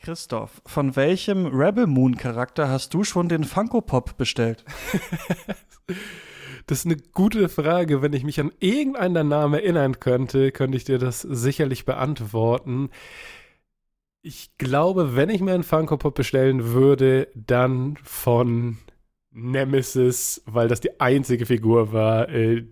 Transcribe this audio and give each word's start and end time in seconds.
Christoph, 0.00 0.62
von 0.64 0.96
welchem 0.96 1.44
Rebel 1.46 1.86
Moon 1.86 2.16
Charakter 2.16 2.70
hast 2.70 2.94
du 2.94 3.04
schon 3.04 3.28
den 3.28 3.44
Funko 3.44 3.80
Pop 3.82 4.16
bestellt? 4.16 4.64
Das 6.66 6.80
ist 6.80 6.86
eine 6.86 6.98
gute 6.98 7.48
Frage. 7.48 8.00
Wenn 8.00 8.12
ich 8.12 8.22
mich 8.22 8.38
an 8.38 8.52
irgendeinen 8.60 9.26
Namen 9.26 9.54
erinnern 9.54 9.98
könnte, 9.98 10.52
könnte 10.52 10.76
ich 10.76 10.84
dir 10.84 10.98
das 10.98 11.20
sicherlich 11.20 11.84
beantworten. 11.84 12.90
Ich 14.22 14.56
glaube, 14.56 15.16
wenn 15.16 15.30
ich 15.30 15.40
mir 15.40 15.54
einen 15.54 15.64
Funko 15.64 15.96
Pop 15.96 16.14
bestellen 16.14 16.66
würde, 16.66 17.26
dann 17.34 17.96
von 18.04 18.78
Nemesis, 19.32 20.42
weil 20.46 20.68
das 20.68 20.80
die 20.80 21.00
einzige 21.00 21.44
Figur 21.44 21.92
war, 21.92 22.28
äh, 22.28 22.64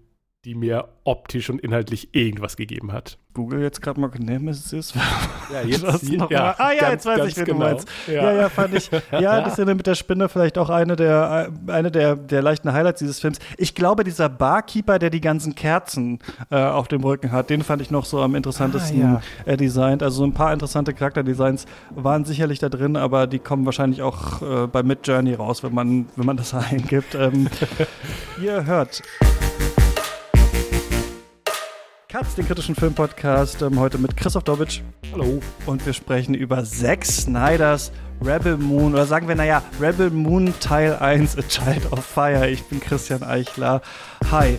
die 0.45 0.55
mir 0.55 0.89
optisch 1.05 1.51
und 1.51 1.61
inhaltlich 1.61 2.15
irgendwas 2.15 2.57
gegeben 2.57 2.93
hat. 2.93 3.19
Google 3.35 3.63
jetzt 3.63 3.81
gerade 3.83 4.01
mal 4.01 4.11
Nemesis. 4.19 4.95
Ja, 5.51 5.63
jetzt, 5.63 5.83
noch 6.13 6.31
ja, 6.31 6.55
ah 6.59 6.73
ja, 6.73 6.81
ganz, 6.81 6.93
jetzt 6.93 7.07
weiß 7.07 7.27
ich, 7.27 7.37
wen 7.39 7.45
genau. 7.47 7.59
du 7.59 7.65
meinst. 7.65 7.89
Ja. 8.07 8.13
ja, 8.13 8.33
ja, 8.35 8.49
fand 8.51 8.75
ich. 8.75 8.91
Ja, 9.13 9.41
die 9.41 9.49
Szene 9.49 9.75
mit 9.75 9.87
der 9.87 9.95
Spinne 9.95 10.29
vielleicht 10.29 10.59
auch 10.59 10.69
eine 10.69 10.95
der, 10.95 11.51
eine 11.69 11.91
der, 11.91 12.17
der 12.17 12.43
leichten 12.43 12.71
Highlights 12.71 12.99
dieses 12.99 13.19
Films. 13.19 13.39
Ich 13.57 13.75
glaube, 13.75 14.05
dieser 14.05 14.29
Barkeeper, 14.29 14.99
der 14.99 15.09
die 15.09 15.23
ganzen 15.23 15.55
Kerzen 15.55 16.19
äh, 16.51 16.57
auf 16.57 16.89
dem 16.89 17.03
Rücken 17.03 17.33
hat, 17.33 17.49
den 17.49 17.63
fand 17.63 17.81
ich 17.81 17.91
noch 17.91 18.05
so 18.05 18.21
am 18.21 18.35
interessantesten 18.35 19.03
Ah, 19.03 19.23
äh, 19.47 19.57
designt. 19.57 20.03
Also 20.03 20.19
so 20.19 20.25
ein 20.25 20.35
paar 20.35 20.53
interessante 20.53 20.93
Charakterdesigns 20.93 21.65
waren 21.95 22.27
sicherlich 22.27 22.59
da 22.59 22.69
drin, 22.69 22.97
aber 22.97 23.27
die 23.27 23.39
kommen 23.39 23.65
wahrscheinlich 23.65 24.03
auch 24.03 24.43
äh, 24.43 24.67
bei 24.67 24.83
Mid 24.83 25.07
Journey 25.07 25.33
raus, 25.33 25.63
wenn 25.63 25.73
man, 25.73 26.09
wenn 26.17 26.27
man 26.27 26.37
das 26.37 26.53
eingibt. 26.71 27.15
Ähm, 27.15 27.49
ihr 28.39 28.67
hört. 28.67 29.03
Katz, 32.11 32.37
den 32.37 32.47
kritischen 32.47 32.75
Filmpodcast, 32.75 33.61
ähm, 33.61 33.79
heute 33.79 33.99
mit 33.99 34.17
Christoph 34.17 34.45
Dobitsch. 34.45 34.81
Hallo. 35.13 35.43
Und 35.67 35.85
wir 35.85 35.93
sprechen 35.93 36.33
über 36.33 36.65
Zack 36.65 37.05
Snyders 37.05 37.93
Rebel 38.25 38.57
Moon, 38.57 38.95
oder 38.95 39.05
sagen 39.05 39.29
wir, 39.29 39.35
naja, 39.35 39.63
Rebel 39.79 40.09
Moon 40.09 40.55
Teil 40.59 40.97
1, 40.97 41.37
A 41.37 41.43
Child 41.43 41.93
of 41.93 42.03
Fire. 42.03 42.49
Ich 42.49 42.65
bin 42.65 42.81
Christian 42.81 43.23
Eichler. 43.23 43.83
Hi. 44.31 44.57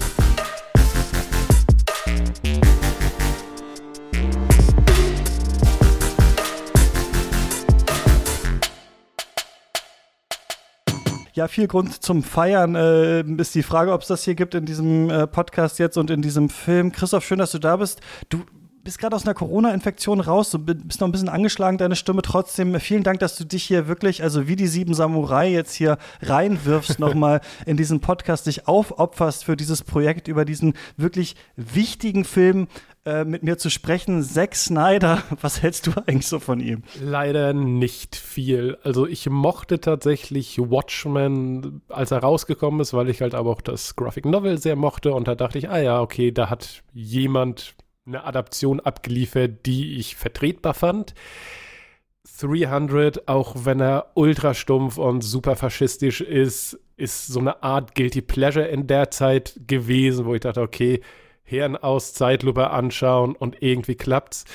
Ja, 11.39 11.47
viel 11.47 11.67
Grund 11.69 12.03
zum 12.03 12.21
Feiern 12.21 12.75
äh, 12.75 13.21
ist 13.21 13.55
die 13.55 13.63
Frage, 13.63 13.93
ob 13.93 14.01
es 14.01 14.09
das 14.09 14.25
hier 14.25 14.35
gibt 14.35 14.55
in 14.55 14.65
diesem 14.65 15.09
äh, 15.09 15.25
Podcast 15.25 15.79
jetzt 15.79 15.97
und 15.97 16.11
in 16.11 16.21
diesem 16.21 16.49
Film. 16.49 16.91
Christoph, 16.91 17.23
schön, 17.23 17.39
dass 17.39 17.53
du 17.53 17.59
da 17.59 17.77
bist. 17.77 18.01
Du 18.27 18.43
bist 18.83 18.99
gerade 18.99 19.15
aus 19.15 19.23
einer 19.23 19.33
Corona-Infektion 19.33 20.19
raus, 20.19 20.51
du 20.51 20.59
bist 20.59 20.99
noch 20.99 21.07
ein 21.07 21.13
bisschen 21.13 21.29
angeschlagen, 21.29 21.77
deine 21.77 21.95
Stimme. 21.95 22.23
Trotzdem 22.23 22.77
vielen 22.81 23.03
Dank, 23.03 23.19
dass 23.21 23.37
du 23.37 23.45
dich 23.45 23.63
hier 23.63 23.87
wirklich, 23.87 24.21
also 24.21 24.49
wie 24.49 24.57
die 24.57 24.67
sieben 24.67 24.93
Samurai 24.93 25.49
jetzt 25.49 25.75
hier 25.75 25.97
reinwirfst, 26.21 26.99
nochmal 26.99 27.39
in 27.65 27.77
diesen 27.77 28.01
Podcast, 28.01 28.47
dich 28.47 28.67
aufopferst 28.67 29.45
für 29.45 29.55
dieses 29.55 29.83
Projekt, 29.83 30.27
über 30.27 30.43
diesen 30.43 30.73
wirklich 30.97 31.37
wichtigen 31.55 32.25
Film 32.25 32.67
äh, 33.09 33.25
mit 33.25 33.43
mir 33.43 33.57
zu 33.57 33.69
sprechen. 33.69 34.21
Zack 34.21 34.55
Snyder, 34.55 35.23
was 35.41 35.61
hältst 35.61 35.87
du 35.87 35.91
eigentlich 36.05 36.27
so 36.27 36.39
von 36.39 36.59
ihm? 36.59 36.83
Leider 37.01 37.53
nicht 37.53 38.15
viel. 38.15 38.77
Also 38.83 39.07
ich 39.07 39.29
mochte 39.29 39.81
tatsächlich 39.81 40.59
Watchmen, 40.59 41.81
als 41.89 42.11
er 42.11 42.19
rausgekommen 42.19 42.79
ist, 42.81 42.93
weil 42.93 43.09
ich 43.09 43.21
halt 43.21 43.35
aber 43.35 43.49
auch 43.49 43.61
das 43.61 43.95
Graphic 43.95 44.25
Novel 44.25 44.57
sehr 44.57 44.75
mochte 44.75 45.13
und 45.13 45.27
da 45.27 45.35
dachte 45.35 45.57
ich, 45.57 45.69
ah 45.69 45.79
ja, 45.79 46.01
okay, 46.01 46.31
da 46.31 46.49
hat 46.49 46.83
jemand 46.93 47.75
eine 48.05 48.23
Adaption 48.23 48.79
abgeliefert, 48.79 49.65
die 49.65 49.97
ich 49.97 50.15
vertretbar 50.15 50.73
fand. 50.73 51.13
300, 52.41 53.27
auch 53.27 53.65
wenn 53.65 53.81
er 53.81 54.11
ultra 54.13 54.53
stumpf 54.53 54.97
und 54.97 55.21
super 55.21 55.55
faschistisch 55.55 56.21
ist, 56.21 56.79
ist 56.95 57.27
so 57.27 57.39
eine 57.39 57.63
Art 57.63 57.95
Guilty 57.95 58.21
Pleasure 58.21 58.67
in 58.67 58.87
der 58.87 59.11
Zeit 59.11 59.59
gewesen, 59.67 60.25
wo 60.25 60.35
ich 60.35 60.41
dachte, 60.41 60.61
okay, 60.61 61.01
Hirn 61.49 61.75
aus, 61.75 62.13
Zeitlupe 62.13 62.69
anschauen 62.69 63.35
und 63.35 63.61
irgendwie 63.61 63.95
klappt's. 63.95 64.45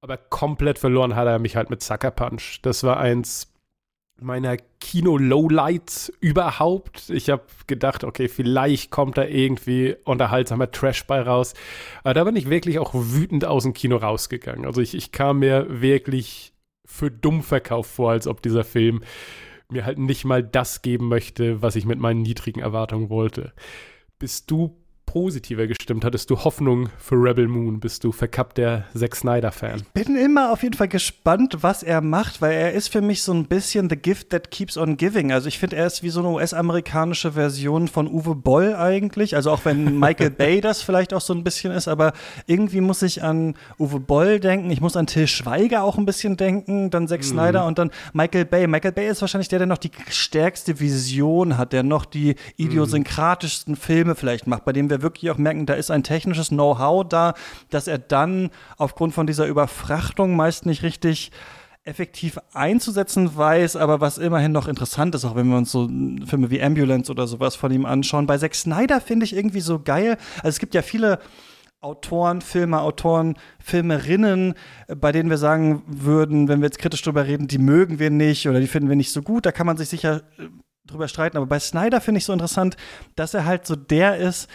Aber 0.00 0.16
komplett 0.16 0.78
verloren 0.78 1.14
hat 1.14 1.28
er 1.28 1.38
mich 1.38 1.54
halt 1.54 1.70
mit 1.70 1.82
Sucker 1.82 2.10
Punch. 2.10 2.60
Das 2.62 2.82
war 2.82 2.98
eins 2.98 3.52
meiner 4.20 4.56
Kino-Lowlights 4.80 6.12
überhaupt. 6.20 7.10
Ich 7.10 7.30
habe 7.30 7.42
gedacht, 7.66 8.04
okay, 8.04 8.28
vielleicht 8.28 8.90
kommt 8.90 9.18
da 9.18 9.24
irgendwie 9.24 9.96
unterhaltsamer 10.04 10.70
Trash 10.70 11.06
bei 11.06 11.20
raus. 11.20 11.54
Aber 12.02 12.14
da 12.14 12.24
bin 12.24 12.36
ich 12.36 12.48
wirklich 12.48 12.78
auch 12.78 12.92
wütend 12.94 13.44
aus 13.44 13.64
dem 13.64 13.74
Kino 13.74 13.96
rausgegangen. 13.96 14.66
Also 14.66 14.80
ich, 14.80 14.94
ich 14.94 15.12
kam 15.12 15.40
mir 15.40 15.66
wirklich 15.82 16.52
für 16.84 17.10
dumm 17.10 17.42
verkauft 17.42 17.90
vor, 17.90 18.10
als 18.10 18.26
ob 18.26 18.42
dieser 18.42 18.64
Film 18.64 19.02
mir 19.70 19.84
halt 19.84 19.98
nicht 19.98 20.24
mal 20.24 20.42
das 20.42 20.82
geben 20.82 21.08
möchte, 21.08 21.62
was 21.62 21.76
ich 21.76 21.86
mit 21.86 21.98
meinen 21.98 22.22
niedrigen 22.22 22.60
Erwartungen 22.60 23.08
wollte. 23.08 23.52
Bist 24.18 24.50
du 24.50 24.76
positiver 25.12 25.66
gestimmt? 25.66 26.06
Hattest 26.06 26.30
du 26.30 26.38
Hoffnung 26.38 26.88
für 26.98 27.16
Rebel 27.16 27.46
Moon? 27.46 27.80
Bist 27.80 28.02
du 28.02 28.12
verkappter 28.12 28.86
Zack 28.96 29.14
Snyder-Fan? 29.14 29.82
bin 29.92 30.16
immer 30.16 30.50
auf 30.50 30.62
jeden 30.62 30.74
Fall 30.74 30.88
gespannt, 30.88 31.58
was 31.60 31.82
er 31.82 32.00
macht, 32.00 32.40
weil 32.40 32.52
er 32.52 32.72
ist 32.72 32.88
für 32.88 33.02
mich 33.02 33.22
so 33.22 33.34
ein 33.34 33.44
bisschen 33.44 33.90
the 33.90 33.96
gift 33.96 34.30
that 34.30 34.50
keeps 34.50 34.78
on 34.78 34.96
giving. 34.96 35.30
Also 35.30 35.48
ich 35.48 35.58
finde, 35.58 35.76
er 35.76 35.86
ist 35.86 36.02
wie 36.02 36.08
so 36.08 36.20
eine 36.20 36.30
US-amerikanische 36.30 37.32
Version 37.32 37.88
von 37.88 38.08
Uwe 38.08 38.34
Boll 38.34 38.74
eigentlich. 38.74 39.36
Also 39.36 39.50
auch 39.50 39.66
wenn 39.66 39.98
Michael 40.00 40.30
Bay 40.30 40.62
das 40.62 40.80
vielleicht 40.80 41.12
auch 41.12 41.20
so 41.20 41.34
ein 41.34 41.44
bisschen 41.44 41.72
ist, 41.74 41.88
aber 41.88 42.14
irgendwie 42.46 42.80
muss 42.80 43.02
ich 43.02 43.22
an 43.22 43.54
Uwe 43.78 44.00
Boll 44.00 44.40
denken, 44.40 44.70
ich 44.70 44.80
muss 44.80 44.96
an 44.96 45.06
Till 45.06 45.26
Schweiger 45.26 45.84
auch 45.84 45.98
ein 45.98 46.06
bisschen 46.06 46.38
denken, 46.38 46.88
dann 46.88 47.06
Zack 47.06 47.22
Snyder 47.22 47.66
und 47.66 47.78
dann 47.78 47.90
Michael 48.14 48.46
Bay. 48.46 48.66
Michael 48.66 48.92
Bay 48.92 49.10
ist 49.10 49.20
wahrscheinlich 49.20 49.48
der, 49.48 49.58
der 49.58 49.68
noch 49.68 49.76
die 49.76 49.90
stärkste 50.08 50.80
Vision 50.80 51.58
hat, 51.58 51.74
der 51.74 51.82
noch 51.82 52.06
die 52.06 52.36
idiosynkratischsten 52.56 53.76
Filme 53.76 54.14
vielleicht 54.14 54.46
macht, 54.46 54.64
bei 54.64 54.72
dem 54.72 54.88
wir 54.88 55.01
wirklich 55.02 55.30
auch 55.30 55.38
merken, 55.38 55.66
da 55.66 55.74
ist 55.74 55.90
ein 55.90 56.02
technisches 56.02 56.48
Know-how 56.48 57.06
da, 57.08 57.34
dass 57.70 57.88
er 57.88 57.98
dann 57.98 58.50
aufgrund 58.76 59.14
von 59.14 59.26
dieser 59.26 59.46
Überfrachtung 59.46 60.36
meist 60.36 60.66
nicht 60.66 60.82
richtig 60.82 61.30
effektiv 61.84 62.38
einzusetzen 62.52 63.36
weiß, 63.36 63.74
aber 63.76 64.00
was 64.00 64.18
immerhin 64.18 64.52
noch 64.52 64.68
interessant 64.68 65.14
ist, 65.14 65.24
auch 65.24 65.34
wenn 65.34 65.48
wir 65.48 65.56
uns 65.56 65.72
so 65.72 65.88
Filme 66.26 66.50
wie 66.50 66.62
Ambulance 66.62 67.10
oder 67.10 67.26
sowas 67.26 67.56
von 67.56 67.72
ihm 67.72 67.86
anschauen. 67.86 68.26
Bei 68.26 68.38
Zack 68.38 68.54
Snyder 68.54 69.00
finde 69.00 69.24
ich 69.24 69.34
irgendwie 69.34 69.60
so 69.60 69.80
geil. 69.80 70.16
Also 70.36 70.50
es 70.50 70.58
gibt 70.60 70.74
ja 70.74 70.82
viele 70.82 71.18
Autoren, 71.80 72.40
Filmer, 72.40 72.82
Autoren, 72.82 73.34
Filmerinnen, 73.58 74.54
bei 74.96 75.10
denen 75.10 75.28
wir 75.28 75.38
sagen 75.38 75.82
würden, 75.86 76.46
wenn 76.46 76.60
wir 76.60 76.66
jetzt 76.66 76.78
kritisch 76.78 77.02
drüber 77.02 77.26
reden, 77.26 77.48
die 77.48 77.58
mögen 77.58 77.98
wir 77.98 78.10
nicht 78.10 78.48
oder 78.48 78.60
die 78.60 78.68
finden 78.68 78.88
wir 78.88 78.94
nicht 78.94 79.12
so 79.12 79.20
gut. 79.20 79.44
Da 79.44 79.50
kann 79.50 79.66
man 79.66 79.76
sich 79.76 79.88
sicher 79.88 80.22
äh, 80.38 80.44
drüber 80.86 81.08
streiten. 81.08 81.36
Aber 81.36 81.46
bei 81.46 81.58
Snyder 81.58 82.00
finde 82.00 82.18
ich 82.18 82.24
so 82.24 82.32
interessant, 82.32 82.76
dass 83.16 83.34
er 83.34 83.44
halt 83.44 83.66
so 83.66 83.74
der 83.74 84.16
ist, 84.16 84.48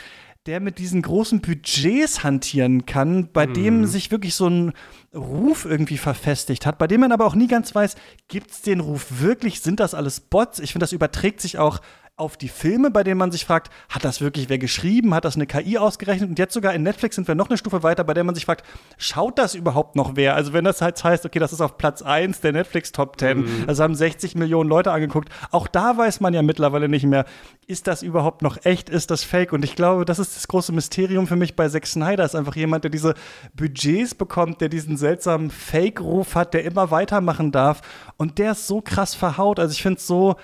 der 0.47 0.61
mit 0.61 0.79
diesen 0.79 1.01
großen 1.01 1.41
Budgets 1.41 2.23
hantieren 2.23 2.85
kann, 2.85 3.29
bei 3.33 3.45
dem 3.45 3.85
sich 3.85 4.11
wirklich 4.11 4.33
so 4.33 4.47
ein 4.47 4.73
Ruf 5.13 5.65
irgendwie 5.65 5.97
verfestigt 5.97 6.65
hat, 6.65 6.77
bei 6.77 6.87
dem 6.87 7.01
man 7.01 7.11
aber 7.11 7.25
auch 7.25 7.35
nie 7.35 7.47
ganz 7.47 7.75
weiß, 7.75 7.95
gibt 8.29 8.51
es 8.51 8.61
den 8.61 8.79
Ruf 8.79 9.19
wirklich, 9.19 9.59
sind 9.59 9.81
das 9.81 9.93
alles 9.93 10.21
Bots? 10.21 10.59
Ich 10.59 10.71
finde, 10.71 10.83
das 10.83 10.93
überträgt 10.93 11.41
sich 11.41 11.57
auch 11.57 11.81
auf 12.17 12.35
die 12.35 12.49
Filme, 12.49 12.89
bei 12.89 13.03
denen 13.03 13.19
man 13.19 13.31
sich 13.31 13.45
fragt, 13.45 13.71
hat 13.89 14.03
das 14.03 14.21
wirklich 14.21 14.49
wer 14.49 14.57
geschrieben, 14.57 15.13
hat 15.13 15.23
das 15.23 15.35
eine 15.35 15.45
KI 15.45 15.77
ausgerechnet? 15.77 16.27
Und 16.31 16.39
jetzt 16.39 16.55
sogar 16.55 16.73
in 16.73 16.81
Netflix 16.81 17.15
sind 17.15 17.27
wir 17.27 17.35
noch 17.35 17.47
eine 17.47 17.57
Stufe 17.57 17.83
weiter, 17.83 18.03
bei 18.03 18.15
der 18.15 18.23
man 18.23 18.33
sich 18.33 18.45
fragt, 18.45 18.65
schaut 18.97 19.37
das 19.37 19.53
überhaupt 19.53 19.95
noch 19.95 20.15
wer? 20.15 20.33
Also 20.33 20.51
wenn 20.51 20.65
das 20.65 20.81
halt 20.81 21.01
heißt, 21.01 21.27
okay, 21.27 21.37
das 21.37 21.53
ist 21.53 21.61
auf 21.61 21.77
Platz 21.77 22.01
1 22.01 22.41
der 22.41 22.53
Netflix 22.53 22.91
Top 22.91 23.19
10, 23.19 23.65
also 23.67 23.83
haben 23.83 23.93
60 23.93 24.33
Millionen 24.33 24.67
Leute 24.67 24.91
angeguckt. 24.91 25.29
Auch 25.51 25.67
da 25.67 25.95
weiß 25.95 26.19
man 26.19 26.33
ja 26.33 26.41
mittlerweile 26.41 26.89
nicht 26.89 27.05
mehr, 27.05 27.25
ist 27.67 27.85
das 27.85 28.01
überhaupt 28.01 28.41
noch 28.41 28.65
echt, 28.65 28.89
ist 28.89 29.11
das 29.11 29.23
fake? 29.23 29.53
Und 29.53 29.63
ich 29.63 29.75
glaube, 29.75 30.03
das 30.03 30.17
ist 30.17 30.35
das 30.35 30.47
große 30.47 30.71
Mysterium 30.71 31.27
für 31.27 31.35
mich 31.35 31.55
bei 31.55 31.69
Zack 31.69 31.85
Snyder, 31.85 32.25
ist 32.25 32.35
einfach 32.35 32.55
jemand, 32.55 32.83
der 32.83 32.89
diese 32.89 33.13
Budgets 33.53 34.15
bekommt, 34.15 34.59
der 34.61 34.69
diesen 34.69 34.97
seltsamen 34.97 35.51
Fake-Ruf 35.51 36.33
hat, 36.33 36.55
der 36.55 36.63
immer 36.63 36.89
weitermachen 36.89 37.51
darf 37.51 37.81
und 38.17 38.39
der 38.39 38.53
ist 38.53 38.65
so 38.65 38.81
krass 38.81 39.13
verhaut. 39.13 39.59
Also 39.59 39.73
ich 39.73 39.83
finde 39.83 39.99
es 39.99 40.07
so, 40.07 40.35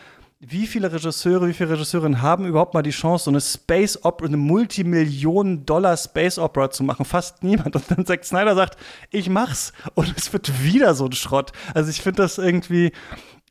wie 0.45 0.68
viele 0.68 0.92
Regisseure, 0.92 1.48
wie 1.48 1.54
viele 1.54 1.69
Regisseurinnen 1.69 2.22
haben 2.22 2.45
überhaupt 2.45 2.74
mal 2.74 2.84
die 2.84 2.90
Chance, 2.90 3.25
so 3.25 3.31
eine 3.31 3.40
Space 3.40 4.04
Opera, 4.04 4.28
eine 4.28 4.38
Multimillionen-Dollar 4.38 5.95
Space 5.95 6.38
Opera 6.38 6.69
zu 6.69 6.84
machen? 6.84 7.06
Fast 7.06 7.44
niemand. 7.44 7.75
Und 7.75 7.86
dann 7.90 8.06
Zack 8.06 8.25
Snyder 8.25 8.54
sagt, 8.56 8.78
ich 9.10 9.30
mach's. 9.30 9.72
Und 9.94 10.13
es 10.18 10.34
wird 10.34 10.63
wieder 10.63 10.95
so 10.95 11.06
ein 11.06 11.13
Schrott. 11.13 11.54
Also 11.74 11.90
ich 11.90 12.01
finde 12.01 12.24
das 12.24 12.38
irgendwie 12.38 12.92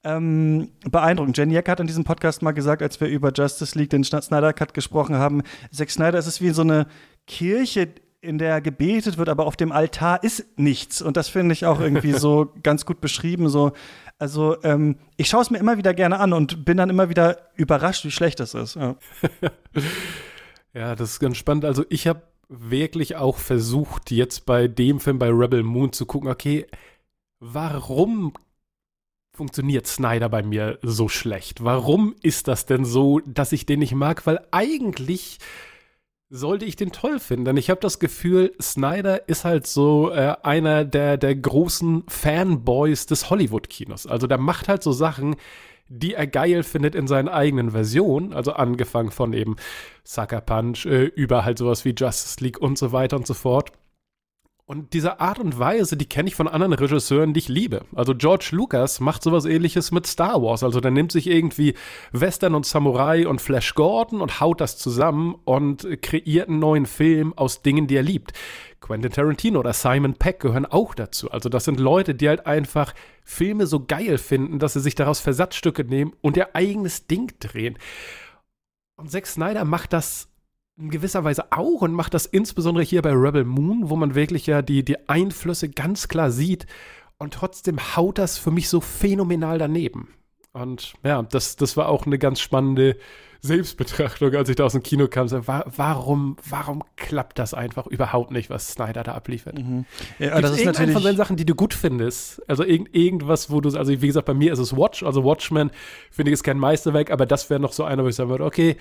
ähm, 0.05 0.71
beeindruckend. 0.91 1.39
Jenny 1.39 1.57
Eck 1.57 1.69
hat 1.69 1.81
in 1.81 1.87
diesem 1.87 2.05
Podcast 2.05 2.43
mal 2.43 2.53
gesagt, 2.53 2.83
als 2.83 3.01
wir 3.01 3.09
über 3.09 3.33
Justice 3.33 3.79
League, 3.79 3.91
den 3.91 4.05
Snyder 4.05 4.53
Cut 4.53 4.75
gesprochen 4.75 5.15
haben, 5.17 5.43
Zack 5.71 5.91
Snyder, 5.91 6.19
es 6.19 6.27
ist 6.27 6.43
wie 6.43 6.51
so 6.51 6.63
eine 6.63 6.87
Kirche, 7.27 7.89
in 8.23 8.39
der 8.39 8.61
gebetet 8.61 9.19
wird, 9.19 9.29
aber 9.29 9.47
auf 9.47 9.57
dem 9.57 9.73
Altar 9.73 10.23
ist 10.23 10.47
nichts. 10.57 11.03
Und 11.03 11.17
das 11.17 11.29
finde 11.29 11.55
ich 11.55 11.67
auch 11.67 11.81
irgendwie 11.81 12.13
so 12.19 12.53
ganz 12.63 12.87
gut 12.87 13.01
beschrieben. 13.01 13.49
So, 13.49 13.73
also 14.19 14.63
ähm, 14.63 14.99
ich 15.17 15.29
schaue 15.29 15.43
es 15.43 15.51
mir 15.51 15.59
immer 15.59 15.79
wieder 15.79 15.95
gerne 15.95 16.21
an 16.21 16.33
und 16.33 16.65
bin 16.65 16.77
dann 16.77 16.91
immer 16.91 17.09
wieder 17.09 17.51
überrascht, 17.55 18.05
wie 18.05 18.11
schlecht 18.11 18.41
das 18.41 18.55
ist. 18.55 18.77
Ja. 18.77 18.97
Ja, 20.75 20.95
das 20.95 21.13
ist 21.13 21.21
ganz 21.21 21.37
spannend. 21.37 21.65
Also 21.65 21.85
ich 21.91 22.07
habe 22.07 22.23
wirklich 22.49 23.17
auch 23.17 23.37
versucht, 23.39 24.11
jetzt 24.11 24.47
bei 24.47 24.69
dem 24.69 25.01
Film, 25.01 25.19
bei 25.19 25.29
Rebel 25.29 25.63
Moon 25.63 25.93
zu 25.93 26.07
gucken, 26.07 26.31
okay, 26.31 26.67
warum 27.41 28.33
funktioniert 29.35 29.87
Snyder 29.87 30.29
bei 30.29 30.43
mir 30.43 30.79
so 30.83 31.09
schlecht? 31.09 31.65
Warum 31.65 32.15
ist 32.23 32.49
das 32.49 32.67
denn 32.67 32.85
so, 32.85 33.21
dass 33.21 33.53
ich 33.53 33.67
den 33.67 33.81
nicht 33.81 33.95
mag? 33.95 34.27
Weil 34.27 34.47
eigentlich 34.51 35.39
sollte 36.35 36.65
ich 36.65 36.77
den 36.77 36.93
toll 36.93 37.21
finden. 37.21 37.45
Denn 37.45 37.57
ich 37.59 37.69
habe 37.69 37.81
das 37.81 37.99
Gefühl, 37.99 38.55
Snyder 38.61 39.29
ist 39.29 39.45
halt 39.45 39.67
so 39.67 40.11
äh, 40.11 40.35
einer 40.43 40.87
der, 40.87 41.19
der 41.19 41.37
großen 41.37 42.05
Fanboys 42.09 43.05
des 43.05 43.29
Hollywood-Kinos. 43.29 44.07
Also 44.07 44.27
der 44.27 44.39
macht 44.39 44.67
halt 44.67 44.83
so 44.83 44.93
Sachen, 44.93 45.37
die 45.89 46.15
er 46.15 46.27
geil 46.27 46.63
findet 46.63 46.95
in 46.95 47.07
seinen 47.07 47.29
eigenen 47.29 47.73
Versionen. 47.73 48.33
Also 48.33 48.55
angefangen 48.55 49.11
von 49.11 49.35
eben 49.35 49.57
Sucker 50.05 50.41
Punch 50.41 50.87
äh, 50.87 51.05
über 51.05 51.45
halt 51.45 51.59
sowas 51.59 51.85
wie 51.85 51.95
Justice 51.95 52.43
League 52.43 52.59
und 52.59 52.79
so 52.79 52.93
weiter 52.93 53.17
und 53.17 53.27
so 53.27 53.35
fort. 53.35 53.71
Und 54.73 54.95
diese 54.95 55.21
Art 55.21 55.39
und 55.39 55.59
Weise, 55.59 55.99
die 55.99 56.09
kenne 56.09 56.29
ich 56.29 56.35
von 56.35 56.49
anderen 56.49 56.73
Regisseuren, 56.73 57.35
die 57.35 57.41
ich 57.41 57.49
liebe. 57.51 57.85
Also 57.95 58.15
George 58.15 58.49
Lucas 58.53 59.01
macht 59.01 59.23
sowas 59.23 59.45
ähnliches 59.45 59.93
mit 59.93 60.07
Star 60.07 60.43
Wars. 60.43 60.63
Also 60.63 60.81
der 60.81 60.91
nimmt 60.91 61.13
sich 61.13 61.27
irgendwie 61.27 61.75
Western 62.13 62.55
und 62.55 62.65
Samurai 62.65 63.29
und 63.29 63.43
Flash 63.43 63.75
Gordon 63.75 64.23
und 64.23 64.41
haut 64.41 64.63
das 64.63 64.79
zusammen 64.79 65.35
und 65.45 65.87
kreiert 66.01 66.49
einen 66.49 66.59
neuen 66.59 66.87
Film 66.87 67.37
aus 67.37 67.61
Dingen, 67.61 67.87
die 67.87 67.97
er 67.97 68.03
liebt. 68.03 68.33
Quentin 68.81 69.13
Tarantino 69.13 69.61
oder 69.61 69.75
Simon 69.75 70.15
Peck 70.15 70.41
gehören 70.41 70.65
auch 70.65 70.95
dazu. 70.95 71.31
Also 71.31 71.51
das 71.51 71.67
sind 71.67 71.79
Leute, 71.79 72.15
die 72.15 72.31
halt 72.31 72.47
einfach 72.47 72.95
Filme 73.25 73.67
so 73.67 73.85
geil 73.85 74.17
finden, 74.17 74.59
dass 74.59 74.73
sie 74.73 74.81
sich 74.81 74.95
daraus 74.95 75.21
Versatzstücke 75.21 75.85
nehmen 75.85 76.15
und 76.23 76.39
ihr 76.39 76.57
eigenes 76.57 77.07
Ding 77.07 77.31
drehen. 77.41 77.77
Und 78.97 79.11
Zack 79.11 79.27
Snyder 79.27 79.67
macht 79.67 79.93
das 79.93 80.32
in 80.79 80.91
gewisser 80.91 81.25
Weise 81.25 81.53
auch 81.53 81.83
und 81.83 81.93
macht 81.93 82.15
das 82.15 82.27
insbesondere 82.27 82.85
hier 82.85 83.03
bei 83.03 83.13
Rebel 83.13 83.45
Moon, 83.45 83.91
wo 83.91 83.97
man 83.97 84.15
wirklich 84.15 84.47
ja 84.47 84.63
die, 84.63 84.85
die 84.85 85.09
Einflüsse 85.09 85.69
ganz 85.69 86.09
klar 86.09 86.31
sieht 86.31 86.67
und 87.19 87.35
trotzdem 87.35 87.79
haut 87.97 88.19
das 88.19 88.39
für 88.39 88.51
mich 88.51 88.69
so 88.69 88.81
phänomenal 88.81 89.59
daneben. 89.59 90.09
Und 90.53 90.95
ja, 91.03 91.23
das, 91.23 91.57
das 91.57 91.77
war 91.77 91.89
auch 91.89 92.05
eine 92.05 92.19
ganz 92.19 92.41
spannende 92.41 92.97
Selbstbetrachtung, 93.41 94.35
als 94.35 94.49
ich 94.49 94.57
da 94.57 94.65
aus 94.65 94.73
dem 94.73 94.83
Kino 94.83 95.09
kam. 95.09 95.27
So, 95.27 95.47
warum, 95.47 96.37
warum 96.49 96.85
klappt 96.97 97.39
das 97.39 97.55
einfach 97.55 97.87
überhaupt 97.87 98.31
nicht, 98.31 98.51
was 98.51 98.69
Snyder 98.69 99.03
da 99.03 99.15
abliefert? 99.15 99.59
Mhm. 99.59 99.85
Ja, 100.19 100.41
das 100.41 100.59
ist 100.59 100.65
natürlich 100.65 100.93
von 100.93 101.03
den 101.03 101.17
Sachen, 101.17 101.37
die 101.37 101.47
du 101.47 101.55
gut 101.55 101.75
findest. 101.75 102.43
Also 102.49 102.65
irgend, 102.65 102.95
irgendwas, 102.95 103.51
wo 103.51 103.61
du, 103.61 103.77
also 103.77 103.91
wie 103.91 104.07
gesagt, 104.07 104.27
bei 104.27 104.35
mir 104.35 104.53
ist 104.53 104.59
es 104.59 104.77
Watch, 104.77 105.03
also 105.03 105.25
Watchmen 105.25 105.71
finde 106.11 106.31
ich 106.31 106.35
ist 106.35 106.45
kein 106.45 106.59
Meisterwerk, 106.59 107.11
aber 107.11 107.27
das 107.27 107.51
wäre 107.51 107.59
noch 107.59 107.73
so 107.73 107.85
einer, 107.85 108.05
wo 108.05 108.09
ich 108.09 108.15
sagen 108.15 108.31
würde, 108.31 108.45
okay, 108.45 108.77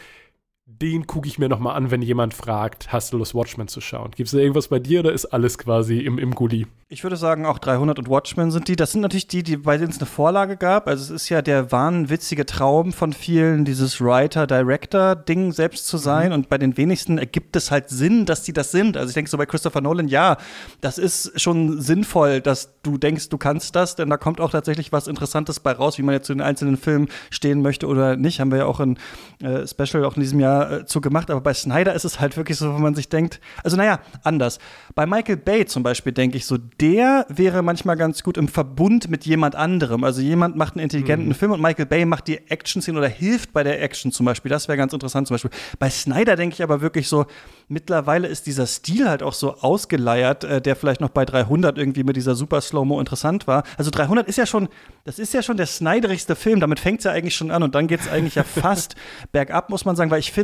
den 0.66 1.08
gucke 1.08 1.28
ich 1.28 1.40
mir 1.40 1.50
nochmal 1.50 1.76
an, 1.76 1.92
wenn 1.92 2.02
jemand 2.02 2.34
fragt, 2.34 2.92
hast 2.92 3.12
du 3.12 3.18
Lust, 3.18 3.36
Watchmen 3.36 3.68
zu 3.68 3.82
schauen? 3.82 4.12
Gibt 4.12 4.28
es 4.28 4.32
da 4.32 4.38
irgendwas 4.38 4.68
bei 4.68 4.80
dir 4.80 5.02
oder 5.02 5.12
ist 5.12 5.26
alles 5.26 5.58
quasi 5.58 6.00
im, 6.00 6.18
im 6.18 6.34
Gully? 6.36 6.68
Ich 6.88 7.04
würde 7.04 7.16
sagen, 7.16 7.46
auch 7.46 7.58
300 7.58 8.00
und 8.00 8.10
Watchmen 8.10 8.52
sind 8.52 8.68
die. 8.68 8.76
Das 8.76 8.92
sind 8.92 9.00
natürlich 9.00 9.28
die, 9.28 9.44
die 9.44 9.58
bei 9.58 9.78
denen 9.78 9.92
es 9.92 9.98
eine 9.98 10.08
Vorlage 10.08 10.58
gab. 10.58 10.88
Also 10.88 11.04
es 11.04 11.10
ist 11.10 11.30
ja 11.30 11.42
der 11.42 11.72
wahnwitzige 11.72 12.46
Traum 12.46 12.92
von 12.92 13.14
vielen, 13.14 13.64
dieses 13.64 14.02
Writer-Director-Ding 14.02 15.54
selbst 15.54 15.88
zu 15.88 15.98
sein. 15.98 16.28
Mhm. 16.28 16.34
Und 16.34 16.50
bei 16.50 16.58
den 16.58 16.76
wenigsten 16.76 17.18
ergibt 17.18 17.56
es 17.56 17.72
halt 17.72 17.90
Sinn, 17.90 18.26
dass 18.26 18.44
die 18.44 18.54
das 18.54 18.72
sind. 18.72 18.98
Also 18.98 19.10
ich 19.10 19.14
denke 19.14 19.32
so 19.32 19.38
bei 19.38 19.46
Christopher 19.46 19.82
Nolan, 19.82 20.10
ja, 20.10 20.38
das 20.82 20.98
ist 20.98 21.40
schon 21.40 21.82
sinnvoll, 21.82 22.42
dass 22.42 22.74
du 22.84 22.98
denkst, 22.98 23.30
du 23.30 23.38
kannst 23.38 23.76
das, 23.76 23.96
denn 23.96 24.10
da 24.10 24.18
kommt 24.18 24.42
auch 24.42 24.52
tatsächlich 24.52 24.92
was 24.92 25.08
Interessantes 25.08 25.62
bei 25.62 25.72
raus, 25.72 25.98
wie 25.98 26.04
man 26.04 26.14
jetzt 26.14 26.28
zu 26.28 26.34
den 26.34 26.42
einzelnen 26.42 26.76
Filmen 26.76 27.08
stehen 27.30 27.62
möchte 27.62 27.88
oder 27.88 28.18
nicht. 28.18 28.42
Haben 28.42 28.52
wir 28.52 28.60
ja 28.60 28.66
auch 28.66 28.82
ein 28.82 29.00
äh, 29.42 29.66
Special 29.66 30.04
auch 30.04 30.18
in 30.18 30.22
diesem 30.22 30.42
Jahr 30.42 30.51
äh, 30.60 30.86
zu 30.86 31.02
gemacht, 31.02 31.30
aber 31.30 31.42
bei 31.42 31.54
Snyder 31.54 31.94
ist 31.94 32.06
es 32.06 32.20
halt 32.20 32.38
wirklich 32.38 32.58
so, 32.58 32.74
wo 32.74 32.78
man 32.78 32.96
sich 32.96 33.10
denkt, 33.10 33.40
also 33.64 33.78
naja, 33.78 34.00
anders. 34.24 34.60
Bei 34.96 35.06
Michael 35.06 35.38
Bay 35.38 35.66
zum 35.66 35.84
Beispiel 35.84 36.12
denke 36.12 36.38
ich 36.38 36.46
so, 36.46 36.58
der 36.58 37.26
wäre 37.30 37.62
manchmal 37.62 37.96
ganz 37.96 38.24
gut 38.24 38.38
im 38.38 38.48
Verbund 38.48 39.10
mit 39.10 39.26
jemand 39.26 39.56
anderem. 39.56 40.04
Also 40.04 40.22
jemand 40.22 40.56
macht 40.56 40.76
einen 40.76 40.84
intelligenten 40.84 41.30
mhm. 41.30 41.34
Film 41.34 41.52
und 41.52 41.62
Michael 41.62 41.86
Bay 41.86 42.06
macht 42.06 42.28
die 42.28 42.38
Action-Szene 42.50 42.98
oder 42.98 43.08
hilft 43.08 43.54
bei 43.54 43.64
der 43.64 43.82
Action 43.82 44.12
zum 44.12 44.26
Beispiel. 44.26 44.50
Das 44.50 44.68
wäre 44.68 44.78
ganz 44.78 44.94
interessant 44.94 45.28
zum 45.28 45.36
Beispiel. 45.36 45.52
Bei 45.80 45.90
Snyder 45.90 46.36
denke 46.36 46.56
ich 46.56 46.64
aber 46.64 46.82
wirklich 46.82 47.08
so, 47.08 47.26
mittlerweile 47.68 48.28
ist 48.28 48.48
dieser 48.48 48.68
Stil 48.68 49.08
halt 49.08 49.24
auch 49.24 49.34
so 49.34 49.56
ausgeleiert, 49.58 50.44
äh, 50.44 50.62
der 50.62 50.76
vielleicht 50.76 51.02
noch 51.02 51.10
bei 51.10 51.26
300 51.26 51.78
irgendwie 51.78 52.04
mit 52.04 52.16
dieser 52.16 52.36
Super 52.36 52.62
Slow-Mo 52.62 53.00
interessant 53.00 53.48
war. 53.48 53.64
Also 53.78 53.92
300 53.92 54.28
ist 54.28 54.38
ja 54.38 54.46
schon, 54.46 54.68
das 55.06 55.20
ist 55.20 55.34
ja 55.34 55.42
schon 55.42 55.58
der 55.58 55.68
snyderigste 55.68 56.36
Film. 56.36 56.60
Damit 56.60 56.80
fängt 56.80 57.00
es 57.00 57.06
ja 57.06 57.12
eigentlich 57.12 57.36
schon 57.36 57.52
an 57.52 57.64
und 57.64 57.76
dann 57.76 57.88
geht 57.88 58.02
es 58.02 58.10
eigentlich 58.10 58.36
ja 58.36 58.44
fast 58.62 58.96
bergab, 59.32 59.70
muss 59.70 59.86
man 59.86 59.96
sagen, 59.96 60.12
weil 60.12 60.20
ich 60.20 60.32
finde, 60.32 60.41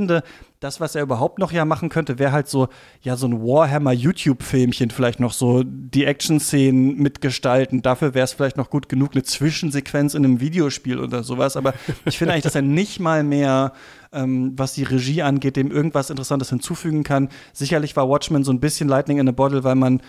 das, 0.60 0.80
was 0.80 0.96
er 0.96 1.04
überhaupt 1.04 1.40
noch 1.40 1.52
ja 1.52 1.66
machen 1.66 1.90
könnte, 1.90 2.20
wäre 2.20 2.32
halt 2.32 2.48
so, 2.48 2.68
ja, 3.02 3.16
so 3.16 3.28
ein 3.28 3.42
Warhammer-YouTube-Filmchen, 3.42 4.92
vielleicht 4.92 5.20
noch 5.20 5.34
so 5.34 5.64
die 5.66 6.06
Action-Szenen 6.06 6.98
mitgestalten. 6.98 7.82
Dafür 7.82 8.14
wäre 8.14 8.26
es 8.26 8.34
vielleicht 8.34 8.58
noch 8.58 8.70
gut 8.70 8.90
genug, 8.90 9.12
eine 9.14 9.24
Zwischensequenz 9.24 10.14
in 10.14 10.26
einem 10.26 10.40
Videospiel 10.40 11.00
oder 11.00 11.24
sowas. 11.24 11.58
Aber 11.58 11.74
ich 12.06 12.18
finde 12.18 12.34
eigentlich, 12.34 12.44
dass 12.44 12.56
er 12.56 12.62
nicht 12.62 13.00
mal 13.00 13.24
mehr, 13.24 13.74
ähm, 14.12 14.54
was 14.56 14.74
die 14.74 14.84
Regie 14.84 15.22
angeht, 15.22 15.56
dem 15.56 15.72
irgendwas 15.72 16.10
Interessantes 16.10 16.50
hinzufügen 16.50 17.04
kann. 17.04 17.30
Sicherlich 17.54 17.96
war 17.96 18.10
Watchmen 18.10 18.44
so 18.44 18.52
ein 18.52 18.60
bisschen 18.60 18.90
Lightning 18.90 19.20
in 19.20 19.30
a 19.30 19.32
Bottle, 19.32 19.64
weil 19.64 19.76
man 19.76 20.02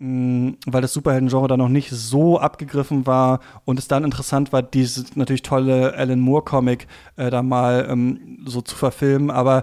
weil 0.00 0.80
das 0.80 0.94
Superhelden-Genre 0.94 1.46
da 1.46 1.56
noch 1.58 1.68
nicht 1.68 1.90
so 1.90 2.38
abgegriffen 2.38 3.06
war 3.06 3.40
und 3.66 3.78
es 3.78 3.86
dann 3.86 4.02
interessant 4.02 4.50
war, 4.50 4.62
dieses 4.62 5.14
natürlich 5.14 5.42
tolle 5.42 5.94
Alan 5.94 6.20
Moore-Comic 6.20 6.86
äh, 7.16 7.28
da 7.28 7.42
mal 7.42 7.86
ähm, 7.90 8.38
so 8.46 8.62
zu 8.62 8.76
verfilmen. 8.76 9.30
Aber 9.30 9.62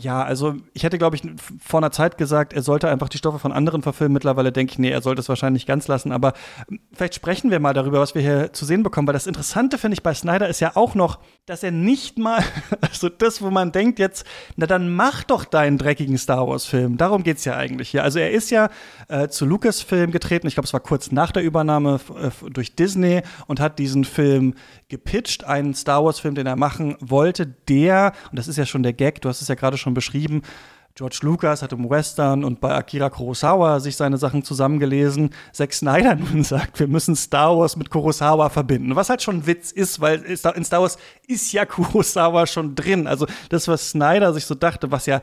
ja, 0.00 0.22
also 0.22 0.54
ich 0.72 0.82
hätte, 0.82 0.98
glaube 0.98 1.16
ich, 1.16 1.22
vor 1.62 1.80
einer 1.80 1.90
Zeit 1.90 2.16
gesagt, 2.16 2.52
er 2.52 2.62
sollte 2.62 2.88
einfach 2.88 3.08
die 3.08 3.18
Stoffe 3.18 3.38
von 3.38 3.52
anderen 3.52 3.82
verfilmen. 3.82 4.14
Mittlerweile 4.14 4.50
denke 4.50 4.72
ich, 4.72 4.78
nee, 4.78 4.90
er 4.90 5.02
sollte 5.02 5.20
es 5.20 5.28
wahrscheinlich 5.28 5.66
ganz 5.66 5.88
lassen. 5.88 6.10
Aber 6.10 6.32
vielleicht 6.92 7.14
sprechen 7.14 7.50
wir 7.50 7.60
mal 7.60 7.74
darüber, 7.74 8.00
was 8.00 8.14
wir 8.14 8.22
hier 8.22 8.52
zu 8.52 8.64
sehen 8.64 8.82
bekommen. 8.82 9.06
Weil 9.06 9.12
das 9.12 9.26
Interessante, 9.26 9.76
finde 9.78 9.94
ich, 9.94 10.02
bei 10.02 10.14
Snyder 10.14 10.48
ist 10.48 10.60
ja 10.60 10.72
auch 10.74 10.94
noch, 10.94 11.18
dass 11.44 11.62
er 11.62 11.70
nicht 11.70 12.18
mal, 12.18 12.42
also 12.80 13.08
das, 13.08 13.42
wo 13.42 13.50
man 13.50 13.72
denkt 13.72 13.98
jetzt, 13.98 14.26
na 14.56 14.66
dann 14.66 14.90
mach 14.94 15.22
doch 15.24 15.44
deinen 15.44 15.76
dreckigen 15.76 16.16
Star 16.16 16.48
Wars-Film. 16.48 16.96
Darum 16.96 17.22
geht 17.22 17.36
es 17.36 17.44
ja 17.44 17.56
eigentlich 17.56 17.90
hier. 17.90 18.02
Also 18.02 18.18
er 18.18 18.30
ist 18.30 18.50
ja 18.50 18.70
äh, 19.08 19.28
zu 19.28 19.44
Lucasfilm 19.44 20.12
getreten. 20.12 20.46
Ich 20.46 20.54
glaube, 20.54 20.66
es 20.66 20.72
war 20.72 20.80
kurz 20.80 21.12
nach 21.12 21.30
der 21.30 21.42
Übernahme 21.42 22.00
äh, 22.18 22.50
durch 22.50 22.74
Disney 22.74 23.22
und 23.46 23.60
hat 23.60 23.78
diesen 23.78 24.04
Film 24.04 24.54
gepitcht, 24.88 25.44
einen 25.44 25.74
Star 25.74 26.04
Wars-Film, 26.04 26.34
den 26.34 26.46
er 26.46 26.56
machen 26.56 26.96
wollte, 27.00 27.46
der, 27.46 28.12
und 28.30 28.38
das 28.38 28.48
ist 28.48 28.56
ja 28.56 28.66
schon 28.66 28.82
der 28.82 28.92
Gag, 28.92 29.20
du 29.20 29.28
hast 29.28 29.40
es 29.40 29.48
ja 29.48 29.54
gerade 29.54 29.76
schon 29.76 29.89
beschrieben, 29.94 30.42
George 31.00 31.20
Lucas 31.22 31.62
hat 31.62 31.72
im 31.72 31.88
Western 31.88 32.44
und 32.44 32.60
bei 32.60 32.74
Akira 32.74 33.08
Kurosawa 33.08 33.80
sich 33.80 33.96
seine 33.96 34.18
Sachen 34.18 34.42
zusammengelesen. 34.42 35.30
Zack 35.52 35.72
Snyder 35.72 36.14
nun 36.32 36.44
sagt, 36.44 36.78
wir 36.78 36.88
müssen 36.88 37.16
Star 37.16 37.56
Wars 37.56 37.76
mit 37.76 37.90
Kurosawa 37.90 38.50
verbinden. 38.50 38.96
Was 38.96 39.08
halt 39.08 39.22
schon 39.22 39.38
ein 39.38 39.46
Witz 39.46 39.72
ist, 39.72 40.00
weil 40.00 40.22
in 40.22 40.36
Star 40.36 40.82
Wars 40.82 40.98
ist 41.26 41.52
ja 41.52 41.64
Kurosawa 41.66 42.46
schon 42.46 42.74
drin. 42.74 43.06
Also 43.06 43.26
das, 43.48 43.66
was 43.68 43.90
Snyder 43.90 44.34
sich 44.34 44.44
so 44.44 44.54
dachte, 44.54 44.90
was 44.90 45.06
ja, 45.06 45.22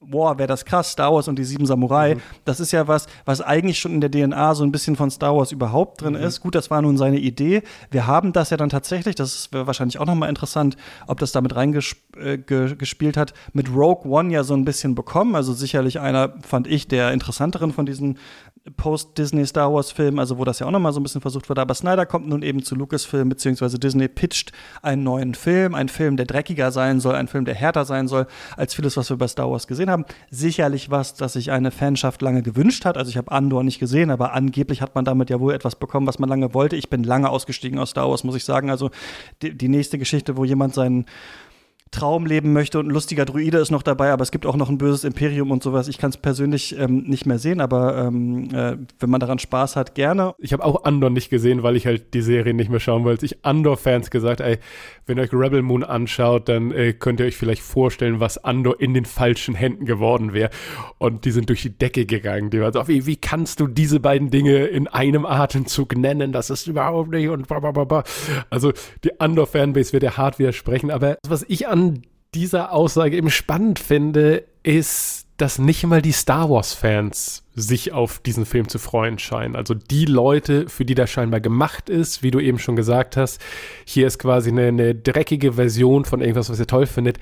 boah, 0.00 0.38
wäre 0.38 0.48
das 0.48 0.64
krass, 0.64 0.92
Star 0.92 1.12
Wars 1.12 1.28
und 1.28 1.38
die 1.38 1.44
sieben 1.44 1.66
Samurai, 1.66 2.14
mhm. 2.14 2.20
das 2.44 2.60
ist 2.60 2.72
ja 2.72 2.88
was, 2.88 3.06
was 3.24 3.42
eigentlich 3.42 3.78
schon 3.78 3.92
in 3.92 4.00
der 4.00 4.10
DNA 4.10 4.54
so 4.54 4.64
ein 4.64 4.72
bisschen 4.72 4.96
von 4.96 5.10
Star 5.10 5.36
Wars 5.36 5.52
überhaupt 5.52 6.00
drin 6.00 6.14
mhm. 6.14 6.22
ist. 6.22 6.40
Gut, 6.40 6.54
das 6.54 6.70
war 6.70 6.80
nun 6.80 6.96
seine 6.96 7.18
Idee. 7.18 7.62
Wir 7.90 8.06
haben 8.06 8.32
das 8.32 8.48
ja 8.48 8.56
dann 8.56 8.70
tatsächlich, 8.70 9.14
das 9.14 9.52
wäre 9.52 9.66
wahrscheinlich 9.66 9.98
auch 9.98 10.06
noch 10.06 10.14
mal 10.14 10.28
interessant, 10.28 10.76
ob 11.06 11.18
das 11.18 11.32
damit 11.32 11.54
reingespielt 11.54 12.07
äh, 12.18 13.16
hat, 13.16 13.34
mit 13.52 13.68
Rogue 13.74 14.10
One 14.10 14.32
ja 14.32 14.44
so 14.44 14.54
ein 14.54 14.64
bisschen 14.64 14.94
bekommen 14.94 15.08
bekommen. 15.08 15.34
Also 15.34 15.52
sicherlich 15.52 16.00
einer, 16.00 16.34
fand 16.42 16.66
ich, 16.66 16.86
der 16.88 17.12
interessanteren 17.12 17.72
von 17.72 17.86
diesen 17.86 18.18
Post-Disney-Star 18.76 19.72
Wars-Filmen, 19.72 20.18
also 20.18 20.36
wo 20.36 20.44
das 20.44 20.58
ja 20.58 20.66
auch 20.66 20.70
nochmal 20.70 20.92
so 20.92 21.00
ein 21.00 21.02
bisschen 21.02 21.22
versucht 21.22 21.48
wurde. 21.48 21.62
Aber 21.62 21.72
Snyder 21.72 22.04
kommt 22.04 22.28
nun 22.28 22.42
eben 22.42 22.62
zu 22.62 22.74
Lucasfilm, 22.74 23.30
beziehungsweise 23.30 23.78
Disney 23.78 24.08
pitcht 24.08 24.52
einen 24.82 25.02
neuen 25.02 25.34
Film, 25.34 25.74
einen 25.74 25.88
Film, 25.88 26.18
der 26.18 26.26
dreckiger 26.26 26.70
sein 26.70 27.00
soll, 27.00 27.14
einen 27.14 27.28
Film, 27.28 27.46
der 27.46 27.54
härter 27.54 27.86
sein 27.86 28.08
soll, 28.08 28.26
als 28.56 28.74
vieles, 28.74 28.98
was 28.98 29.08
wir 29.08 29.16
bei 29.16 29.28
Star 29.28 29.50
Wars 29.50 29.66
gesehen 29.66 29.88
haben. 29.88 30.04
Sicherlich 30.30 30.90
was, 30.90 31.14
das 31.14 31.32
sich 31.32 31.50
eine 31.50 31.70
Fanschaft 31.70 32.20
lange 32.20 32.42
gewünscht 32.42 32.84
hat. 32.84 32.98
Also 32.98 33.08
ich 33.08 33.16
habe 33.16 33.32
Andor 33.32 33.64
nicht 33.64 33.78
gesehen, 33.78 34.10
aber 34.10 34.34
angeblich 34.34 34.82
hat 34.82 34.94
man 34.94 35.06
damit 35.06 35.30
ja 35.30 35.40
wohl 35.40 35.54
etwas 35.54 35.76
bekommen, 35.76 36.06
was 36.06 36.18
man 36.18 36.28
lange 36.28 36.52
wollte. 36.52 36.76
Ich 36.76 36.90
bin 36.90 37.02
lange 37.02 37.30
ausgestiegen 37.30 37.78
aus 37.78 37.90
Star 37.90 38.10
Wars, 38.10 38.24
muss 38.24 38.36
ich 38.36 38.44
sagen. 38.44 38.68
Also 38.68 38.90
die, 39.40 39.56
die 39.56 39.68
nächste 39.68 39.98
Geschichte, 39.98 40.36
wo 40.36 40.44
jemand 40.44 40.74
seinen 40.74 41.06
Traum 41.90 42.26
leben 42.26 42.52
möchte 42.52 42.78
und 42.78 42.88
ein 42.88 42.90
lustiger 42.90 43.24
Druide 43.24 43.58
ist 43.58 43.70
noch 43.70 43.82
dabei, 43.82 44.10
aber 44.10 44.22
es 44.22 44.30
gibt 44.30 44.46
auch 44.46 44.56
noch 44.56 44.68
ein 44.68 44.78
böses 44.78 45.04
Imperium 45.04 45.50
und 45.50 45.62
sowas. 45.62 45.88
Ich 45.88 45.98
kann 45.98 46.10
es 46.10 46.16
persönlich 46.16 46.78
ähm, 46.78 47.04
nicht 47.06 47.26
mehr 47.26 47.38
sehen, 47.38 47.60
aber 47.60 47.96
ähm, 47.96 48.48
äh, 48.52 48.76
wenn 48.98 49.10
man 49.10 49.20
daran 49.20 49.38
Spaß 49.38 49.76
hat, 49.76 49.94
gerne. 49.94 50.34
Ich 50.38 50.52
habe 50.52 50.64
auch 50.64 50.84
Andor 50.84 51.10
nicht 51.10 51.30
gesehen, 51.30 51.62
weil 51.62 51.76
ich 51.76 51.86
halt 51.86 52.14
die 52.14 52.22
Serie 52.22 52.54
nicht 52.54 52.70
mehr 52.70 52.80
schauen 52.80 53.04
wollte. 53.04 53.24
Ich 53.24 53.44
Andor-Fans 53.44 54.10
gesagt, 54.10 54.40
ey, 54.40 54.58
wenn 55.06 55.18
ihr 55.18 55.22
euch 55.22 55.32
Rebel 55.32 55.62
Moon 55.62 55.84
anschaut, 55.84 56.48
dann 56.48 56.72
äh, 56.72 56.92
könnt 56.92 57.20
ihr 57.20 57.26
euch 57.26 57.36
vielleicht 57.36 57.62
vorstellen, 57.62 58.20
was 58.20 58.42
Andor 58.44 58.80
in 58.80 58.92
den 58.92 59.04
falschen 59.04 59.54
Händen 59.54 59.86
geworden 59.86 60.32
wäre. 60.32 60.50
Und 60.98 61.24
die 61.24 61.30
sind 61.30 61.48
durch 61.48 61.62
die 61.62 61.76
Decke 61.76 62.06
gegangen. 62.06 62.50
Die 62.50 62.60
waren 62.60 62.72
so, 62.72 62.86
wie, 62.88 63.06
wie 63.06 63.16
kannst 63.16 63.60
du 63.60 63.66
diese 63.66 64.00
beiden 64.00 64.30
Dinge 64.30 64.66
in 64.66 64.88
einem 64.88 65.24
Atemzug 65.24 65.96
nennen? 65.96 66.32
Das 66.32 66.50
ist 66.50 66.66
überhaupt 66.66 67.10
nicht 67.10 67.28
und 67.28 67.46
bla 67.46 68.04
Also 68.50 68.72
die 69.04 69.20
Andor-Fanbase 69.20 69.92
wird 69.92 70.02
ja 70.02 70.16
hart 70.16 70.38
widersprechen, 70.38 70.90
aber 70.90 71.16
was 71.26 71.44
ich 71.48 71.68
an 71.68 71.77
dieser 72.34 72.72
Aussage 72.72 73.16
eben 73.16 73.30
spannend 73.30 73.78
finde, 73.78 74.44
ist 74.62 75.28
dass 75.38 75.60
nicht 75.60 75.86
mal 75.86 76.02
die 76.02 76.12
Star 76.12 76.50
Wars-Fans 76.50 77.44
sich 77.54 77.92
auf 77.92 78.18
diesen 78.18 78.44
Film 78.44 78.68
zu 78.68 78.78
freuen 78.80 79.20
scheinen. 79.20 79.54
Also 79.54 79.72
die 79.72 80.04
Leute, 80.04 80.68
für 80.68 80.84
die 80.84 80.96
das 80.96 81.10
scheinbar 81.10 81.40
gemacht 81.40 81.88
ist, 81.88 82.24
wie 82.24 82.32
du 82.32 82.40
eben 82.40 82.58
schon 82.58 82.74
gesagt 82.74 83.16
hast, 83.16 83.40
hier 83.84 84.08
ist 84.08 84.18
quasi 84.18 84.50
eine, 84.50 84.66
eine 84.66 84.94
dreckige 84.96 85.52
Version 85.52 86.04
von 86.04 86.20
irgendwas, 86.20 86.50
was 86.50 86.58
ihr 86.58 86.66
toll 86.66 86.86
findet. 86.86 87.18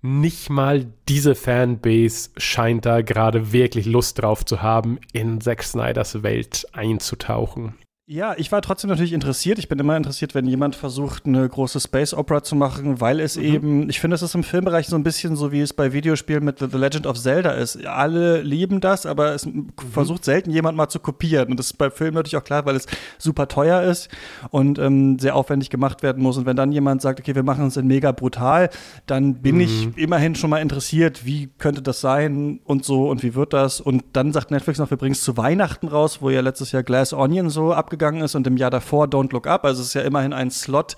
Nicht 0.00 0.48
mal 0.48 0.86
diese 1.08 1.34
Fanbase 1.34 2.30
scheint 2.36 2.86
da 2.86 3.02
gerade 3.02 3.52
wirklich 3.52 3.86
Lust 3.86 4.22
drauf 4.22 4.44
zu 4.44 4.62
haben, 4.62 5.00
in 5.12 5.40
Zack 5.40 5.64
Snyders 5.64 6.22
Welt 6.22 6.66
einzutauchen. 6.72 7.74
Ja, 8.08 8.34
ich 8.36 8.52
war 8.52 8.62
trotzdem 8.62 8.88
natürlich 8.88 9.12
interessiert. 9.12 9.58
Ich 9.58 9.68
bin 9.68 9.80
immer 9.80 9.96
interessiert, 9.96 10.32
wenn 10.36 10.46
jemand 10.46 10.76
versucht, 10.76 11.26
eine 11.26 11.48
große 11.48 11.80
Space 11.80 12.14
Opera 12.14 12.40
zu 12.40 12.54
machen, 12.54 13.00
weil 13.00 13.18
es 13.18 13.36
mhm. 13.36 13.42
eben, 13.42 13.90
ich 13.90 13.98
finde, 13.98 14.14
es 14.14 14.22
ist 14.22 14.36
im 14.36 14.44
Filmbereich 14.44 14.86
so 14.86 14.94
ein 14.94 15.02
bisschen 15.02 15.34
so, 15.34 15.50
wie 15.50 15.60
es 15.60 15.72
bei 15.72 15.92
Videospielen 15.92 16.44
mit 16.44 16.60
The 16.60 16.78
Legend 16.78 17.08
of 17.08 17.18
Zelda 17.18 17.50
ist. 17.50 17.84
Alle 17.84 18.42
lieben 18.42 18.80
das, 18.80 19.06
aber 19.06 19.34
es 19.34 19.44
mhm. 19.44 19.70
versucht 19.90 20.24
selten 20.24 20.52
jemand 20.52 20.76
mal 20.76 20.88
zu 20.88 21.00
kopieren. 21.00 21.50
Und 21.50 21.58
das 21.58 21.66
ist 21.66 21.78
bei 21.78 21.90
Filmen 21.90 22.14
natürlich 22.14 22.36
auch 22.36 22.44
klar, 22.44 22.64
weil 22.64 22.76
es 22.76 22.86
super 23.18 23.48
teuer 23.48 23.82
ist 23.82 24.08
und 24.50 24.78
ähm, 24.78 25.18
sehr 25.18 25.34
aufwendig 25.34 25.70
gemacht 25.70 26.04
werden 26.04 26.22
muss. 26.22 26.36
Und 26.36 26.46
wenn 26.46 26.56
dann 26.56 26.70
jemand 26.70 27.02
sagt, 27.02 27.18
okay, 27.18 27.34
wir 27.34 27.42
machen 27.42 27.66
es 27.66 27.76
in 27.76 27.88
mega 27.88 28.12
brutal, 28.12 28.70
dann 29.06 29.42
bin 29.42 29.56
mhm. 29.56 29.62
ich 29.62 29.88
immerhin 29.96 30.36
schon 30.36 30.50
mal 30.50 30.58
interessiert, 30.58 31.26
wie 31.26 31.48
könnte 31.58 31.82
das 31.82 32.00
sein 32.00 32.60
und 32.62 32.84
so 32.84 33.10
und 33.10 33.24
wie 33.24 33.34
wird 33.34 33.52
das. 33.52 33.80
Und 33.80 34.04
dann 34.12 34.32
sagt 34.32 34.52
Netflix 34.52 34.78
noch, 34.78 34.90
wir 34.90 34.96
bringen 34.96 35.14
es 35.14 35.22
zu 35.22 35.36
Weihnachten 35.36 35.88
raus, 35.88 36.18
wo 36.20 36.30
ja 36.30 36.40
letztes 36.40 36.70
Jahr 36.70 36.84
Glass 36.84 37.12
Onion 37.12 37.50
so 37.50 37.72
abgegeben 37.72 37.95
gegangen 37.98 38.22
ist 38.22 38.34
und 38.34 38.46
im 38.46 38.56
Jahr 38.56 38.70
davor 38.70 39.06
Don't 39.06 39.32
Look 39.32 39.46
Up. 39.46 39.64
Also 39.64 39.82
es 39.82 39.88
ist 39.88 39.94
ja 39.94 40.02
immerhin 40.02 40.32
ein 40.32 40.50
Slot, 40.50 40.96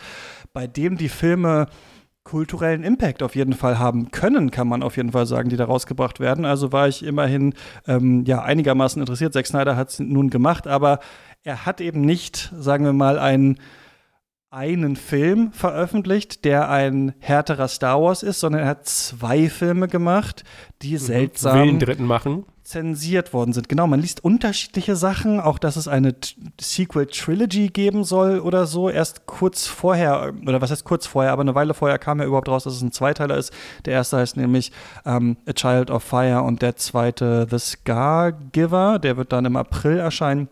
bei 0.52 0.66
dem 0.66 0.96
die 0.96 1.08
Filme 1.08 1.66
kulturellen 2.24 2.84
Impact 2.84 3.22
auf 3.22 3.34
jeden 3.34 3.54
Fall 3.54 3.78
haben 3.78 4.10
können, 4.10 4.50
kann 4.50 4.68
man 4.68 4.82
auf 4.82 4.98
jeden 4.98 5.12
Fall 5.12 5.24
sagen, 5.24 5.48
die 5.48 5.56
da 5.56 5.64
rausgebracht 5.64 6.20
werden. 6.20 6.44
Also 6.44 6.72
war 6.72 6.86
ich 6.86 7.02
immerhin 7.02 7.54
ähm, 7.86 8.24
ja 8.26 8.42
einigermaßen 8.42 9.00
interessiert. 9.00 9.32
Zack 9.32 9.46
Snyder 9.46 9.76
hat 9.76 9.88
es 9.88 9.98
nun 9.98 10.28
gemacht, 10.28 10.66
aber 10.66 11.00
er 11.42 11.64
hat 11.64 11.80
eben 11.80 12.02
nicht, 12.02 12.52
sagen 12.54 12.84
wir 12.84 12.92
mal, 12.92 13.18
einen 13.18 13.58
einen 14.50 14.96
Film 14.96 15.52
veröffentlicht, 15.52 16.46
der 16.46 16.70
ein 16.70 17.14
härterer 17.18 17.68
Star 17.68 18.00
Wars 18.00 18.22
ist, 18.22 18.40
sondern 18.40 18.62
er 18.62 18.68
hat 18.68 18.86
zwei 18.86 19.50
Filme 19.50 19.88
gemacht, 19.88 20.42
die 20.80 20.94
mhm. 20.94 20.98
seltsam 20.98 21.78
dritten 21.78 22.06
machen 22.06 22.44
zensiert 22.68 23.32
worden 23.32 23.54
sind. 23.54 23.68
Genau, 23.70 23.86
man 23.86 24.00
liest 24.00 24.22
unterschiedliche 24.22 24.94
Sachen, 24.94 25.40
auch 25.40 25.58
dass 25.58 25.76
es 25.76 25.88
eine 25.88 26.14
Sequel-Trilogy 26.60 27.68
geben 27.68 28.04
soll 28.04 28.40
oder 28.40 28.66
so. 28.66 28.90
Erst 28.90 29.24
kurz 29.24 29.66
vorher, 29.66 30.34
oder 30.46 30.60
was 30.60 30.70
heißt 30.70 30.84
kurz 30.84 31.06
vorher, 31.06 31.32
aber 31.32 31.40
eine 31.40 31.54
Weile 31.54 31.72
vorher 31.72 31.98
kam 31.98 32.20
ja 32.20 32.26
überhaupt 32.26 32.48
raus, 32.48 32.64
dass 32.64 32.74
es 32.74 32.82
ein 32.82 32.92
Zweiteiler 32.92 33.38
ist. 33.38 33.54
Der 33.86 33.94
erste 33.94 34.18
heißt 34.18 34.36
nämlich 34.36 34.70
ähm, 35.06 35.38
A 35.46 35.54
Child 35.54 35.90
of 35.90 36.02
Fire 36.02 36.42
und 36.42 36.60
der 36.60 36.76
zweite 36.76 37.46
The 37.50 37.58
Scar 37.58 38.32
Giver. 38.32 38.98
Der 38.98 39.16
wird 39.16 39.32
dann 39.32 39.46
im 39.46 39.56
April 39.56 39.98
erscheinen. 39.98 40.48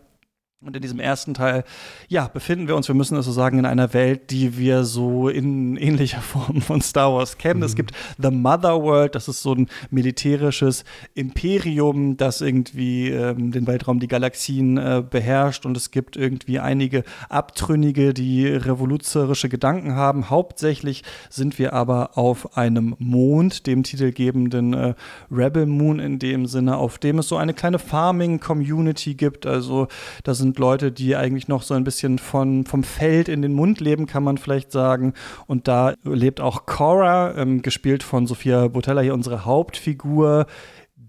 Und 0.65 0.75
in 0.75 0.81
diesem 0.81 0.99
ersten 0.99 1.35
Teil, 1.35 1.65
ja, 2.07 2.27
befinden 2.27 2.67
wir 2.67 2.75
uns, 2.75 2.87
wir 2.87 2.95
müssen 2.95 3.15
es 3.15 3.27
so 3.27 3.31
sagen, 3.31 3.59
in 3.59 3.67
einer 3.67 3.93
Welt, 3.93 4.31
die 4.31 4.57
wir 4.57 4.85
so 4.85 5.29
in 5.29 5.77
ähnlicher 5.77 6.19
Form 6.19 6.61
von 6.61 6.81
Star 6.81 7.13
Wars 7.13 7.37
kennen. 7.37 7.59
Mhm. 7.59 7.65
Es 7.67 7.75
gibt 7.75 7.91
The 8.17 8.31
Mother 8.31 8.81
World, 8.81 9.13
das 9.13 9.27
ist 9.27 9.43
so 9.43 9.53
ein 9.53 9.67
militärisches 9.91 10.83
Imperium, 11.13 12.17
das 12.17 12.41
irgendwie 12.41 13.11
ähm, 13.11 13.51
den 13.51 13.67
Weltraum, 13.67 13.99
die 13.99 14.07
Galaxien 14.07 14.77
äh, 14.77 15.03
beherrscht. 15.07 15.67
Und 15.67 15.77
es 15.77 15.91
gibt 15.91 16.17
irgendwie 16.17 16.57
einige 16.57 17.03
Abtrünnige, 17.29 18.15
die 18.15 18.47
revolutionärische 18.47 19.49
Gedanken 19.49 19.93
haben. 19.93 20.31
Hauptsächlich 20.31 21.03
sind 21.29 21.59
wir 21.59 21.73
aber 21.73 22.17
auf 22.17 22.57
einem 22.57 22.95
Mond, 22.97 23.67
dem 23.67 23.83
titelgebenden 23.83 24.73
äh, 24.73 24.95
Rebel 25.29 25.67
Moon 25.67 25.99
in 25.99 26.17
dem 26.17 26.47
Sinne, 26.47 26.77
auf 26.77 26.97
dem 26.97 27.19
es 27.19 27.27
so 27.27 27.37
eine 27.37 27.53
kleine 27.53 27.77
Farming-Community 27.77 29.13
gibt. 29.13 29.45
Also 29.45 29.87
da 30.23 30.33
sind 30.33 30.46
sind 30.47 30.59
Leute, 30.59 30.91
die 30.91 31.15
eigentlich 31.15 31.47
noch 31.47 31.61
so 31.61 31.73
ein 31.73 31.83
bisschen 31.83 32.19
von, 32.19 32.65
vom 32.65 32.83
Feld 32.83 33.27
in 33.27 33.41
den 33.41 33.53
Mund 33.53 33.81
leben, 33.81 34.05
kann 34.05 34.23
man 34.23 34.37
vielleicht 34.37 34.71
sagen. 34.71 35.13
Und 35.45 35.67
da 35.67 35.93
lebt 36.03 36.39
auch 36.39 36.65
Cora, 36.65 37.35
ähm, 37.35 37.61
gespielt 37.61 38.01
von 38.01 38.27
Sophia 38.27 38.67
Botella, 38.69 39.01
hier 39.01 39.13
unsere 39.13 39.43
Hauptfigur, 39.43 40.45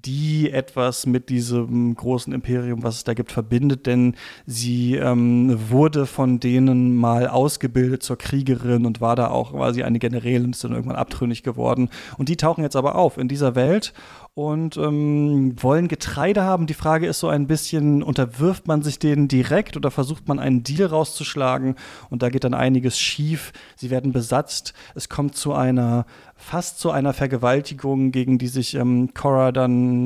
die 0.04 0.50
etwas 0.50 1.06
mit 1.06 1.28
diesem 1.28 1.94
großen 1.94 2.32
Imperium, 2.32 2.82
was 2.82 2.96
es 2.96 3.04
da 3.04 3.14
gibt, 3.14 3.32
verbindet, 3.32 3.86
denn 3.86 4.14
sie 4.46 4.94
ähm, 4.94 5.56
wurde 5.70 6.06
von 6.06 6.40
denen 6.40 6.96
mal 6.96 7.28
ausgebildet 7.28 8.02
zur 8.02 8.18
Kriegerin 8.18 8.86
und 8.86 9.00
war 9.00 9.16
da 9.16 9.28
auch 9.28 9.52
quasi 9.52 9.82
eine 9.82 9.98
Generälin, 9.98 10.50
ist 10.50 10.64
dann 10.64 10.72
irgendwann 10.72 10.96
abtrünnig 10.96 11.42
geworden. 11.42 11.88
Und 12.16 12.28
die 12.28 12.36
tauchen 12.36 12.62
jetzt 12.62 12.76
aber 12.76 12.94
auf 12.94 13.18
in 13.18 13.28
dieser 13.28 13.54
Welt 13.54 13.92
und 14.38 14.76
ähm, 14.76 15.56
wollen 15.60 15.88
Getreide 15.88 16.44
haben. 16.44 16.68
Die 16.68 16.74
Frage 16.74 17.08
ist 17.08 17.18
so 17.18 17.28
ein 17.28 17.48
bisschen, 17.48 18.04
unterwirft 18.04 18.68
man 18.68 18.82
sich 18.82 19.00
denen 19.00 19.26
direkt 19.26 19.76
oder 19.76 19.90
versucht 19.90 20.28
man 20.28 20.38
einen 20.38 20.62
Deal 20.62 20.86
rauszuschlagen? 20.86 21.74
Und 22.08 22.22
da 22.22 22.28
geht 22.28 22.44
dann 22.44 22.54
einiges 22.54 23.00
schief. 23.00 23.52
Sie 23.74 23.90
werden 23.90 24.12
besatzt. 24.12 24.74
Es 24.94 25.08
kommt 25.08 25.34
zu 25.34 25.54
einer, 25.54 26.06
fast 26.36 26.78
zu 26.78 26.92
einer 26.92 27.14
Vergewaltigung, 27.14 28.12
gegen 28.12 28.38
die 28.38 28.46
sich 28.46 28.76
ähm, 28.76 29.12
Cora 29.12 29.50
dann 29.50 29.97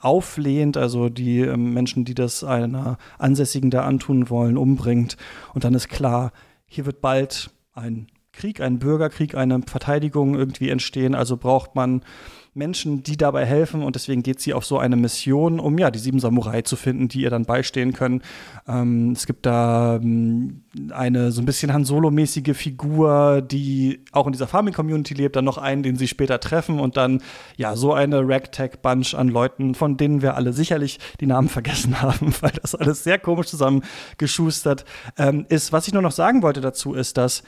auflehnt, 0.00 0.76
also 0.76 1.08
die 1.08 1.40
ähm, 1.40 1.72
Menschen, 1.72 2.04
die 2.04 2.14
das 2.14 2.44
einer 2.44 2.98
Ansässigen 3.18 3.70
da 3.70 3.84
antun 3.84 4.30
wollen, 4.30 4.56
umbringt. 4.56 5.16
Und 5.54 5.64
dann 5.64 5.74
ist 5.74 5.88
klar, 5.88 6.32
hier 6.66 6.86
wird 6.86 7.00
bald 7.00 7.50
ein 7.74 8.08
Krieg, 8.32 8.60
ein 8.60 8.78
Bürgerkrieg, 8.78 9.34
eine 9.34 9.60
Verteidigung 9.62 10.34
irgendwie 10.34 10.70
entstehen. 10.70 11.14
Also 11.14 11.36
braucht 11.36 11.74
man 11.74 12.02
Menschen, 12.54 13.02
die 13.02 13.16
dabei 13.16 13.46
helfen 13.46 13.82
und 13.82 13.94
deswegen 13.94 14.22
geht 14.22 14.40
sie 14.40 14.52
auf 14.52 14.66
so 14.66 14.78
eine 14.78 14.94
Mission, 14.96 15.58
um 15.58 15.78
ja 15.78 15.90
die 15.90 15.98
sieben 15.98 16.20
Samurai 16.20 16.60
zu 16.60 16.76
finden, 16.76 17.08
die 17.08 17.22
ihr 17.22 17.30
dann 17.30 17.46
beistehen 17.46 17.94
können. 17.94 18.20
Ähm, 18.68 19.12
es 19.12 19.26
gibt 19.26 19.46
da 19.46 19.96
ähm, 19.96 20.62
eine 20.90 21.32
so 21.32 21.40
ein 21.40 21.46
bisschen 21.46 21.72
Han 21.72 21.86
Solo-mäßige 21.86 22.54
Figur, 22.54 23.40
die 23.40 24.04
auch 24.12 24.26
in 24.26 24.32
dieser 24.32 24.46
Farming-Community 24.46 25.14
lebt, 25.14 25.36
dann 25.36 25.46
noch 25.46 25.56
einen, 25.56 25.82
den 25.82 25.96
sie 25.96 26.08
später 26.08 26.40
treffen 26.40 26.78
und 26.78 26.98
dann 26.98 27.22
ja 27.56 27.74
so 27.74 27.94
eine 27.94 28.20
Ragtag-Bunch 28.28 29.14
an 29.14 29.28
Leuten, 29.28 29.74
von 29.74 29.96
denen 29.96 30.20
wir 30.20 30.36
alle 30.36 30.52
sicherlich 30.52 30.98
die 31.20 31.26
Namen 31.26 31.48
vergessen 31.48 32.00
haben, 32.02 32.34
weil 32.42 32.52
das 32.60 32.74
alles 32.74 33.02
sehr 33.02 33.18
komisch 33.18 33.46
zusammengeschustert 33.46 34.84
ähm, 35.16 35.46
ist. 35.48 35.72
Was 35.72 35.86
ich 35.86 35.94
nur 35.94 36.02
noch 36.02 36.12
sagen 36.12 36.42
wollte 36.42 36.60
dazu 36.60 36.92
ist, 36.92 37.16
dass 37.16 37.42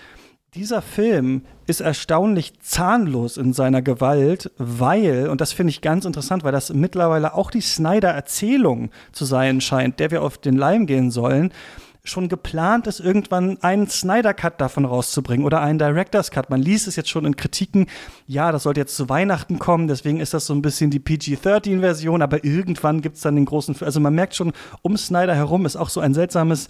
dieser 0.55 0.83
Film 0.83 1.43
ist 1.67 1.81
erstaunlich 1.81 2.61
zahnlos 2.61 3.37
in 3.37 3.53
seiner 3.53 3.83
Gewalt, 3.83 4.51
weil, 4.59 5.29
und 5.29 5.41
das 5.41 5.53
finde 5.53 5.71
ich 5.71 5.81
ganz 5.81 6.05
interessant, 6.05 6.45
weil 6.45 6.53
das 6.53 6.73
mittlerweile 6.73 7.35
auch 7.35 7.51
die 7.51 7.61
Snyder-Erzählung 7.61 8.91
zu 9.13 9.25
sein 9.25 9.61
scheint, 9.61 9.99
der 9.99 10.11
wir 10.11 10.23
auf 10.23 10.39
den 10.39 10.57
Leim 10.57 10.87
gehen 10.87 11.11
sollen, 11.11 11.53
schon 12.07 12.29
geplant 12.29 12.87
ist, 12.87 13.01
irgendwann 13.01 13.57
einen 13.63 13.89
Snyder-Cut 13.89 14.61
davon 14.61 14.85
rauszubringen 14.85 15.47
oder 15.47 15.63
einen 15.63 15.79
Director's 15.79 16.31
Cut. 16.31 16.51
Man 16.51 16.61
liest 16.61 16.87
es 16.87 16.97
jetzt 16.97 17.09
schon 17.09 17.25
in 17.25 17.35
Kritiken, 17.35 17.87
ja, 18.27 18.53
das 18.53 18.65
sollte 18.65 18.81
jetzt 18.81 18.95
zu 18.95 19.09
Weihnachten 19.09 19.59
kommen, 19.59 19.89
deswegen 19.89 20.21
ist 20.21 20.35
das 20.35 20.45
so 20.45 20.55
ein 20.55 20.61
bisschen 20.61 20.91
die 20.91 20.99
PG-13-Version, 20.99 22.21
aber 22.21 22.45
irgendwann 22.45 23.01
gibt 23.01 23.17
es 23.17 23.23
dann 23.23 23.37
den 23.37 23.47
großen, 23.47 23.75
also 23.81 24.01
man 24.01 24.15
merkt 24.15 24.35
schon, 24.35 24.53
um 24.83 24.99
Snyder 24.99 25.35
herum 25.35 25.65
ist 25.65 25.77
auch 25.77 25.89
so 25.89 26.01
ein 26.01 26.13
seltsames 26.13 26.69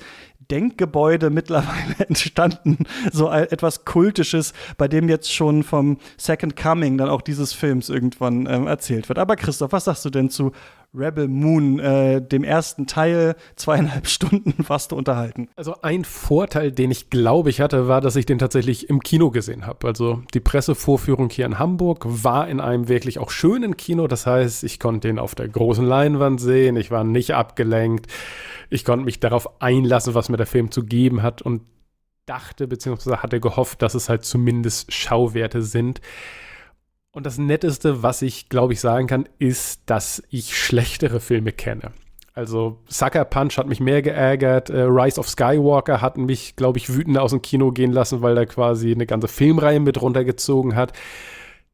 Denkgebäude 0.50 1.30
mittlerweile 1.30 1.94
entstanden, 2.08 2.78
so 3.12 3.30
etwas 3.30 3.84
Kultisches, 3.84 4.52
bei 4.76 4.88
dem 4.88 5.08
jetzt 5.08 5.32
schon 5.32 5.62
vom 5.62 5.98
Second 6.16 6.56
Coming 6.56 6.98
dann 6.98 7.08
auch 7.08 7.22
dieses 7.22 7.52
Films 7.52 7.88
irgendwann 7.88 8.46
ähm, 8.46 8.66
erzählt 8.66 9.08
wird. 9.08 9.18
Aber 9.18 9.36
Christoph, 9.36 9.72
was 9.72 9.84
sagst 9.84 10.04
du 10.04 10.10
denn 10.10 10.30
zu 10.30 10.52
Rebel 10.96 11.28
Moon, 11.28 11.78
äh, 11.78 12.20
dem 12.20 12.44
ersten 12.44 12.86
Teil, 12.86 13.36
zweieinhalb 13.56 14.06
Stunden 14.08 14.62
fast 14.64 14.92
unterhalten? 14.92 15.48
Also 15.56 15.74
ein 15.82 16.04
Vorteil, 16.04 16.72
den 16.72 16.90
ich 16.90 17.10
glaube 17.10 17.50
ich 17.50 17.60
hatte, 17.60 17.88
war, 17.88 18.00
dass 18.00 18.16
ich 18.16 18.26
den 18.26 18.38
tatsächlich 18.38 18.88
im 18.88 19.00
Kino 19.00 19.30
gesehen 19.30 19.66
habe. 19.66 19.86
Also 19.86 20.22
die 20.34 20.40
Pressevorführung 20.40 21.30
hier 21.30 21.46
in 21.46 21.58
Hamburg 21.58 22.04
war 22.06 22.48
in 22.48 22.60
einem 22.60 22.88
wirklich 22.88 23.18
auch 23.18 23.30
schönen 23.30 23.76
Kino. 23.76 24.06
Das 24.06 24.26
heißt, 24.26 24.64
ich 24.64 24.78
konnte 24.78 25.08
den 25.08 25.18
auf 25.18 25.34
der 25.34 25.48
großen 25.48 25.84
Leinwand 25.84 26.40
sehen, 26.40 26.76
ich 26.76 26.90
war 26.90 27.04
nicht 27.04 27.34
abgelenkt 27.34 28.08
ich 28.70 28.84
konnte 28.84 29.04
mich 29.04 29.20
darauf 29.20 29.62
einlassen, 29.62 30.14
was 30.14 30.28
mir 30.28 30.36
der 30.36 30.46
Film 30.46 30.70
zu 30.70 30.84
geben 30.84 31.22
hat 31.22 31.42
und 31.42 31.62
dachte 32.26 32.66
beziehungsweise 32.66 33.22
hatte 33.22 33.38
gehofft, 33.38 33.82
dass 33.82 33.94
es 33.94 34.08
halt 34.08 34.24
zumindest 34.24 34.92
Schauwerte 34.92 35.62
sind. 35.62 36.00
Und 37.14 37.25
das 37.25 37.38
Netteste, 37.38 38.02
was 38.02 38.23
ich 38.23 38.49
glaube 38.49 38.73
ich 38.73 38.80
sagen 38.80 39.06
kann, 39.06 39.28
ist, 39.38 39.83
dass 39.87 40.23
ich 40.30 40.59
schlechtere 40.59 41.21
Filme 41.21 41.52
kenne. 41.52 41.92
Also 42.35 42.80
Sucker 42.88 43.25
Punch 43.25 43.56
hat 43.56 43.68
mich 43.68 43.78
mehr 43.78 44.02
geärgert, 44.02 44.68
äh, 44.68 44.80
Rise 44.83 45.21
of 45.21 45.28
Skywalker 45.28 46.02
hat 46.02 46.18
mich, 46.18 46.56
glaube 46.56 46.78
ich, 46.78 46.92
wütend 46.92 47.16
aus 47.16 47.30
dem 47.30 47.40
Kino 47.40 47.71
gehen 47.71 47.92
lassen, 47.92 48.21
weil 48.21 48.37
er 48.37 48.47
quasi 48.47 48.90
eine 48.90 49.06
ganze 49.06 49.28
Filmreihe 49.28 49.78
mit 49.78 50.02
runtergezogen 50.02 50.75
hat. 50.75 50.92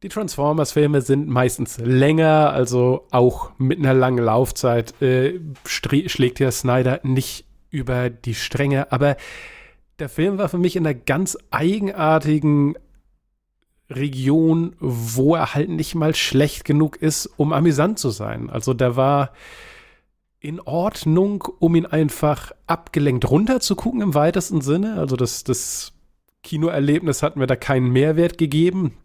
Die 0.02 0.10
Transformers-Filme 0.10 1.00
sind 1.00 1.28
meistens 1.28 1.78
länger, 1.78 2.52
also 2.52 3.06
auch 3.10 3.52
mit 3.56 3.78
einer 3.78 3.94
langen 3.94 4.22
Laufzeit 4.22 5.00
äh, 5.00 5.40
schlägt 5.64 6.38
ja 6.38 6.50
Snyder 6.50 7.00
nicht 7.02 7.46
über 7.70 8.10
die 8.10 8.34
Stränge. 8.34 8.92
Aber 8.92 9.16
der 9.98 10.10
Film 10.10 10.36
war 10.36 10.50
für 10.50 10.58
mich 10.58 10.76
in 10.76 10.86
einer 10.86 10.94
ganz 10.94 11.38
eigenartigen 11.50 12.76
Region, 13.90 14.76
wo 14.78 15.34
er 15.34 15.54
halt 15.54 15.68
nicht 15.68 15.94
mal 15.94 16.14
schlecht 16.14 16.64
genug 16.64 16.96
ist, 16.96 17.26
um 17.36 17.52
amüsant 17.52 17.98
zu 17.98 18.10
sein. 18.10 18.48
Also 18.48 18.72
der 18.72 18.96
war 18.96 19.32
in 20.38 20.60
Ordnung, 20.60 21.44
um 21.58 21.74
ihn 21.74 21.86
einfach 21.86 22.52
abgelenkt 22.66 23.30
runterzugucken 23.30 24.00
im 24.00 24.14
weitesten 24.14 24.60
Sinne. 24.62 24.94
Also 24.94 25.16
das, 25.16 25.44
das 25.44 25.92
Kinoerlebnis 26.42 27.22
hat 27.22 27.36
mir 27.36 27.46
da 27.46 27.56
keinen 27.56 27.90
Mehrwert 27.90 28.38
gegeben. 28.38 28.96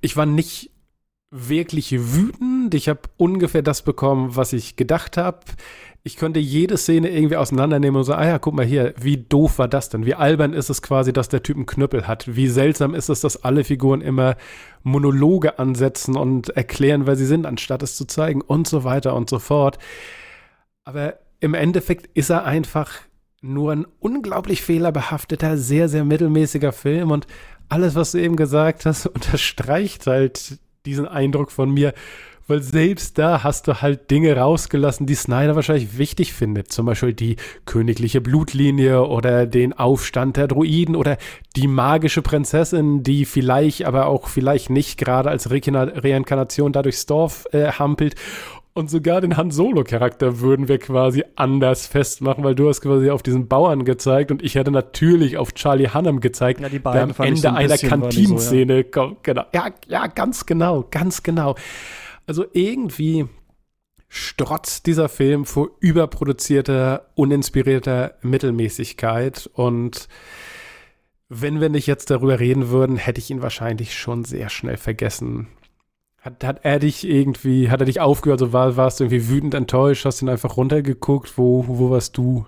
Ich 0.00 0.16
war 0.16 0.26
nicht 0.26 0.70
wirklich 1.30 1.92
wütend. 1.92 2.74
Ich 2.74 2.88
habe 2.88 3.00
ungefähr 3.16 3.62
das 3.62 3.82
bekommen, 3.82 4.36
was 4.36 4.52
ich 4.52 4.76
gedacht 4.76 5.16
habe. 5.16 5.40
Ich 6.06 6.16
könnte 6.16 6.38
jede 6.38 6.76
Szene 6.76 7.10
irgendwie 7.10 7.34
auseinandernehmen 7.34 7.96
und 7.96 8.04
so, 8.04 8.14
ah 8.14 8.24
ja, 8.24 8.38
guck 8.38 8.54
mal 8.54 8.64
hier, 8.64 8.94
wie 8.96 9.16
doof 9.16 9.58
war 9.58 9.66
das 9.66 9.88
denn? 9.88 10.06
Wie 10.06 10.14
albern 10.14 10.52
ist 10.52 10.70
es 10.70 10.80
quasi, 10.80 11.12
dass 11.12 11.28
der 11.28 11.42
Typ 11.42 11.56
einen 11.56 11.66
Knüppel 11.66 12.06
hat? 12.06 12.36
Wie 12.36 12.46
seltsam 12.46 12.94
ist 12.94 13.08
es, 13.08 13.22
dass 13.22 13.42
alle 13.42 13.64
Figuren 13.64 14.02
immer 14.02 14.36
Monologe 14.84 15.58
ansetzen 15.58 16.16
und 16.16 16.50
erklären, 16.50 17.08
wer 17.08 17.16
sie 17.16 17.26
sind, 17.26 17.44
anstatt 17.44 17.82
es 17.82 17.96
zu 17.96 18.04
zeigen 18.04 18.40
und 18.40 18.68
so 18.68 18.84
weiter 18.84 19.16
und 19.16 19.28
so 19.28 19.40
fort. 19.40 19.80
Aber 20.84 21.14
im 21.40 21.54
Endeffekt 21.54 22.06
ist 22.14 22.30
er 22.30 22.44
einfach 22.44 22.92
nur 23.40 23.72
ein 23.72 23.84
unglaublich 23.98 24.62
fehlerbehafteter, 24.62 25.58
sehr, 25.58 25.88
sehr 25.88 26.04
mittelmäßiger 26.04 26.70
Film 26.70 27.10
und 27.10 27.26
alles, 27.68 27.96
was 27.96 28.12
du 28.12 28.18
eben 28.18 28.36
gesagt 28.36 28.86
hast, 28.86 29.06
unterstreicht 29.12 30.06
halt 30.06 30.60
diesen 30.84 31.08
Eindruck 31.08 31.50
von 31.50 31.68
mir, 31.68 31.94
weil 32.46 32.62
selbst 32.62 33.18
da 33.18 33.42
hast 33.42 33.68
du 33.68 33.80
halt 33.82 34.10
Dinge 34.10 34.36
rausgelassen, 34.36 35.06
die 35.06 35.14
Snyder 35.14 35.56
wahrscheinlich 35.56 35.98
wichtig 35.98 36.32
findet. 36.32 36.72
Zum 36.72 36.86
Beispiel 36.86 37.12
die 37.12 37.36
königliche 37.64 38.20
Blutlinie 38.20 39.04
oder 39.04 39.46
den 39.46 39.72
Aufstand 39.72 40.36
der 40.36 40.48
Druiden 40.48 40.96
oder 40.96 41.16
die 41.56 41.68
magische 41.68 42.22
Prinzessin, 42.22 43.02
die 43.02 43.24
vielleicht, 43.24 43.84
aber 43.84 44.06
auch 44.06 44.28
vielleicht 44.28 44.70
nicht 44.70 44.98
gerade 44.98 45.30
als 45.30 45.50
Re 45.50 45.60
Reinkarnation 45.66 46.72
da 46.72 46.82
durchs 46.82 47.06
Dorf 47.06 47.46
äh, 47.52 47.72
hampelt. 47.72 48.14
Und 48.76 48.90
sogar 48.90 49.22
den 49.22 49.38
Han 49.38 49.50
Solo-Charakter 49.50 50.40
würden 50.40 50.68
wir 50.68 50.78
quasi 50.78 51.24
anders 51.34 51.86
festmachen, 51.86 52.44
weil 52.44 52.54
du 52.54 52.68
hast 52.68 52.82
quasi 52.82 53.08
auf 53.08 53.22
diesen 53.22 53.48
Bauern 53.48 53.86
gezeigt 53.86 54.30
und 54.30 54.42
ich 54.42 54.54
hätte 54.54 54.70
natürlich 54.70 55.38
auf 55.38 55.54
Charlie 55.54 55.88
Hunnam 55.88 56.20
gezeigt, 56.20 56.60
ja, 56.60 56.68
die 56.68 56.78
beiden 56.78 57.08
der 57.08 57.18
am 57.18 57.26
Ende 57.26 57.40
so 57.40 57.48
ein 57.48 57.56
einer 57.56 57.78
Kantinenszene 57.78 58.72
so, 58.74 58.76
ja. 58.76 58.82
kommt. 58.82 59.24
Genau. 59.24 59.44
Ja, 59.54 59.68
ja, 59.88 60.06
ganz 60.08 60.44
genau, 60.44 60.84
ganz 60.90 61.22
genau. 61.22 61.54
Also 62.26 62.44
irgendwie 62.52 63.26
strotzt 64.08 64.86
dieser 64.86 65.08
Film 65.08 65.44
vor 65.44 65.70
überproduzierter, 65.80 67.10
uninspirierter 67.14 68.16
Mittelmäßigkeit 68.22 69.48
und 69.52 70.08
wenn 71.28 71.60
wir 71.60 71.68
nicht 71.68 71.86
jetzt 71.86 72.10
darüber 72.10 72.38
reden 72.38 72.68
würden, 72.68 72.96
hätte 72.96 73.20
ich 73.20 73.30
ihn 73.30 73.42
wahrscheinlich 73.42 73.98
schon 73.98 74.24
sehr 74.24 74.48
schnell 74.48 74.76
vergessen. 74.76 75.48
Hat, 76.20 76.44
hat 76.44 76.64
er 76.64 76.78
dich 76.78 77.06
irgendwie, 77.06 77.70
hat 77.70 77.80
er 77.80 77.86
dich 77.86 78.00
aufgehört, 78.00 78.42
also 78.42 78.52
war, 78.52 78.76
warst 78.76 79.00
du 79.00 79.04
irgendwie 79.04 79.28
wütend 79.28 79.54
enttäuscht, 79.54 80.04
hast 80.04 80.22
ihn 80.22 80.28
einfach 80.28 80.56
runtergeguckt? 80.56 81.36
Wo, 81.36 81.66
wo 81.66 81.90
warst 81.90 82.16
du 82.16 82.46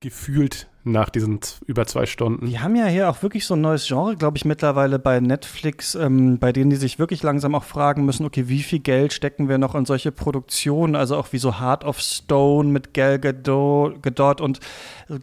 gefühlt 0.00 0.68
nach 0.84 1.08
diesen 1.08 1.40
über 1.66 1.86
zwei 1.86 2.06
Stunden. 2.06 2.46
Die 2.46 2.60
haben 2.60 2.76
ja 2.76 2.86
hier 2.86 3.08
auch 3.08 3.22
wirklich 3.22 3.46
so 3.46 3.54
ein 3.54 3.60
neues 3.62 3.86
Genre, 3.86 4.16
glaube 4.16 4.36
ich, 4.36 4.44
mittlerweile 4.44 4.98
bei 4.98 5.18
Netflix, 5.20 5.94
ähm, 5.94 6.38
bei 6.38 6.52
denen 6.52 6.70
die 6.70 6.76
sich 6.76 6.98
wirklich 6.98 7.22
langsam 7.22 7.54
auch 7.54 7.64
fragen 7.64 8.04
müssen, 8.04 8.26
okay, 8.26 8.48
wie 8.48 8.62
viel 8.62 8.80
Geld 8.80 9.12
stecken 9.12 9.48
wir 9.48 9.58
noch 9.58 9.74
in 9.74 9.86
solche 9.86 10.12
Produktionen, 10.12 10.94
also 10.94 11.16
auch 11.16 11.32
wie 11.32 11.38
so 11.38 11.58
Heart 11.58 11.84
of 11.84 12.00
Stone 12.00 12.68
mit 12.68 12.92
Gal 12.92 13.18
Gadot, 13.18 14.40
und 14.40 14.60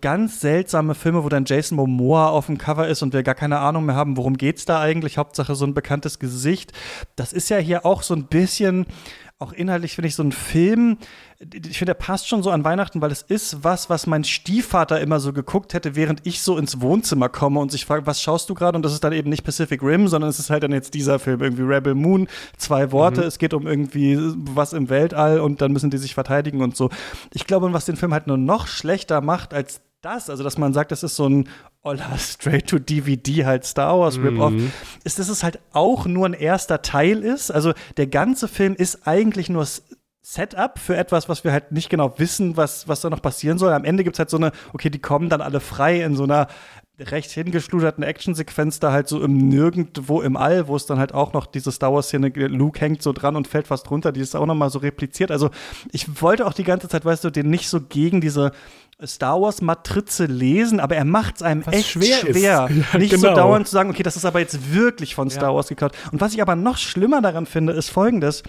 ganz 0.02 0.42
seltsame 0.42 0.96
Filme, 0.96 1.24
wo 1.24 1.30
dann 1.30 1.46
Jason 1.46 1.76
Momoa 1.76 2.30
auf 2.30 2.48
dem 2.48 2.58
Cover 2.58 2.88
ist 2.88 3.04
und 3.04 3.14
wir 3.14 3.24
gar 3.24 3.36
keine 3.36 3.60
Ahnung 3.60 3.86
mehr 3.86 3.96
haben, 3.96 4.18
worum 4.18 4.38
geht's 4.38 4.66
da 4.66 4.82
eigentlich, 4.82 5.18
Hauptsache 5.18 5.56
so 5.56 5.66
ein 5.66 5.74
bekanntes 5.74 6.20
Gesicht. 6.20 6.74
Das 7.16 7.34
ist 7.34 7.50
ja 7.50 7.58
hier 7.58 7.86
auch 7.86 8.02
so 8.02 8.16
ein 8.16 8.26
bisschen 8.26 8.88
auch 9.42 9.54
inhaltlich 9.54 9.96
finde 9.96 10.08
ich 10.08 10.16
so 10.16 10.24
ein 10.24 10.32
Film, 10.32 10.98
ich 11.40 11.78
finde, 11.78 11.94
der 11.94 12.00
passt 12.00 12.28
schon 12.28 12.44
so 12.44 12.52
an 12.52 12.64
Weihnachten, 12.64 13.02
weil 13.02 13.12
es 13.12 13.24
ist 13.24 13.64
was, 13.64 13.90
was 13.90 14.06
mein 14.06 14.24
Stiefvater 14.24 15.02
immer 15.02 15.20
so 15.20 15.34
geguckt 15.34 15.74
hätte, 15.74 15.96
während 15.96 16.26
ich 16.26 16.42
so 16.42 16.58
ins 16.58 16.82
Wohnzimmer 16.82 17.30
komme 17.30 17.60
und 17.60 17.72
sich 17.72 17.86
fragt, 17.86 18.06
was 18.06 18.22
schaust 18.22 18.50
du 18.50 18.54
gerade? 18.54 18.76
Und 18.76 18.84
das 18.84 18.94
ist 18.94 19.04
dann 19.04 19.14
eben 19.14 19.30
nicht 19.30 19.44
Pacific 19.44 19.82
Rim, 19.82 20.08
sondern 20.08 20.30
es 20.30 20.38
ist 20.38 20.50
halt 20.50 20.64
dann 20.64 20.72
jetzt 20.72 20.94
dieser 20.94 21.18
Film, 21.18 21.42
irgendwie 21.42 21.64
Rebel 21.64 21.96
Moon, 21.96 22.28
zwei 22.58 22.92
Worte, 22.92 23.22
mhm. 23.22 23.28
es 23.28 23.40
geht 23.40 23.54
um 23.54 23.66
irgendwie 23.66 24.18
was 24.20 24.74
im 24.74 24.90
Weltall 24.90 25.40
und 25.40 25.62
dann 25.62 25.72
müssen 25.72 25.90
die 25.90 25.98
sich 25.98 26.14
verteidigen 26.14 26.62
und 26.62 26.78
so. 26.78 26.90
Ich 27.34 27.48
glaube, 27.48 27.74
was 27.74 27.86
den 27.86 27.96
Film 27.96 28.14
halt 28.14 28.28
nur 28.28 28.38
noch 28.38 28.68
schlechter 28.68 29.22
macht 29.22 29.54
als 29.54 29.82
das, 30.02 30.30
also 30.30 30.44
dass 30.44 30.58
man 30.58 30.74
sagt, 30.74 30.92
das 30.92 31.04
ist 31.04 31.16
so 31.16 31.28
ein 31.28 31.48
Oller 31.84 32.16
Straight-to-DVD 32.18 33.46
halt 33.46 33.66
Star 33.66 34.00
Wars 34.00 34.18
Rip-Off, 34.18 34.52
mhm. 34.52 34.72
ist, 35.04 35.20
dass 35.20 35.30
es 35.30 35.44
halt 35.44 35.60
auch 35.74 36.06
nur 36.06 36.28
ein 36.28 36.34
erster 36.34 36.82
Teil 36.82 37.24
ist. 37.24 37.52
Also 37.52 37.74
der 37.98 38.08
ganze 38.08 38.48
Film 38.48 38.76
ist 38.76 39.08
eigentlich 39.08 39.50
nur 39.50 39.66
Setup 40.24 40.78
für 40.78 40.96
etwas, 40.96 41.30
was 41.30 41.44
wir 41.44 41.52
halt 41.52 41.72
nicht 41.72 41.90
genau 41.90 42.20
wissen, 42.20 42.56
was, 42.56 42.88
was 42.88 43.02
da 43.02 43.10
noch 43.10 43.24
passieren 43.24 43.58
soll. 43.58 43.74
Am 43.74 43.84
Ende 43.84 44.04
gibt 44.04 44.16
es 44.16 44.20
halt 44.20 44.30
so 44.30 44.38
eine, 44.38 44.52
okay, 44.72 44.92
die 44.92 45.00
kommen 45.00 45.30
dann 45.30 45.42
alle 45.42 45.60
frei 45.60 46.04
in 46.04 46.16
so 46.16 46.24
einer 46.24 46.48
recht 47.02 47.32
hingeschluderten 47.32 48.04
Actionsequenz 48.04 48.80
da 48.80 48.92
halt 48.92 49.08
so 49.08 49.22
im 49.22 49.38
Nirgendwo 49.38 50.22
im 50.22 50.38
All, 50.38 50.68
wo 50.68 50.76
es 50.76 50.86
dann 50.86 51.00
halt 51.00 51.14
auch 51.14 51.34
noch 51.34 51.46
diese 51.46 51.72
Star 51.72 51.94
Wars-Szene, 51.94 52.30
Luke 52.30 52.80
hängt 52.80 53.02
so 53.02 53.14
dran 53.14 53.36
und 53.36 53.48
fällt 53.48 53.68
fast 53.68 53.90
runter, 53.90 54.12
die 54.12 54.22
ist 54.22 54.36
auch 54.36 54.46
noch 54.46 54.56
mal 54.56 54.70
so 54.70 54.80
repliziert. 54.80 55.32
Also 55.32 55.50
ich 55.92 56.22
wollte 56.22 56.46
auch 56.46 56.54
die 56.54 56.64
ganze 56.64 56.88
Zeit, 56.88 57.06
weißt 57.06 57.24
du, 57.24 57.30
den 57.30 57.50
nicht 57.50 57.70
so 57.70 57.82
gegen 57.82 58.22
diese 58.22 58.52
Star 59.06 59.42
Wars 59.42 59.62
Matrize 59.62 60.26
lesen, 60.26 60.80
aber 60.80 60.96
er 60.96 61.06
macht 61.06 61.38
es 61.38 61.42
einem 61.42 61.66
was 61.66 61.74
echt 61.74 61.90
schwer, 61.90 62.18
schwer 62.20 62.34
ja, 62.94 62.98
nicht 62.98 63.12
genau. 63.12 63.30
so 63.30 63.36
dauernd 63.36 63.68
zu 63.68 63.74
sagen, 63.74 63.90
okay, 63.90 64.04
das 64.04 64.16
ist 64.16 64.26
aber 64.26 64.40
jetzt 64.40 64.74
wirklich 64.74 65.16
von 65.16 65.30
Star 65.30 65.50
ja. 65.50 65.56
Wars 65.56 65.68
geklaut. 65.70 65.94
Und 66.12 66.22
was 66.22 66.34
ich 66.34 66.42
aber 66.42 66.56
noch 66.56 66.78
schlimmer 66.78 67.22
daran 67.22 67.46
finde, 67.46 67.74
ist 67.74 67.90
folgendes 67.90 68.44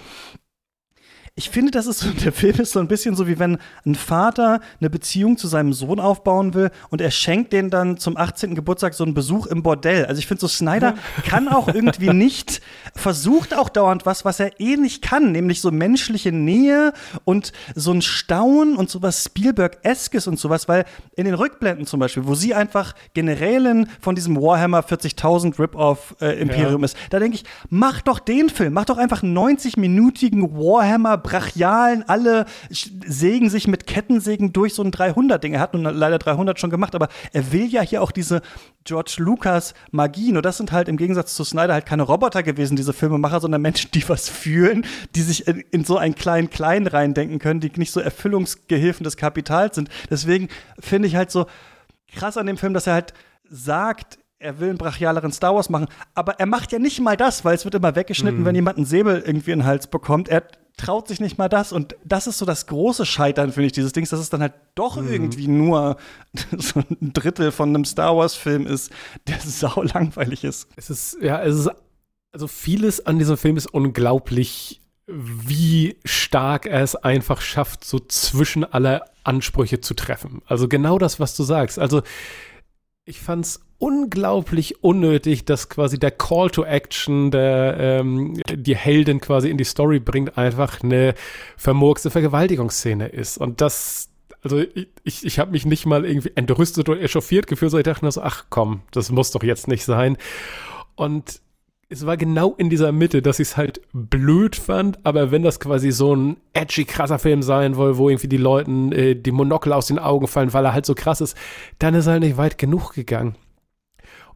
ich 1.34 1.48
finde, 1.48 1.70
das 1.70 1.86
ist 1.86 2.00
so, 2.00 2.10
der 2.24 2.32
Film 2.32 2.56
ist 2.60 2.72
so 2.72 2.80
ein 2.80 2.88
bisschen 2.88 3.16
so, 3.16 3.26
wie 3.26 3.38
wenn 3.38 3.58
ein 3.86 3.94
Vater 3.94 4.60
eine 4.80 4.90
Beziehung 4.90 5.38
zu 5.38 5.48
seinem 5.48 5.72
Sohn 5.72 5.98
aufbauen 5.98 6.54
will 6.54 6.70
und 6.90 7.00
er 7.00 7.10
schenkt 7.10 7.52
den 7.52 7.70
dann 7.70 7.96
zum 7.96 8.16
18. 8.16 8.54
Geburtstag 8.54 8.94
so 8.94 9.04
einen 9.04 9.14
Besuch 9.14 9.46
im 9.46 9.62
Bordell. 9.62 10.04
Also 10.06 10.18
ich 10.18 10.26
finde 10.26 10.42
so, 10.42 10.48
Snyder 10.48 10.94
kann 11.26 11.48
auch 11.48 11.68
irgendwie 11.68 12.10
nicht, 12.12 12.60
versucht 12.94 13.56
auch 13.56 13.68
dauernd 13.68 14.06
was, 14.06 14.24
was 14.24 14.40
er 14.40 14.60
eh 14.60 14.76
nicht 14.76 15.02
kann, 15.02 15.32
nämlich 15.32 15.60
so 15.60 15.70
menschliche 15.70 16.32
Nähe 16.32 16.92
und 17.24 17.52
so 17.74 17.92
ein 17.92 18.02
Staunen 18.02 18.76
und 18.76 18.90
sowas 18.90 19.24
Spielberg-eskes 19.24 20.26
und 20.26 20.38
sowas, 20.38 20.68
weil 20.68 20.84
in 21.16 21.24
den 21.24 21.34
Rückblenden 21.34 21.86
zum 21.86 22.00
Beispiel, 22.00 22.26
wo 22.26 22.34
sie 22.34 22.54
einfach 22.54 22.94
Generälin 23.14 23.88
von 24.00 24.14
diesem 24.14 24.36
Warhammer 24.36 24.80
40.000 24.80 25.58
Rip-Off 25.58 26.16
äh, 26.20 26.40
Imperium 26.40 26.82
ja. 26.82 26.86
ist, 26.86 26.96
da 27.10 27.18
denke 27.18 27.36
ich, 27.36 27.44
mach 27.70 28.00
doch 28.02 28.18
den 28.18 28.48
Film, 28.48 28.74
mach 28.74 28.84
doch 28.84 28.98
einfach 28.98 29.22
90-minütigen 29.22 30.52
Warhammer 30.54 31.16
brachialen, 31.18 32.04
alle 32.08 32.46
sägen 32.70 33.50
sich 33.50 33.66
mit 33.68 33.86
Kettensägen 33.86 34.52
durch 34.52 34.74
so 34.74 34.82
ein 34.82 34.90
300-Ding. 34.90 35.54
Er 35.54 35.60
hat 35.60 35.74
nun 35.74 35.82
leider 35.82 36.18
300 36.18 36.58
schon 36.58 36.70
gemacht, 36.70 36.94
aber 36.94 37.08
er 37.32 37.52
will 37.52 37.66
ja 37.66 37.82
hier 37.82 38.02
auch 38.02 38.10
diese 38.10 38.42
George 38.84 39.16
Lucas 39.18 39.74
Magie. 39.90 40.32
Nur 40.32 40.42
das 40.42 40.56
sind 40.56 40.72
halt 40.72 40.88
im 40.88 40.96
Gegensatz 40.96 41.34
zu 41.34 41.44
Snyder 41.44 41.74
halt 41.74 41.86
keine 41.86 42.02
Roboter 42.02 42.42
gewesen, 42.42 42.76
diese 42.82 42.92
Filmemacher, 42.92 43.40
sondern 43.40 43.62
Menschen, 43.62 43.90
die 43.92 44.08
was 44.08 44.28
fühlen, 44.28 44.84
die 45.14 45.22
sich 45.22 45.46
in, 45.46 45.60
in 45.70 45.84
so 45.84 45.96
einen 45.96 46.14
kleinen 46.14 46.50
Klein 46.50 46.86
reindenken 46.86 47.38
können, 47.38 47.60
die 47.60 47.72
nicht 47.76 47.92
so 47.92 48.00
Erfüllungsgehilfen 48.00 49.04
des 49.04 49.16
Kapitals 49.16 49.76
sind. 49.76 49.88
Deswegen 50.10 50.48
finde 50.78 51.08
ich 51.08 51.16
halt 51.16 51.30
so 51.30 51.46
krass 52.14 52.36
an 52.36 52.46
dem 52.46 52.58
Film, 52.58 52.74
dass 52.74 52.86
er 52.86 52.94
halt 52.94 53.14
sagt, 53.48 54.18
er 54.38 54.58
will 54.58 54.70
einen 54.70 54.78
brachialeren 54.78 55.32
Star 55.32 55.54
Wars 55.54 55.70
machen, 55.70 55.86
aber 56.14 56.40
er 56.40 56.46
macht 56.46 56.72
ja 56.72 56.78
nicht 56.78 57.00
mal 57.00 57.16
das, 57.16 57.44
weil 57.44 57.54
es 57.54 57.64
wird 57.64 57.76
immer 57.76 57.94
weggeschnitten, 57.94 58.42
mm. 58.42 58.44
wenn 58.44 58.54
jemand 58.56 58.76
einen 58.76 58.86
Säbel 58.86 59.22
irgendwie 59.24 59.52
in 59.52 59.60
den 59.60 59.66
Hals 59.66 59.86
bekommt. 59.86 60.28
Er 60.28 60.42
traut 60.76 61.08
sich 61.08 61.20
nicht 61.20 61.38
mal 61.38 61.48
das. 61.48 61.72
Und 61.72 61.96
das 62.04 62.26
ist 62.26 62.38
so 62.38 62.46
das 62.46 62.66
große 62.66 63.06
Scheitern, 63.06 63.52
finde 63.52 63.66
ich, 63.66 63.72
dieses 63.72 63.92
Dings, 63.92 64.10
dass 64.10 64.20
es 64.20 64.30
dann 64.30 64.40
halt 64.40 64.54
doch 64.74 65.00
mhm. 65.00 65.12
irgendwie 65.12 65.48
nur 65.48 65.96
so 66.58 66.80
ein 66.80 67.12
Drittel 67.12 67.52
von 67.52 67.70
einem 67.70 67.84
Star 67.84 68.16
Wars-Film 68.16 68.66
ist, 68.66 68.90
der 69.26 69.38
sau 69.44 69.82
langweilig 69.82 70.44
ist. 70.44 70.68
Es 70.76 70.90
ist, 70.90 71.18
ja, 71.20 71.42
es 71.42 71.56
ist, 71.56 71.70
also 72.32 72.46
vieles 72.46 73.04
an 73.04 73.18
diesem 73.18 73.36
Film 73.36 73.56
ist 73.56 73.66
unglaublich, 73.66 74.80
wie 75.06 75.96
stark 76.04 76.66
er 76.66 76.82
es 76.82 76.96
einfach 76.96 77.40
schafft, 77.40 77.84
so 77.84 77.98
zwischen 77.98 78.64
alle 78.64 79.02
Ansprüche 79.24 79.80
zu 79.80 79.94
treffen. 79.94 80.42
Also 80.46 80.68
genau 80.68 80.98
das, 80.98 81.20
was 81.20 81.36
du 81.36 81.42
sagst. 81.42 81.78
Also 81.78 82.02
ich 83.04 83.20
fand's 83.20 83.60
unglaublich 83.78 84.82
unnötig, 84.82 85.44
dass 85.44 85.68
quasi 85.68 85.98
der 85.98 86.12
Call 86.12 86.50
to 86.50 86.64
Action, 86.64 87.30
der 87.30 87.76
ähm, 87.78 88.40
die 88.48 88.76
Heldin 88.76 89.20
quasi 89.20 89.50
in 89.50 89.58
die 89.58 89.64
Story 89.64 89.98
bringt, 89.98 90.38
einfach 90.38 90.82
eine 90.82 91.14
vermurkste 91.56 92.10
Vergewaltigungsszene 92.10 93.08
ist. 93.08 93.38
Und 93.38 93.60
das, 93.60 94.08
also 94.42 94.60
ich, 94.60 94.88
ich, 95.02 95.26
ich 95.26 95.38
habe 95.40 95.50
mich 95.50 95.66
nicht 95.66 95.84
mal 95.84 96.06
irgendwie 96.06 96.30
entrüstet 96.36 96.88
oder 96.88 97.00
echauffiert 97.00 97.48
gefühlt, 97.48 97.72
sondern 97.72 97.90
ich 97.90 97.92
dachte 97.92 98.04
nur 98.04 98.12
so, 98.12 98.22
ach 98.22 98.46
komm, 98.50 98.82
das 98.92 99.10
muss 99.10 99.32
doch 99.32 99.42
jetzt 99.42 99.66
nicht 99.66 99.84
sein. 99.84 100.16
Und 100.94 101.41
es 101.92 102.06
war 102.06 102.16
genau 102.16 102.54
in 102.56 102.70
dieser 102.70 102.90
Mitte, 102.90 103.20
dass 103.20 103.38
ich 103.38 103.48
es 103.48 103.56
halt 103.58 103.82
blöd 103.92 104.56
fand, 104.56 104.98
aber 105.04 105.30
wenn 105.30 105.42
das 105.42 105.60
quasi 105.60 105.90
so 105.90 106.16
ein 106.16 106.38
edgy, 106.54 106.86
krasser 106.86 107.18
Film 107.18 107.42
sein 107.42 107.74
soll, 107.74 107.98
wo 107.98 108.08
irgendwie 108.08 108.28
die 108.28 108.38
Leuten 108.38 108.92
äh, 108.92 109.14
die 109.14 109.30
Monokel 109.30 109.74
aus 109.74 109.88
den 109.88 109.98
Augen 109.98 110.26
fallen, 110.26 110.54
weil 110.54 110.64
er 110.64 110.72
halt 110.72 110.86
so 110.86 110.94
krass 110.94 111.20
ist, 111.20 111.36
dann 111.78 111.94
ist 111.94 112.06
er 112.06 112.12
halt 112.12 112.22
nicht 112.22 112.38
weit 112.38 112.56
genug 112.56 112.94
gegangen. 112.94 113.36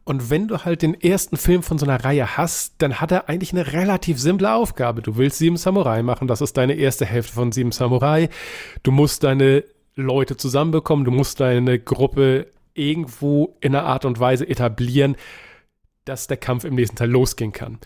Und 0.03 0.29
wenn 0.29 0.47
du 0.47 0.63
halt 0.63 0.83
den 0.83 0.93
ersten 0.93 1.35
Film 1.35 1.63
von 1.63 1.79
so 1.79 1.85
einer 1.85 2.01
Reihe 2.01 2.37
hast, 2.37 2.75
dann 2.77 3.01
hat 3.01 3.11
er 3.11 3.27
eigentlich 3.27 3.51
eine 3.51 3.73
relativ 3.73 4.21
simple 4.21 4.53
Aufgabe. 4.53 5.01
Du 5.01 5.17
willst 5.17 5.39
Sieben 5.39 5.57
Samurai 5.57 6.03
machen, 6.03 6.27
das 6.27 6.41
ist 6.41 6.57
deine 6.57 6.75
erste 6.75 7.05
Hälfte 7.05 7.33
von 7.33 7.51
Sieben 7.51 7.71
Samurai. 7.71 8.29
Du 8.83 8.91
musst 8.91 9.23
deine 9.23 9.63
Leute 9.95 10.37
zusammenbekommen, 10.37 11.05
du 11.05 11.11
musst 11.11 11.39
deine 11.39 11.79
Gruppe 11.79 12.47
irgendwo 12.75 13.57
in 13.61 13.75
einer 13.75 13.87
Art 13.87 14.05
und 14.05 14.19
Weise 14.19 14.47
etablieren, 14.47 15.17
dass 16.07 16.27
der 16.27 16.37
Kampf 16.37 16.63
im 16.63 16.75
nächsten 16.75 16.95
Teil 16.95 17.09
losgehen 17.09 17.51
kann. 17.51 17.79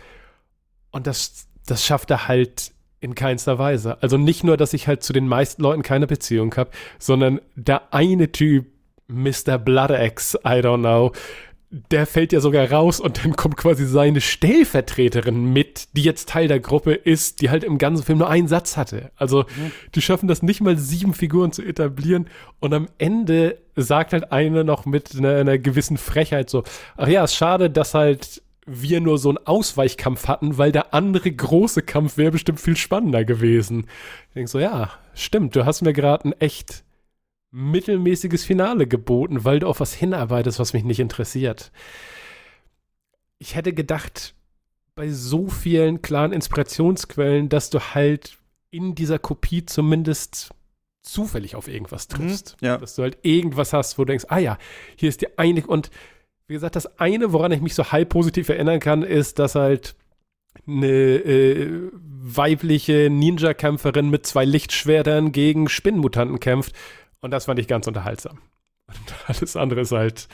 Und 0.92 1.08
das, 1.08 1.48
das 1.66 1.86
schafft 1.86 2.12
er 2.12 2.28
halt 2.28 2.72
in 3.00 3.16
keinster 3.16 3.58
Weise. 3.58 4.02
Also 4.02 4.18
nicht 4.18 4.44
nur, 4.44 4.58
dass 4.58 4.74
ich 4.74 4.88
halt 4.88 5.04
zu 5.04 5.12
den 5.12 5.28
meisten 5.28 5.62
Leuten 5.62 5.82
keine 5.82 6.08
Beziehung 6.08 6.56
habe, 6.56 6.72
sondern 7.00 7.42
der 7.56 7.94
eine 7.94 8.32
Typ, 8.32 8.68
Mr. 9.08 9.58
Bloodaxe, 9.58 10.40
I 10.46 10.62
don't 10.62 10.80
know, 10.80 11.12
der 11.72 12.06
fällt 12.06 12.34
ja 12.34 12.42
sogar 12.42 12.70
raus 12.70 13.00
und 13.00 13.24
dann 13.24 13.38
kommt 13.38 13.56
quasi 13.56 13.86
seine 13.86 14.20
Stellvertreterin 14.20 15.54
mit, 15.54 15.88
die 15.94 16.02
jetzt 16.02 16.28
Teil 16.28 16.50
der 16.50 16.60
Gruppe 16.60 16.94
ist, 16.94 17.42
die 17.42 17.50
halt 17.50 17.64
im 17.64 17.78
ganzen 17.78 18.04
Film 18.04 18.18
nur 18.18 18.30
einen 18.30 18.50
Satz 18.50 18.76
hatte. 18.76 19.12
Also 19.16 19.44
mhm. 19.44 19.72
die 19.96 20.02
schaffen 20.02 20.28
das 20.28 20.44
nicht 20.44 20.60
mal 20.60 20.78
sieben 20.78 21.14
Figuren 21.14 21.54
zu 21.54 21.64
etablieren 21.64 22.28
und 22.60 22.74
am 22.74 22.90
Ende 22.98 23.58
sagt 23.78 24.12
halt 24.12 24.34
eine 24.34 24.66
noch 24.66 24.86
mit 24.86 25.16
einer, 25.18 25.38
einer 25.38 25.58
gewissen 25.58 25.98
Frechheit 25.98 26.50
so, 26.50 26.64
ach 26.98 27.08
ja, 27.08 27.24
ist 27.24 27.36
schade, 27.36 27.70
dass 27.70 27.94
halt 27.94 28.42
wir 28.66 29.00
nur 29.00 29.18
so 29.18 29.30
einen 29.30 29.40
Ausweichkampf 29.46 30.28
hatten, 30.28 30.58
weil 30.58 30.74
der 30.74 30.94
andere 30.94 31.32
große 31.32 31.84
Kampf 31.84 32.18
wäre 32.18 32.32
bestimmt 32.32 32.60
viel 32.60 32.76
spannender 32.76 33.24
gewesen. 33.24 33.88
Ich 34.28 34.34
denke 34.36 34.52
so, 34.52 34.60
ja, 34.60 34.92
stimmt, 35.14 35.56
du 35.56 35.66
hast 35.66 35.82
mir 35.82 35.94
gerade 35.94 36.30
ein 36.30 36.34
echt 36.40 36.84
mittelmäßiges 37.52 38.46
Finale 38.46 38.88
geboten, 38.88 39.44
weil 39.44 39.60
du 39.60 39.68
auf 39.68 39.80
was 39.80 39.94
hinarbeitest, 39.94 40.60
was 40.60 40.74
mich 40.74 40.84
nicht 40.84 41.00
interessiert. 41.00 41.72
Ich 43.40 43.56
hätte 43.56 43.74
gedacht, 43.74 44.34
bei 44.96 45.10
so 45.10 45.48
vielen 45.48 46.02
klaren 46.02 46.32
Inspirationsquellen, 46.32 47.50
dass 47.50 47.70
du 47.70 47.80
halt 47.80 48.38
in 48.70 48.96
dieser 48.96 49.20
Kopie 49.20 49.66
zumindest 49.66 50.52
zufällig 51.02 51.56
auf 51.56 51.68
irgendwas 51.68 52.08
mhm, 52.10 52.16
triffst. 52.16 52.58
Mhm, 52.62 52.68
ja. 52.68 52.78
Dass 52.78 52.96
du 52.96 53.04
halt 53.04 53.18
irgendwas 53.24 53.74
hast, 53.74 53.98
wo 53.98 54.04
du 54.04 54.12
denkst, 54.12 54.26
ah 54.30 54.38
ja, 54.38 54.58
hier 54.96 55.10
ist 55.10 55.22
die 55.22 55.38
eine 55.38 55.66
und 55.66 55.92
wie 56.48 56.54
gesagt, 56.54 56.76
das 56.76 57.00
eine, 57.00 57.32
woran 57.32 57.52
ich 57.52 57.62
mich 57.62 57.76
so 57.76 57.92
halb 57.92 58.10
positiv 58.10 58.50
erinnern 58.50 58.80
kann, 58.80 59.04
ist, 59.04 59.40
dass 59.40 59.56
halt 59.56 59.96
eine 60.68 60.88
äh, 60.88 61.90
weibliche 61.94 63.10
Ninja-Kämpferin 63.10 64.10
mit 64.10 64.26
zwei 64.26 64.44
Lichtschwertern 64.44 65.32
gegen 65.32 65.70
Spinnenmutanten 65.70 66.40
kämpft 66.40 66.74
und 67.22 67.32
das 67.32 67.46
fand 67.46 67.60
ich 67.60 67.68
ganz 67.68 67.88
unterhaltsam. 67.88 68.40
Und 68.88 68.98
alles 69.28 69.56
andere 69.56 69.82
ist 69.82 69.92
halt 69.92 70.28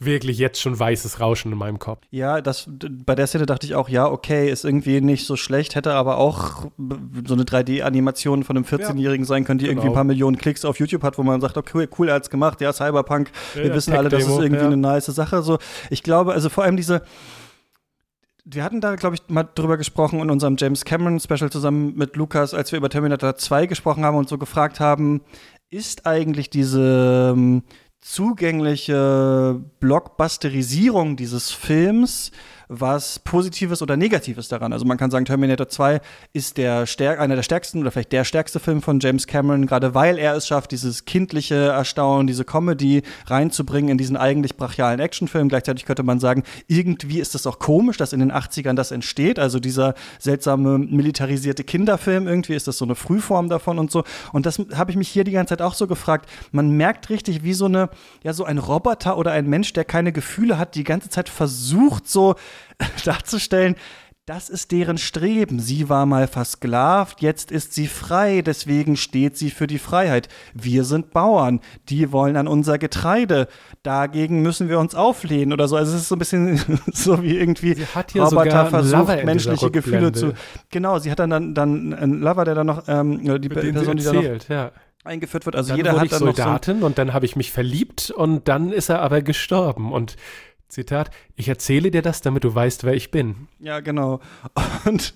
wirklich 0.00 0.38
jetzt 0.38 0.60
schon 0.60 0.78
weißes 0.78 1.20
Rauschen 1.20 1.52
in 1.52 1.58
meinem 1.58 1.78
Kopf. 1.78 2.02
Ja, 2.10 2.40
das, 2.40 2.68
bei 2.68 3.14
der 3.14 3.26
Szene 3.26 3.46
dachte 3.46 3.66
ich 3.66 3.74
auch, 3.74 3.88
ja, 3.88 4.06
okay, 4.06 4.50
ist 4.50 4.64
irgendwie 4.64 5.00
nicht 5.00 5.24
so 5.24 5.36
schlecht, 5.36 5.76
hätte 5.76 5.94
aber 5.94 6.18
auch 6.18 6.66
so 7.26 7.34
eine 7.34 7.44
3D-Animation 7.44 8.42
von 8.42 8.56
einem 8.56 8.66
14-Jährigen 8.66 9.24
sein 9.24 9.44
können, 9.44 9.58
die 9.58 9.66
genau. 9.66 9.74
irgendwie 9.74 9.88
ein 9.90 9.94
paar 9.94 10.04
Millionen 10.04 10.36
Klicks 10.36 10.64
auf 10.64 10.80
YouTube 10.80 11.04
hat, 11.04 11.16
wo 11.16 11.22
man 11.22 11.40
sagt, 11.40 11.56
okay, 11.56 11.88
cool, 11.98 12.08
er 12.08 12.16
hat's 12.16 12.28
gemacht, 12.28 12.60
ja, 12.60 12.72
Cyberpunk, 12.72 13.30
wir 13.54 13.66
ja, 13.66 13.74
wissen 13.74 13.94
alle, 13.94 14.08
das 14.08 14.24
ist 14.24 14.30
irgendwie 14.30 14.62
ja. 14.62 14.66
eine 14.66 14.76
nice 14.76 15.06
Sache. 15.06 15.42
So, 15.42 15.58
ich 15.90 16.02
glaube, 16.02 16.32
also 16.32 16.48
vor 16.48 16.64
allem 16.64 16.76
diese 16.76 17.02
wir 18.46 18.62
hatten 18.62 18.82
da, 18.82 18.94
glaube 18.96 19.16
ich, 19.16 19.22
mal 19.28 19.48
drüber 19.54 19.78
gesprochen 19.78 20.20
in 20.20 20.30
unserem 20.30 20.56
James 20.58 20.84
Cameron 20.84 21.18
Special 21.18 21.50
zusammen 21.50 21.94
mit 21.96 22.14
Lukas, 22.16 22.52
als 22.52 22.72
wir 22.72 22.76
über 22.76 22.90
Terminator 22.90 23.36
2 23.36 23.64
gesprochen 23.64 24.04
haben 24.04 24.18
und 24.18 24.28
so 24.28 24.36
gefragt 24.36 24.80
haben, 24.80 25.22
ist 25.70 26.06
eigentlich 26.06 26.50
diese 26.50 27.32
ähm, 27.34 27.62
zugängliche 28.00 29.60
Blockbusterisierung 29.80 31.16
dieses 31.16 31.50
Films 31.50 32.32
was 32.68 33.18
Positives 33.18 33.82
oder 33.82 33.96
Negatives 33.96 34.48
daran. 34.48 34.72
Also 34.72 34.84
man 34.84 34.96
kann 34.96 35.10
sagen, 35.10 35.24
Terminator 35.24 35.68
2 35.68 36.00
ist 36.32 36.56
der 36.56 36.86
stärk 36.86 37.20
einer 37.20 37.36
der 37.36 37.42
stärksten 37.42 37.80
oder 37.80 37.90
vielleicht 37.90 38.12
der 38.12 38.24
stärkste 38.24 38.60
Film 38.60 38.82
von 38.82 39.00
James 39.00 39.26
Cameron, 39.26 39.66
gerade 39.66 39.94
weil 39.94 40.18
er 40.18 40.34
es 40.34 40.46
schafft, 40.46 40.72
dieses 40.72 41.04
kindliche 41.04 41.54
Erstaunen, 41.54 42.26
diese 42.26 42.44
Comedy 42.44 43.02
reinzubringen 43.26 43.90
in 43.90 43.98
diesen 43.98 44.16
eigentlich 44.16 44.56
brachialen 44.56 45.00
Actionfilm. 45.00 45.48
Gleichzeitig 45.48 45.84
könnte 45.84 46.02
man 46.02 46.20
sagen, 46.20 46.42
irgendwie 46.66 47.20
ist 47.20 47.34
es 47.34 47.46
auch 47.46 47.58
komisch, 47.58 47.96
dass 47.96 48.12
in 48.12 48.20
den 48.20 48.32
80ern 48.32 48.74
das 48.74 48.90
entsteht. 48.90 49.38
Also 49.38 49.60
dieser 49.60 49.94
seltsame 50.18 50.78
militarisierte 50.78 51.64
Kinderfilm, 51.64 52.26
irgendwie 52.26 52.54
ist 52.54 52.68
das 52.68 52.78
so 52.78 52.84
eine 52.84 52.94
Frühform 52.94 53.48
davon 53.48 53.78
und 53.78 53.90
so. 53.90 54.04
Und 54.32 54.46
das 54.46 54.58
habe 54.74 54.90
ich 54.90 54.96
mich 54.96 55.08
hier 55.08 55.24
die 55.24 55.32
ganze 55.32 55.50
Zeit 55.50 55.62
auch 55.62 55.74
so 55.74 55.86
gefragt. 55.86 56.28
Man 56.52 56.70
merkt 56.70 57.10
richtig, 57.10 57.42
wie 57.42 57.54
so 57.54 57.66
eine, 57.66 57.90
ja, 58.22 58.32
so 58.32 58.44
ein 58.44 58.58
Roboter 58.58 59.16
oder 59.18 59.32
ein 59.32 59.48
Mensch, 59.48 59.72
der 59.72 59.84
keine 59.84 60.12
Gefühle 60.12 60.58
hat, 60.58 60.74
die 60.74 60.84
ganze 60.84 61.08
Zeit 61.08 61.28
versucht, 61.28 62.08
so 62.08 62.34
darzustellen, 63.04 63.76
das 64.26 64.48
ist 64.48 64.72
deren 64.72 64.96
Streben. 64.96 65.60
Sie 65.60 65.90
war 65.90 66.06
mal 66.06 66.26
versklavt, 66.26 67.20
jetzt 67.20 67.52
ist 67.52 67.74
sie 67.74 67.86
frei, 67.86 68.40
deswegen 68.40 68.96
steht 68.96 69.36
sie 69.36 69.50
für 69.50 69.66
die 69.66 69.78
Freiheit. 69.78 70.28
Wir 70.54 70.84
sind 70.84 71.10
Bauern, 71.10 71.60
die 71.90 72.10
wollen 72.10 72.38
an 72.38 72.48
unser 72.48 72.78
Getreide. 72.78 73.48
Dagegen 73.82 74.40
müssen 74.40 74.70
wir 74.70 74.78
uns 74.78 74.94
auflehnen 74.94 75.52
oder 75.52 75.68
so. 75.68 75.76
Also 75.76 75.94
es 75.94 76.02
ist 76.02 76.08
so 76.08 76.14
ein 76.14 76.20
bisschen 76.20 76.58
so 76.92 77.22
wie 77.22 77.36
irgendwie 77.36 77.76
Roboter 78.14 78.66
versucht, 78.66 79.24
menschliche 79.24 79.70
Gefühle 79.70 80.12
zu. 80.12 80.32
Genau, 80.70 80.98
sie 80.98 81.10
hat 81.10 81.18
dann, 81.18 81.28
dann, 81.28 81.54
dann 81.54 81.92
einen 81.92 82.20
Lover, 82.20 82.46
der 82.46 82.54
dann 82.54 82.66
noch 82.66 82.84
ähm, 82.88 83.20
die 83.42 83.48
Person, 83.50 83.98
die 83.98 84.04
dann 84.04 84.16
noch 84.16 84.48
ja 84.48 84.72
eingeführt 85.04 85.44
wird. 85.44 85.54
Also 85.54 85.68
dann 85.68 85.76
jeder 85.76 85.92
wurde 85.92 86.00
hat 86.00 86.12
dann 86.12 86.18
Soldatin 86.20 86.80
so 86.80 86.86
und 86.86 86.98
dann 86.98 87.12
habe 87.12 87.26
ich 87.26 87.36
mich 87.36 87.52
verliebt 87.52 88.10
und 88.10 88.48
dann 88.48 88.72
ist 88.72 88.88
er 88.88 89.02
aber 89.02 89.22
gestorben 89.22 89.92
und 89.92 90.16
Zitat, 90.74 91.10
ich 91.36 91.48
erzähle 91.48 91.90
dir 91.90 92.02
das, 92.02 92.20
damit 92.20 92.44
du 92.44 92.54
weißt, 92.54 92.84
wer 92.84 92.94
ich 92.94 93.10
bin. 93.10 93.48
Ja, 93.58 93.80
genau. 93.80 94.20
Und, 94.84 95.14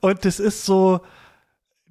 und 0.00 0.24
das 0.24 0.38
ist 0.38 0.64
so, 0.64 1.00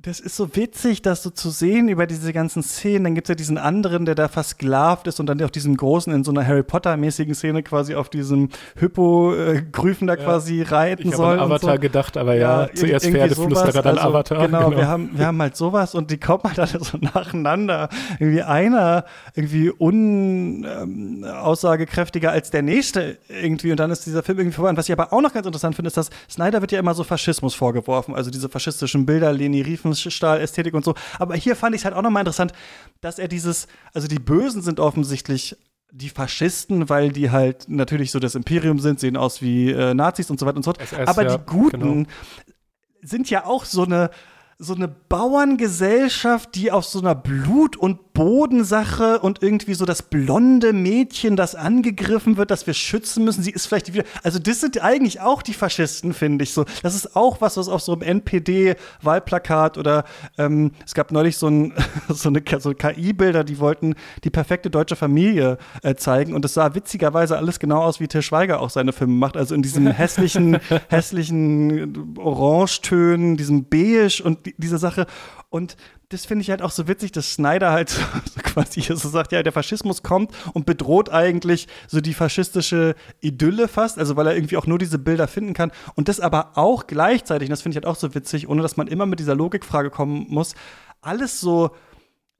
das 0.08 0.20
ist 0.22 0.38
so 0.38 0.56
witzig, 0.56 1.02
das 1.02 1.22
so 1.22 1.30
zu 1.30 1.50
sehen 1.50 1.89
über 1.89 2.08
diese 2.08 2.32
ganzen 2.32 2.63
Szenen. 2.63 3.04
Dann 3.04 3.15
gibt 3.15 3.28
es 3.28 3.30
ja 3.30 3.36
diesen 3.36 3.58
anderen, 3.58 4.06
der 4.06 4.15
da 4.15 4.30
versklavt 4.30 5.06
ist 5.08 5.20
und 5.20 5.26
dann 5.26 5.41
auf 5.41 5.52
diesem 5.52 5.76
großen, 5.76 6.13
in 6.13 6.24
so 6.24 6.32
einer 6.32 6.48
Harry 6.48 6.63
Potter-mäßigen 6.63 7.36
Szene 7.36 7.62
quasi 7.62 7.93
auf 7.93 8.08
diesem 8.08 8.48
Hypogryphen 8.78 10.08
da 10.08 10.15
ja. 10.15 10.24
quasi 10.24 10.62
reiten 10.62 11.10
ich 11.10 11.15
soll. 11.15 11.36
Ich 11.36 11.41
habe 11.41 11.56
Avatar 11.56 11.76
so. 11.76 11.82
gedacht, 11.82 12.15
aber 12.15 12.36
ja, 12.36 12.62
ja 12.62 12.70
zuerst 12.74 13.06
Pferdeflüsterer, 13.06 13.82
dann 13.82 13.98
also, 13.98 14.10
Avatar. 14.10 14.46
Genau, 14.46 14.70
genau, 14.70 14.78
Wir, 14.78 14.88
haben, 14.88 15.10
wir 15.13 15.26
haben 15.26 15.41
halt 15.41 15.58
sowas 15.58 15.93
und 15.93 16.10
die 16.10 16.17
kommen 16.17 16.43
halt 16.46 16.60
alle 16.60 16.82
so 16.82 16.98
nacheinander. 17.02 17.89
Irgendwie 18.17 18.43
einer 18.43 19.04
irgendwie 19.36 19.72
unaussagekräftiger 19.72 22.30
ähm, 22.30 22.34
als 22.34 22.50
der 22.50 22.62
nächste 22.62 23.17
irgendwie 23.28 23.72
und 23.72 23.80
dann 23.82 23.91
ist 23.91 24.06
dieser 24.06 24.24
Film 24.24 24.39
irgendwie 24.39 24.56
vorbei. 24.56 24.70
Und 24.70 24.78
was 24.78 24.88
ich 24.88 24.93
aber 24.93 25.12
auch 25.12 25.22
noch 25.22 25.34
ganz 25.34 25.46
interessant 25.46 25.76
finde, 25.76 25.88
ist, 25.88 25.98
dass 25.98 26.10
Snyder 26.30 26.62
wird 26.62 26.72
ja 26.72 26.80
immer 26.80 26.93
so 26.93 27.04
Faschismus 27.04 27.56
vorgeworfen, 27.56 28.15
also 28.15 28.32
diese 28.32 28.48
faschistischen 28.48 29.06
Bilder, 29.06 29.34
Leni 29.34 29.62
Riefen 29.62 29.96
Stahl-Ästhetik 30.01 30.73
und 30.73 30.86
so. 30.86 30.95
Aber 31.19 31.36
hier 31.36 31.55
fand 31.55 31.75
ich 31.75 31.81
es 31.81 31.86
halt 31.86 31.95
auch 31.95 32.01
nochmal 32.01 32.21
interessant, 32.21 32.53
dass 33.01 33.19
er 33.19 33.27
dieses, 33.27 33.67
also 33.93 34.07
die 34.07 34.19
Bösen 34.19 34.62
sind 34.62 34.79
offensichtlich 34.79 35.57
die 35.91 36.10
Faschisten, 36.10 36.89
weil 36.89 37.12
die 37.12 37.31
halt 37.31 37.69
natürlich 37.69 38.12
so 38.12 38.19
das 38.19 38.36
Imperium 38.36 38.79
sind, 38.79 38.99
sehen 38.99 39.17
aus 39.17 39.41
wie 39.41 39.71
äh, 39.71 39.93
Nazis 39.93 40.29
und 40.29 40.39
so 40.39 40.45
weiter 40.45 40.57
und 40.57 40.63
so 40.63 40.71
fort. 40.71 40.81
SS, 40.81 41.07
Aber 41.07 41.23
ja, 41.23 41.38
die 41.38 41.45
Guten 41.45 41.79
genau. 41.79 42.10
sind 43.01 43.29
ja 43.29 43.45
auch 43.45 43.65
so 43.65 43.83
eine 43.83 44.10
so 44.60 44.73
eine 44.73 44.88
Bauerngesellschaft, 44.88 46.55
die 46.55 46.71
auf 46.71 46.86
so 46.86 46.99
einer 46.99 47.13
Blut- 47.13 47.77
und 47.77 48.07
Bodensache 48.17 49.19
und 49.19 49.43
irgendwie 49.43 49.75
so 49.75 49.86
das 49.86 50.01
blonde 50.01 50.73
Mädchen, 50.73 51.36
das 51.36 51.53
angegriffen 51.53 52.36
wird, 52.36 52.49
das 52.49 52.65
wir 52.65 52.73
schützen 52.73 53.23
müssen, 53.23 53.43
sie 53.43 53.51
ist 53.51 53.67
vielleicht 53.67 53.93
wieder. 53.93 54.06
Also, 54.23 54.39
das 54.39 54.60
sind 54.60 54.82
eigentlich 54.82 55.21
auch 55.21 55.43
die 55.43 55.53
Faschisten, 55.53 56.15
finde 56.15 56.41
ich 56.41 56.51
so. 56.51 56.65
Das 56.82 56.95
ist 56.95 57.15
auch 57.15 57.41
was, 57.41 57.58
was 57.58 57.69
auf 57.69 57.84
so 57.84 57.93
einem 57.93 58.01
NPD-Wahlplakat 58.01 59.77
oder 59.77 60.03
ähm, 60.39 60.71
es 60.84 60.95
gab 60.95 61.12
neulich 61.12 61.38
so, 61.38 61.47
ein, 61.47 61.73
so 62.10 62.30
eine 62.30 62.41
so 62.58 62.73
KI-Bilder, 62.73 63.43
die 63.43 63.60
wollten 63.60 63.93
die 64.23 64.32
perfekte 64.32 64.71
deutsche 64.71 64.95
Familie 64.95 65.60
äh, 65.84 65.93
zeigen 65.93 66.34
und 66.34 66.43
es 66.43 66.56
sah 66.56 66.73
witzigerweise 66.73 67.38
alles 67.38 67.60
genau 67.60 67.84
aus, 67.84 67.99
wie 67.99 68.08
Til 68.08 68.23
Schweiger 68.23 68.62
auch 68.62 68.71
seine 68.71 68.93
Filme 68.93 69.13
macht. 69.13 69.38
Also 69.38 69.53
in 69.53 69.62
diesem 69.62 69.86
hässlichen, 69.86 70.58
hässlichen 70.89 72.17
Orangetönen, 72.17 73.38
diesem 73.38 73.69
Beige 73.69 74.23
und 74.23 74.39
diese 74.58 74.80
Sache. 74.80 75.06
Und 75.49 75.77
das 76.10 76.26
finde 76.26 76.41
ich 76.41 76.50
halt 76.50 76.62
auch 76.62 76.72
so 76.72 76.88
witzig, 76.88 77.12
dass 77.12 77.34
Snyder 77.34 77.72
halt 77.72 77.89
so 77.89 78.02
quasi 78.43 78.82
hier 78.82 78.96
so 78.96 79.10
sagt, 79.10 79.34
ja, 79.34 79.43
der 79.43 79.52
Faschismus 79.52 80.04
kommt 80.04 80.32
und 80.54 80.65
bedroht 80.65 81.10
eigentlich 81.10 81.67
so 81.88 82.00
die 82.00 82.13
faschistische 82.13 82.96
Idylle 83.20 83.67
fast, 83.67 83.98
also 83.98 84.15
weil 84.15 84.28
er 84.28 84.36
irgendwie 84.36 84.58
auch 84.58 84.67
nur 84.67 84.78
diese 84.78 85.00
Bilder 85.00 85.28
finden 85.28 85.54
kann. 85.54 85.72
Und 85.96 86.08
das 86.08 86.20
aber 86.20 86.52
auch 86.56 86.88
gleichzeitig, 86.88 87.50
das 87.50 87.62
finde 87.62 87.74
ich 87.74 87.84
halt 87.84 87.93
auch 87.93 88.00
so 88.00 88.15
witzig, 88.15 88.48
ohne 88.48 88.62
dass 88.62 88.78
man 88.78 88.88
immer 88.88 89.06
mit 89.06 89.20
dieser 89.20 89.36
Logikfrage 89.36 89.89
kommen 89.89 90.28
muss, 90.30 90.56
alles 91.02 91.41
so 91.41 91.72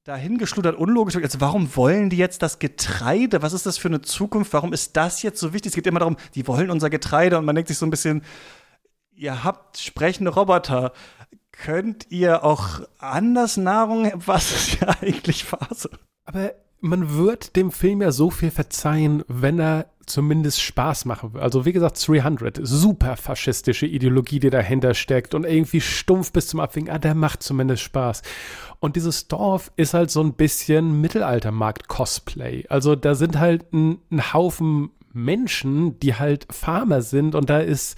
dahingeschludert, 0.06 0.78
unlogisch. 0.78 1.18
Also 1.18 1.42
warum 1.42 1.76
wollen 1.76 2.10
die 2.10 2.16
jetzt 2.16 2.42
das 2.42 2.60
Getreide? 2.60 3.42
Was 3.42 3.52
ist 3.52 3.66
das 3.66 3.78
für 3.78 3.90
eine 3.90 4.02
Zukunft? 4.02 4.54
Warum 4.54 4.72
ist 4.72 4.96
das 4.96 5.22
jetzt 5.22 5.42
so 5.42 5.52
wichtig? 5.52 5.72
Es 5.72 5.76
geht 5.76 5.88
immer 5.88 6.00
darum, 6.00 6.16
die 6.36 6.48
wollen 6.48 6.72
unser 6.72 6.90
Getreide 6.90 7.38
und 7.38 7.44
man 7.44 7.56
denkt 7.56 7.68
sich 7.68 7.78
so 7.78 7.86
ein 7.86 7.90
bisschen, 7.90 8.22
ihr 9.18 9.44
habt 9.44 9.78
sprechende 9.78 10.32
Roboter 10.32 10.94
könnt 11.64 12.08
ihr 12.10 12.44
auch 12.44 12.82
anders 13.00 13.58
Nahrung, 13.58 14.12
was 14.26 14.52
ist 14.52 14.82
ja 14.82 14.96
eigentlich 15.02 15.44
Phase? 15.44 15.90
Aber 16.26 16.54
man 16.80 17.16
wird 17.16 17.56
dem 17.56 17.72
Film 17.72 18.02
ja 18.02 18.12
so 18.12 18.30
viel 18.30 18.52
verzeihen, 18.52 19.24
wenn 19.28 19.60
er 19.60 19.88
zumindest 20.06 20.62
Spaß 20.62 21.06
machen 21.06 21.34
will. 21.34 21.42
Also 21.42 21.66
wie 21.66 21.74
gesagt, 21.74 22.06
300, 22.08 22.60
super 22.62 23.18
faschistische 23.18 23.86
Ideologie, 23.86 24.40
die 24.40 24.50
dahinter 24.50 24.94
steckt 24.94 25.34
und 25.34 25.46
irgendwie 25.46 25.82
stumpf 25.82 26.32
bis 26.32 26.48
zum 26.48 26.60
Abwinken, 26.60 26.94
ah, 26.94 27.00
der 27.00 27.14
macht 27.14 27.44
zumindest 27.44 27.84
Spaß. 27.84 28.22
Und 28.80 28.96
dieses 28.96 29.28
Dorf 29.28 29.72
ist 29.76 29.94
halt 29.94 30.12
so 30.12 30.22
ein 30.22 30.34
bisschen 30.34 31.02
Mittelaltermarkt-Cosplay. 31.02 32.68
Also 32.70 32.96
da 32.96 33.16
sind 33.16 33.38
halt 33.38 33.74
ein, 33.74 34.00
ein 34.12 34.34
Haufen 34.34 34.92
Menschen, 35.12 36.00
die 36.00 36.16
halt 36.16 36.48
Farmer 36.52 37.02
sind 37.02 37.36
und 37.36 37.50
da 37.50 37.60
ist 37.60 37.98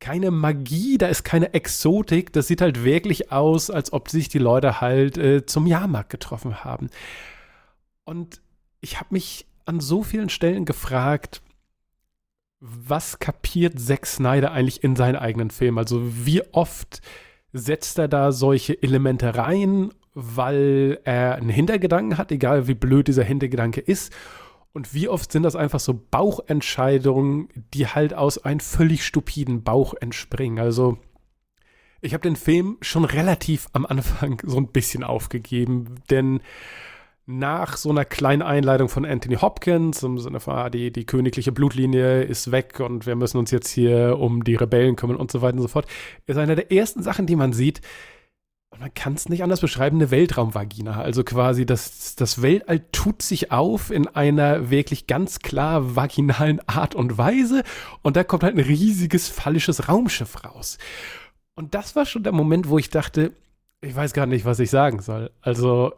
keine 0.00 0.30
Magie, 0.30 0.98
da 0.98 1.06
ist 1.06 1.24
keine 1.24 1.54
Exotik. 1.54 2.32
Das 2.32 2.46
sieht 2.46 2.60
halt 2.60 2.84
wirklich 2.84 3.32
aus, 3.32 3.70
als 3.70 3.92
ob 3.92 4.08
sich 4.08 4.28
die 4.28 4.38
Leute 4.38 4.80
halt 4.80 5.18
äh, 5.18 5.46
zum 5.46 5.66
Jahrmarkt 5.66 6.10
getroffen 6.10 6.64
haben. 6.64 6.88
Und 8.04 8.40
ich 8.80 8.98
habe 9.00 9.08
mich 9.10 9.46
an 9.64 9.80
so 9.80 10.02
vielen 10.02 10.28
Stellen 10.28 10.64
gefragt, 10.64 11.42
was 12.60 13.18
kapiert 13.18 13.78
Zack 13.78 14.06
Snyder 14.06 14.52
eigentlich 14.52 14.82
in 14.82 14.96
seinen 14.96 15.16
eigenen 15.16 15.50
Film? 15.50 15.78
Also 15.78 16.00
wie 16.02 16.42
oft 16.52 17.00
setzt 17.52 17.98
er 17.98 18.08
da 18.08 18.32
solche 18.32 18.82
Elemente 18.82 19.36
rein, 19.36 19.90
weil 20.14 21.00
er 21.04 21.36
einen 21.36 21.50
Hintergedanken 21.50 22.16
hat, 22.16 22.32
egal 22.32 22.68
wie 22.68 22.74
blöd 22.74 23.08
dieser 23.08 23.24
Hintergedanke 23.24 23.80
ist? 23.80 24.12
Und 24.76 24.92
wie 24.92 25.08
oft 25.08 25.32
sind 25.32 25.42
das 25.42 25.56
einfach 25.56 25.80
so 25.80 25.98
Bauchentscheidungen, 26.10 27.48
die 27.72 27.86
halt 27.86 28.12
aus 28.12 28.36
einem 28.36 28.60
völlig 28.60 29.06
stupiden 29.06 29.62
Bauch 29.62 29.94
entspringen? 29.98 30.58
Also 30.58 30.98
ich 32.02 32.12
habe 32.12 32.20
den 32.20 32.36
Film 32.36 32.76
schon 32.82 33.06
relativ 33.06 33.68
am 33.72 33.86
Anfang 33.86 34.42
so 34.44 34.58
ein 34.58 34.68
bisschen 34.68 35.02
aufgegeben, 35.02 35.94
denn 36.10 36.40
nach 37.24 37.78
so 37.78 37.88
einer 37.88 38.04
kleinen 38.04 38.42
Einleitung 38.42 38.90
von 38.90 39.06
Anthony 39.06 39.36
Hopkins, 39.36 40.02
im 40.02 40.18
Sinne 40.18 40.40
von, 40.40 40.54
ah, 40.54 40.68
die, 40.68 40.92
die 40.92 41.06
königliche 41.06 41.52
Blutlinie 41.52 42.24
ist 42.24 42.52
weg 42.52 42.78
und 42.78 43.06
wir 43.06 43.16
müssen 43.16 43.38
uns 43.38 43.50
jetzt 43.52 43.70
hier 43.70 44.18
um 44.18 44.44
die 44.44 44.56
Rebellen 44.56 44.96
kümmern 44.96 45.16
und 45.16 45.32
so 45.32 45.40
weiter 45.40 45.56
und 45.56 45.62
so 45.62 45.68
fort, 45.68 45.86
ist 46.26 46.36
eine 46.36 46.54
der 46.54 46.70
ersten 46.70 47.02
Sachen, 47.02 47.24
die 47.24 47.36
man 47.36 47.54
sieht, 47.54 47.80
man 48.78 48.92
kann 48.94 49.14
es 49.14 49.28
nicht 49.28 49.42
anders 49.42 49.60
beschreiben, 49.60 49.96
eine 49.96 50.10
Weltraumvagina. 50.10 51.00
Also 51.00 51.24
quasi 51.24 51.66
das, 51.66 52.16
das 52.16 52.42
Weltall 52.42 52.84
tut 52.92 53.22
sich 53.22 53.52
auf 53.52 53.90
in 53.90 54.08
einer 54.08 54.70
wirklich 54.70 55.06
ganz 55.06 55.38
klar 55.40 55.96
vaginalen 55.96 56.60
Art 56.68 56.94
und 56.94 57.18
Weise 57.18 57.62
und 58.02 58.16
da 58.16 58.24
kommt 58.24 58.42
halt 58.42 58.56
ein 58.56 58.64
riesiges 58.64 59.28
phallisches 59.28 59.88
Raumschiff 59.88 60.44
raus. 60.44 60.78
Und 61.54 61.74
das 61.74 61.96
war 61.96 62.06
schon 62.06 62.22
der 62.22 62.32
Moment, 62.32 62.68
wo 62.68 62.78
ich 62.78 62.90
dachte, 62.90 63.32
ich 63.80 63.94
weiß 63.94 64.12
gar 64.12 64.26
nicht, 64.26 64.44
was 64.44 64.58
ich 64.58 64.70
sagen 64.70 65.00
soll. 65.00 65.30
Also 65.40 65.92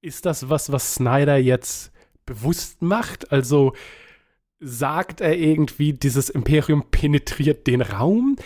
ist 0.00 0.26
das 0.26 0.48
was, 0.48 0.72
was 0.72 0.94
Snyder 0.94 1.36
jetzt 1.36 1.92
bewusst 2.26 2.82
macht? 2.82 3.32
Also 3.32 3.74
sagt 4.60 5.20
er 5.20 5.36
irgendwie, 5.36 5.92
dieses 5.92 6.30
Imperium 6.30 6.84
penetriert 6.90 7.66
den 7.66 7.82
Raum? 7.82 8.36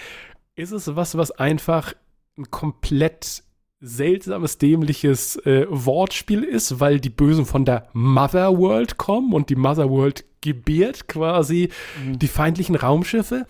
Ist 0.57 0.73
es 0.73 0.97
was, 0.97 1.17
was 1.17 1.31
einfach 1.31 1.95
ein 2.37 2.51
komplett 2.51 3.45
seltsames, 3.81 4.59
dämliches 4.59 5.37
äh, 5.47 5.67
Wortspiel 5.69 6.43
ist, 6.43 6.81
weil 6.81 7.01
die 7.01 7.11
Bösen 7.11 7.47
von 7.47 7.65
der 7.65 7.89
Mother 7.93 8.59
World 8.59 8.97
kommen 8.97 9.33
und 9.33 9.51
die 9.51 9.57
Mother 9.57 9.89
World 9.89 10.25
gebiert 10.41 11.09
quasi 11.09 11.71
mhm. 12.05 12.19
die 12.19 12.29
feindlichen 12.29 12.75
Raumschiffe? 12.75 13.47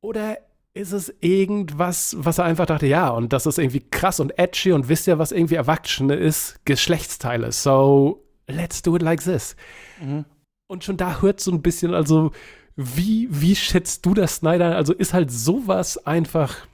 Oder 0.00 0.38
ist 0.74 0.92
es 0.92 1.12
irgendwas, 1.20 2.16
was 2.18 2.38
er 2.38 2.44
einfach 2.44 2.66
dachte, 2.66 2.86
ja, 2.86 3.08
und 3.08 3.32
das 3.32 3.46
ist 3.46 3.58
irgendwie 3.58 3.80
krass 3.90 4.20
und 4.20 4.38
edgy 4.38 4.72
und 4.72 4.88
wisst 4.88 5.06
ihr, 5.06 5.18
was 5.18 5.32
irgendwie 5.32 5.54
Erwachsene 5.54 6.14
ist? 6.14 6.60
Geschlechtsteile. 6.66 7.50
So, 7.50 8.24
let's 8.46 8.82
do 8.82 8.94
it 8.94 9.02
like 9.02 9.22
this. 9.22 9.56
Mhm. 10.00 10.26
Und 10.68 10.84
schon 10.84 10.98
da 10.98 11.22
hört 11.22 11.40
so 11.40 11.50
ein 11.50 11.62
bisschen, 11.62 11.94
also, 11.94 12.32
wie, 12.76 13.28
wie 13.30 13.56
schätzt 13.56 14.04
du 14.04 14.12
das, 14.12 14.36
Snyder? 14.36 14.76
Also, 14.76 14.92
ist 14.92 15.14
halt 15.14 15.30
sowas 15.30 16.06
einfach 16.06 16.66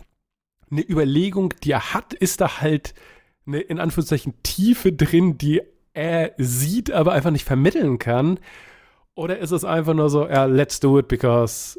eine 0.72 0.88
Überlegung, 0.88 1.54
die 1.62 1.70
er 1.70 1.94
hat? 1.94 2.14
Ist 2.14 2.40
da 2.40 2.60
halt 2.60 2.94
eine, 3.46 3.60
in 3.60 3.78
Anführungszeichen, 3.78 4.34
Tiefe 4.42 4.92
drin, 4.92 5.38
die 5.38 5.62
er 5.94 6.32
sieht, 6.38 6.90
aber 6.90 7.12
einfach 7.12 7.30
nicht 7.30 7.44
vermitteln 7.44 7.98
kann? 7.98 8.40
Oder 9.14 9.38
ist 9.38 9.50
es 9.50 9.64
einfach 9.64 9.94
nur 9.94 10.08
so, 10.08 10.26
ja, 10.26 10.46
let's 10.46 10.80
do 10.80 10.98
it 10.98 11.06
because 11.08 11.78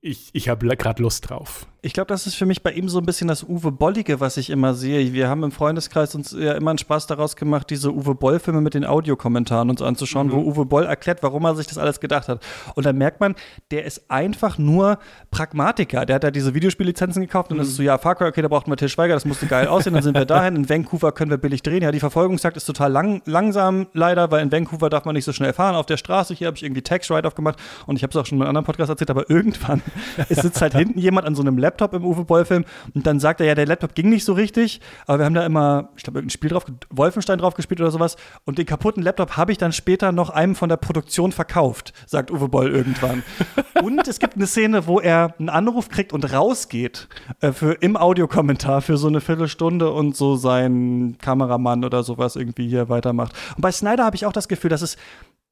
ich, 0.00 0.30
ich 0.32 0.48
habe 0.48 0.66
gerade 0.76 1.02
Lust 1.02 1.28
drauf. 1.28 1.66
Ich 1.80 1.92
glaube, 1.92 2.08
das 2.08 2.26
ist 2.26 2.34
für 2.34 2.44
mich 2.44 2.64
bei 2.64 2.72
ihm 2.72 2.88
so 2.88 2.98
ein 2.98 3.06
bisschen 3.06 3.28
das 3.28 3.44
Uwe 3.44 3.70
Bollige, 3.70 4.18
was 4.18 4.36
ich 4.36 4.50
immer 4.50 4.74
sehe. 4.74 5.12
Wir 5.12 5.28
haben 5.28 5.44
im 5.44 5.52
Freundeskreis 5.52 6.12
uns 6.16 6.32
ja 6.32 6.54
immer 6.54 6.70
einen 6.70 6.78
Spaß 6.78 7.06
daraus 7.06 7.36
gemacht, 7.36 7.70
diese 7.70 7.94
Uwe 7.94 8.16
Boll-Filme 8.16 8.60
mit 8.60 8.74
den 8.74 8.84
Audiokommentaren 8.84 9.70
uns 9.70 9.80
anzuschauen, 9.80 10.26
mhm. 10.26 10.32
wo 10.32 10.38
Uwe 10.38 10.64
Boll 10.64 10.86
erklärt, 10.86 11.22
warum 11.22 11.44
er 11.44 11.54
sich 11.54 11.68
das 11.68 11.78
alles 11.78 12.00
gedacht 12.00 12.26
hat. 12.26 12.44
Und 12.74 12.84
dann 12.84 12.98
merkt 12.98 13.20
man, 13.20 13.36
der 13.70 13.84
ist 13.84 14.10
einfach 14.10 14.58
nur 14.58 14.98
Pragmatiker. 15.30 16.04
Der 16.04 16.16
hat 16.16 16.24
da 16.24 16.32
diese 16.32 16.52
Videospiellizenzen 16.52 17.22
gekauft 17.22 17.52
und 17.52 17.58
mhm. 17.58 17.60
dann 17.60 17.68
ist 17.68 17.76
so, 17.76 17.84
ja, 17.84 17.96
Far 17.96 18.16
Cry, 18.16 18.26
okay, 18.26 18.42
da 18.42 18.48
brauchten 18.48 18.72
wir 18.72 18.76
Til 18.76 18.88
Schweiger, 18.88 19.14
das 19.14 19.24
musste 19.24 19.46
geil 19.46 19.68
aussehen, 19.68 19.94
dann 19.94 20.02
sind 20.02 20.16
wir 20.16 20.24
dahin. 20.26 20.56
In 20.56 20.68
Vancouver 20.68 21.12
können 21.12 21.30
wir 21.30 21.38
billig 21.38 21.62
drehen. 21.62 21.84
Ja, 21.84 21.92
die 21.92 22.00
Verfolgungsjagd 22.00 22.56
ist 22.56 22.64
total 22.64 22.90
lang, 22.90 23.22
langsam 23.24 23.86
leider, 23.92 24.32
weil 24.32 24.42
in 24.42 24.50
Vancouver 24.50 24.90
darf 24.90 25.04
man 25.04 25.14
nicht 25.14 25.24
so 25.24 25.32
schnell 25.32 25.52
fahren. 25.52 25.76
Auf 25.76 25.86
der 25.86 25.96
Straße 25.96 26.34
hier 26.34 26.48
habe 26.48 26.56
ich 26.56 26.64
irgendwie 26.64 26.82
Tax-Write-Off 26.82 27.36
gemacht 27.36 27.60
und 27.86 27.94
ich 27.94 28.02
habe 28.02 28.10
es 28.10 28.16
auch 28.16 28.26
schon 28.26 28.38
in 28.38 28.42
einem 28.42 28.48
anderen 28.48 28.64
Podcast 28.64 28.90
erzählt, 28.90 29.10
aber 29.10 29.30
irgendwann 29.30 29.80
sitzt 30.28 30.60
halt 30.60 30.74
hinten 30.74 30.98
jemand 30.98 31.24
an 31.24 31.36
so 31.36 31.42
einem 31.42 31.56
Laptop 31.56 31.67
im 31.70 32.04
Uwe 32.04 32.24
Boll 32.24 32.44
Film. 32.44 32.64
Und 32.94 33.06
dann 33.06 33.20
sagt 33.20 33.40
er, 33.40 33.46
ja, 33.46 33.54
der 33.54 33.66
Laptop 33.66 33.94
ging 33.94 34.08
nicht 34.08 34.24
so 34.24 34.32
richtig, 34.32 34.80
aber 35.06 35.18
wir 35.18 35.26
haben 35.26 35.34
da 35.34 35.44
immer, 35.44 35.90
ich 35.96 36.02
glaube, 36.02 36.18
irgendein 36.18 36.30
Spiel 36.30 36.50
drauf, 36.50 36.64
Wolfenstein 36.90 37.38
drauf 37.38 37.54
gespielt 37.54 37.80
oder 37.80 37.90
sowas. 37.90 38.16
Und 38.44 38.58
den 38.58 38.66
kaputten 38.66 39.02
Laptop 39.02 39.36
habe 39.36 39.52
ich 39.52 39.58
dann 39.58 39.72
später 39.72 40.12
noch 40.12 40.30
einem 40.30 40.54
von 40.54 40.68
der 40.68 40.76
Produktion 40.76 41.32
verkauft, 41.32 41.92
sagt 42.06 42.30
Uwe 42.30 42.48
Boll 42.48 42.70
irgendwann. 42.70 43.22
und 43.82 44.06
es 44.06 44.18
gibt 44.18 44.36
eine 44.36 44.46
Szene, 44.46 44.86
wo 44.86 45.00
er 45.00 45.34
einen 45.38 45.48
Anruf 45.48 45.88
kriegt 45.88 46.12
und 46.12 46.32
rausgeht 46.32 47.08
äh, 47.40 47.52
für, 47.52 47.72
im 47.72 47.96
Audiokommentar 47.96 48.82
für 48.82 48.96
so 48.96 49.08
eine 49.08 49.20
Viertelstunde 49.20 49.90
und 49.90 50.16
so 50.16 50.36
sein 50.36 51.16
Kameramann 51.20 51.84
oder 51.84 52.02
sowas 52.02 52.36
irgendwie 52.36 52.68
hier 52.68 52.88
weitermacht. 52.88 53.32
Und 53.56 53.62
bei 53.62 53.72
Snyder 53.72 54.04
habe 54.04 54.16
ich 54.16 54.26
auch 54.26 54.32
das 54.32 54.48
Gefühl, 54.48 54.70
dass 54.70 54.82
es 54.82 54.96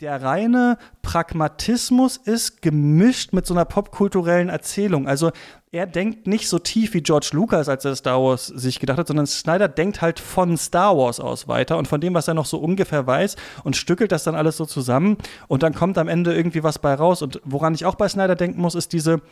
der 0.02 0.22
reine 0.22 0.76
Pragmatismus 1.00 2.18
ist, 2.18 2.60
gemischt 2.60 3.32
mit 3.32 3.46
so 3.46 3.54
einer 3.54 3.64
popkulturellen 3.64 4.50
Erzählung. 4.50 5.08
Also 5.08 5.30
er 5.72 5.86
denkt 5.86 6.26
nicht 6.26 6.48
so 6.48 6.58
tief 6.58 6.92
wie 6.92 7.00
George 7.00 7.30
Lucas, 7.32 7.68
als 7.70 7.84
er 7.86 7.96
Star 7.96 8.22
Wars 8.22 8.46
sich 8.46 8.78
gedacht 8.78 8.98
hat, 8.98 9.08
sondern 9.08 9.26
Snyder 9.26 9.68
denkt 9.68 10.02
halt 10.02 10.20
von 10.20 10.58
Star 10.58 10.96
Wars 10.98 11.18
aus 11.18 11.48
weiter 11.48 11.78
und 11.78 11.88
von 11.88 12.00
dem, 12.02 12.12
was 12.12 12.28
er 12.28 12.34
noch 12.34 12.44
so 12.44 12.58
ungefähr 12.58 13.06
weiß 13.06 13.36
und 13.64 13.76
stückelt 13.76 14.12
das 14.12 14.24
dann 14.24 14.34
alles 14.34 14.58
so 14.58 14.66
zusammen 14.66 15.16
und 15.48 15.62
dann 15.62 15.74
kommt 15.74 15.96
am 15.96 16.08
Ende 16.08 16.34
irgendwie 16.34 16.62
was 16.62 16.78
bei 16.78 16.92
raus. 16.92 17.22
Und 17.22 17.40
woran 17.44 17.74
ich 17.74 17.86
auch 17.86 17.94
bei 17.94 18.08
Snyder 18.08 18.36
denken 18.36 18.60
muss, 18.60 18.74
ist 18.74 18.92
diese 18.92 19.22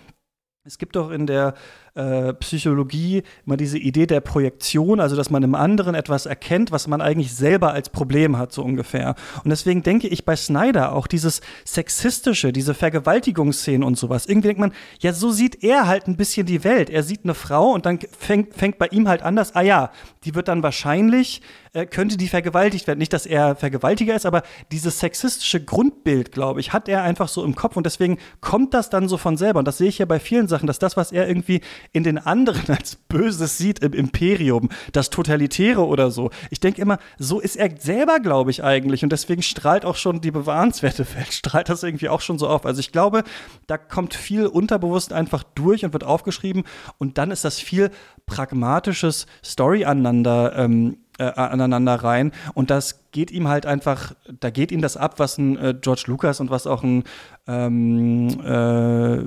es 0.67 0.79
gibt 0.79 0.97
doch 0.97 1.11
in 1.11 1.27
der 1.27 1.53
äh, 1.95 2.33
Psychologie 2.33 3.23
immer 3.45 3.59
diese 3.59 3.77
Idee 3.77 4.07
der 4.07 4.23
Projektion, 4.23 4.99
also 4.99 5.15
dass 5.15 5.29
man 5.29 5.43
im 5.43 5.55
anderen 5.55 5.95
etwas 5.95 6.25
erkennt, 6.25 6.73
was 6.73 6.89
man 6.89 7.03
eigentlich 7.03 7.35
selber 7.35 7.75
als 7.75 7.91
Problem 7.91 8.39
hat, 8.39 8.51
so 8.51 8.63
ungefähr. 8.63 9.15
Und 9.45 9.51
deswegen 9.51 9.83
denke 9.83 10.09
ich 10.09 10.25
bei 10.25 10.35
Snyder 10.37 10.95
auch 10.95 11.07
dieses 11.07 11.43
sexistische, 11.67 12.51
diese 12.51 12.73
Vergewaltigungsszenen 12.73 13.83
und 13.83 13.99
sowas. 13.99 14.25
Irgendwie 14.25 14.49
denkt 14.49 14.61
man, 14.61 14.73
ja, 15.01 15.13
so 15.13 15.33
sieht 15.33 15.63
er 15.63 15.87
halt 15.87 16.09
ein 16.09 16.17
bisschen 16.17 16.47
die 16.47 16.65
Welt. 16.65 16.89
Er 16.89 17.03
sieht 17.03 17.25
eine 17.25 17.35
Frau 17.35 17.73
und 17.73 17.85
dann 17.85 17.99
fängt, 18.19 18.55
fängt 18.55 18.79
bei 18.79 18.87
ihm 18.87 19.07
halt 19.07 19.23
anders, 19.23 19.55
ah 19.55 19.61
ja, 19.61 19.91
die 20.25 20.35
wird 20.35 20.49
dann 20.49 20.63
wahrscheinlich 20.63 21.43
äh, 21.75 21.87
könnte 21.87 22.17
die 22.17 22.29
vergewaltigt 22.29 22.87
werden. 22.87 23.01
Nicht, 23.01 23.13
dass 23.13 23.27
er 23.27 23.57
Vergewaltiger 23.57 24.15
ist, 24.15 24.27
aber 24.27 24.43
dieses 24.73 25.01
sexistische 25.01 25.63
Grundbild, 25.63 26.31
glaube 26.33 26.61
ich, 26.61 26.73
hat 26.73 26.89
er 26.89 27.03
einfach 27.03 27.29
so 27.29 27.45
im 27.45 27.57
Kopf 27.57 27.77
und 27.77 27.85
deswegen 27.85 28.19
kommt 28.41 28.75
das 28.75 28.91
dann 28.91 29.09
so 29.09 29.17
von 29.17 29.37
selber. 29.37 29.59
Und 29.59 29.67
das 29.67 29.79
sehe 29.79 29.89
ich 29.89 29.99
ja 29.99 30.07
bei 30.07 30.21
vielen 30.21 30.47
Sachen, 30.47 30.54
dass 30.63 30.79
das, 30.79 30.97
was 30.97 31.13
er 31.13 31.29
irgendwie 31.29 31.61
in 31.93 32.05
den 32.05 32.19
anderen 32.19 32.69
als 32.77 32.97
Böses 32.97 33.59
sieht 33.59 33.81
im 33.81 33.93
Imperium, 33.93 34.69
das 34.93 35.11
Totalitäre 35.11 35.87
oder 35.87 36.11
so, 36.11 36.31
ich 36.51 36.61
denke 36.61 36.81
immer, 36.81 36.99
so 37.19 37.41
ist 37.41 37.57
er 37.57 37.71
selber, 37.79 38.21
glaube 38.21 38.51
ich, 38.51 38.63
eigentlich. 38.63 39.03
Und 39.03 39.11
deswegen 39.11 39.43
strahlt 39.43 39.85
auch 39.85 39.97
schon 39.97 40.21
die 40.21 40.31
bewahrenswerte 40.31 41.07
Welt, 41.15 41.33
strahlt 41.33 41.69
das 41.69 41.83
irgendwie 41.83 42.09
auch 42.09 42.21
schon 42.21 42.39
so 42.39 42.49
auf. 42.49 42.67
Also 42.67 42.81
ich 42.81 42.93
glaube, 42.93 43.25
da 43.67 43.79
kommt 43.79 44.15
viel 44.15 44.47
unterbewusst 44.47 45.13
einfach 45.13 45.43
durch 45.55 45.85
und 45.85 45.93
wird 45.93 46.05
aufgeschrieben 46.05 46.65
und 46.99 47.19
dann 47.19 47.31
ist 47.31 47.45
das 47.45 47.59
viel 47.59 47.91
pragmatisches 48.27 49.27
Story 49.43 49.85
aneinander 49.85 50.57
ähm, 50.57 50.99
äh, 51.19 51.25
aneinander 51.25 51.95
rein. 51.95 52.33
Und 52.55 52.71
das 52.71 53.05
geht 53.13 53.31
ihm 53.31 53.49
halt 53.49 53.67
einfach, 53.67 54.15
da 54.41 54.51
geht 54.51 54.73
ihm 54.73 54.83
das 54.83 54.97
ab, 54.97 55.19
was 55.19 55.39
ein 55.39 55.57
äh, 55.57 55.75
George 55.81 56.05
Lucas 56.07 56.41
und 56.41 56.51
was 56.51 56.67
auch 56.67 56.83
ein 56.83 57.05
ähm, 57.47 58.29
äh, 58.41 59.19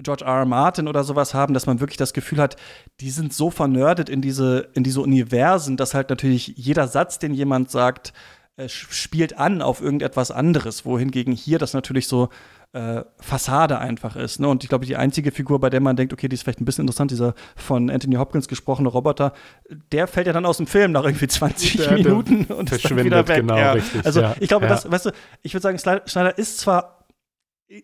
George 0.00 0.24
R. 0.24 0.38
R. 0.38 0.44
Martin 0.44 0.88
oder 0.88 1.04
sowas 1.04 1.34
haben, 1.34 1.54
dass 1.54 1.66
man 1.66 1.80
wirklich 1.80 1.96
das 1.96 2.12
Gefühl 2.12 2.40
hat, 2.40 2.56
die 3.00 3.10
sind 3.10 3.32
so 3.32 3.50
vernördet 3.50 4.08
in 4.08 4.22
diese, 4.22 4.68
in 4.74 4.84
diese 4.84 5.00
Universen, 5.00 5.76
dass 5.76 5.94
halt 5.94 6.10
natürlich 6.10 6.54
jeder 6.56 6.88
Satz, 6.88 7.18
den 7.18 7.34
jemand 7.34 7.70
sagt, 7.70 8.12
äh, 8.56 8.68
spielt 8.68 9.38
an 9.38 9.62
auf 9.62 9.80
irgendetwas 9.80 10.30
anderes, 10.30 10.84
wohingegen 10.84 11.32
hier 11.32 11.58
das 11.58 11.72
natürlich 11.72 12.06
so 12.06 12.28
äh, 12.72 13.02
Fassade 13.18 13.78
einfach 13.78 14.16
ist. 14.16 14.40
Ne? 14.40 14.48
Und 14.48 14.62
ich 14.62 14.68
glaube, 14.68 14.86
die 14.86 14.96
einzige 14.96 15.30
Figur, 15.30 15.60
bei 15.60 15.70
der 15.70 15.80
man 15.80 15.96
denkt, 15.96 16.12
okay, 16.12 16.28
die 16.28 16.34
ist 16.34 16.42
vielleicht 16.42 16.60
ein 16.60 16.64
bisschen 16.64 16.82
interessant, 16.82 17.10
dieser 17.10 17.34
von 17.56 17.90
Anthony 17.90 18.16
Hopkins 18.16 18.48
gesprochene 18.48 18.88
Roboter, 18.88 19.32
der 19.92 20.06
fällt 20.06 20.26
ja 20.26 20.32
dann 20.32 20.46
aus 20.46 20.56
dem 20.56 20.66
Film 20.66 20.92
nach 20.92 21.04
irgendwie 21.04 21.28
20 21.28 21.76
der, 21.76 21.92
Minuten 21.92 22.46
der 22.46 22.56
und 22.58 22.72
ist 22.72 22.84
dann 22.84 23.04
wieder 23.04 23.26
weg. 23.28 23.40
Genau, 23.40 23.56
ja. 23.56 23.72
richtig, 23.72 24.04
also 24.04 24.20
ja, 24.20 24.34
ich 24.40 24.48
glaube, 24.48 24.66
ja. 24.66 24.70
das, 24.70 24.90
weißt 24.90 25.06
du, 25.06 25.10
ich 25.42 25.54
würde 25.54 25.62
sagen, 25.62 26.02
Schneider 26.06 26.36
ist 26.38 26.58
zwar 26.58 27.06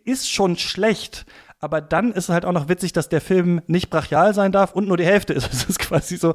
ist 0.05 0.31
schon 0.31 0.57
schlecht, 0.57 1.25
aber 1.61 1.81
dann 1.81 2.13
ist 2.13 2.25
es 2.25 2.29
halt 2.31 2.45
auch 2.45 2.53
noch 2.53 2.69
witzig, 2.69 2.93
dass 2.93 3.09
der 3.09 3.21
Film 3.21 3.61
nicht 3.67 3.91
brachial 3.91 4.35
sein 4.35 4.53
darf 4.53 4.73
und 4.73 4.87
nur 4.87 4.97
die 4.97 5.07
Hälfte 5.07 5.33
ist. 5.33 5.49
Das 5.59 5.65
ist 5.69 5.79
quasi 5.79 6.17
so. 6.17 6.35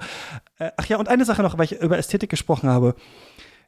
Äh, 0.60 0.72
ach 0.78 0.86
ja, 0.88 0.98
und 0.98 1.08
eine 1.08 1.26
Sache 1.26 1.42
noch, 1.44 1.58
weil 1.58 1.66
ich 1.66 1.82
über 1.82 1.98
Ästhetik 1.98 2.30
gesprochen 2.30 2.70
habe. 2.70 2.96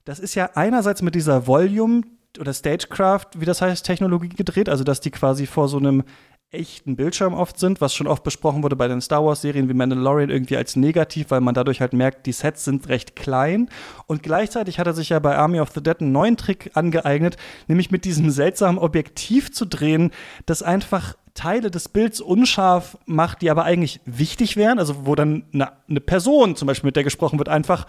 Das 0.03 0.19
ist 0.19 0.35
ja 0.35 0.49
einerseits 0.55 1.01
mit 1.01 1.15
dieser 1.15 1.47
Volume 1.47 2.03
oder 2.39 2.53
Stagecraft, 2.53 3.27
wie 3.37 3.45
das 3.45 3.61
heißt, 3.61 3.85
Technologie 3.85 4.29
gedreht, 4.29 4.69
also 4.69 4.83
dass 4.83 4.99
die 4.99 5.11
quasi 5.11 5.45
vor 5.45 5.69
so 5.69 5.77
einem 5.77 6.03
echten 6.51 6.95
Bildschirm 6.95 7.33
oft 7.33 7.59
sind, 7.59 7.81
was 7.81 7.93
schon 7.93 8.07
oft 8.07 8.23
besprochen 8.23 8.63
wurde 8.63 8.75
bei 8.75 8.87
den 8.87 9.01
Star 9.01 9.25
Wars-Serien 9.25 9.67
wie 9.67 9.73
Mandalorian 9.73 10.29
irgendwie 10.29 10.57
als 10.57 10.75
negativ, 10.75 11.31
weil 11.31 11.41
man 11.41 11.53
dadurch 11.53 11.81
halt 11.81 11.93
merkt, 11.93 12.25
die 12.25 12.31
Sets 12.31 12.65
sind 12.65 12.87
recht 12.87 13.15
klein. 13.15 13.69
Und 14.07 14.23
gleichzeitig 14.23 14.79
hat 14.79 14.87
er 14.87 14.93
sich 14.93 15.09
ja 15.09 15.19
bei 15.19 15.35
Army 15.35 15.59
of 15.59 15.71
the 15.73 15.81
Dead 15.81 15.99
einen 15.99 16.11
neuen 16.11 16.37
Trick 16.37 16.71
angeeignet, 16.73 17.37
nämlich 17.67 17.91
mit 17.91 18.05
diesem 18.05 18.29
seltsamen 18.29 18.79
Objektiv 18.79 19.51
zu 19.51 19.65
drehen, 19.65 20.11
das 20.45 20.63
einfach 20.63 21.15
Teile 21.35 21.69
des 21.69 21.89
Bilds 21.89 22.21
unscharf 22.21 22.97
macht, 23.05 23.41
die 23.41 23.51
aber 23.51 23.65
eigentlich 23.65 23.99
wichtig 24.05 24.57
wären, 24.57 24.79
also 24.79 25.05
wo 25.05 25.13
dann 25.13 25.45
eine, 25.53 25.73
eine 25.87 26.01
Person 26.01 26.55
zum 26.55 26.65
Beispiel, 26.67 26.87
mit 26.87 26.95
der 26.95 27.03
gesprochen 27.03 27.37
wird, 27.37 27.49
einfach 27.49 27.85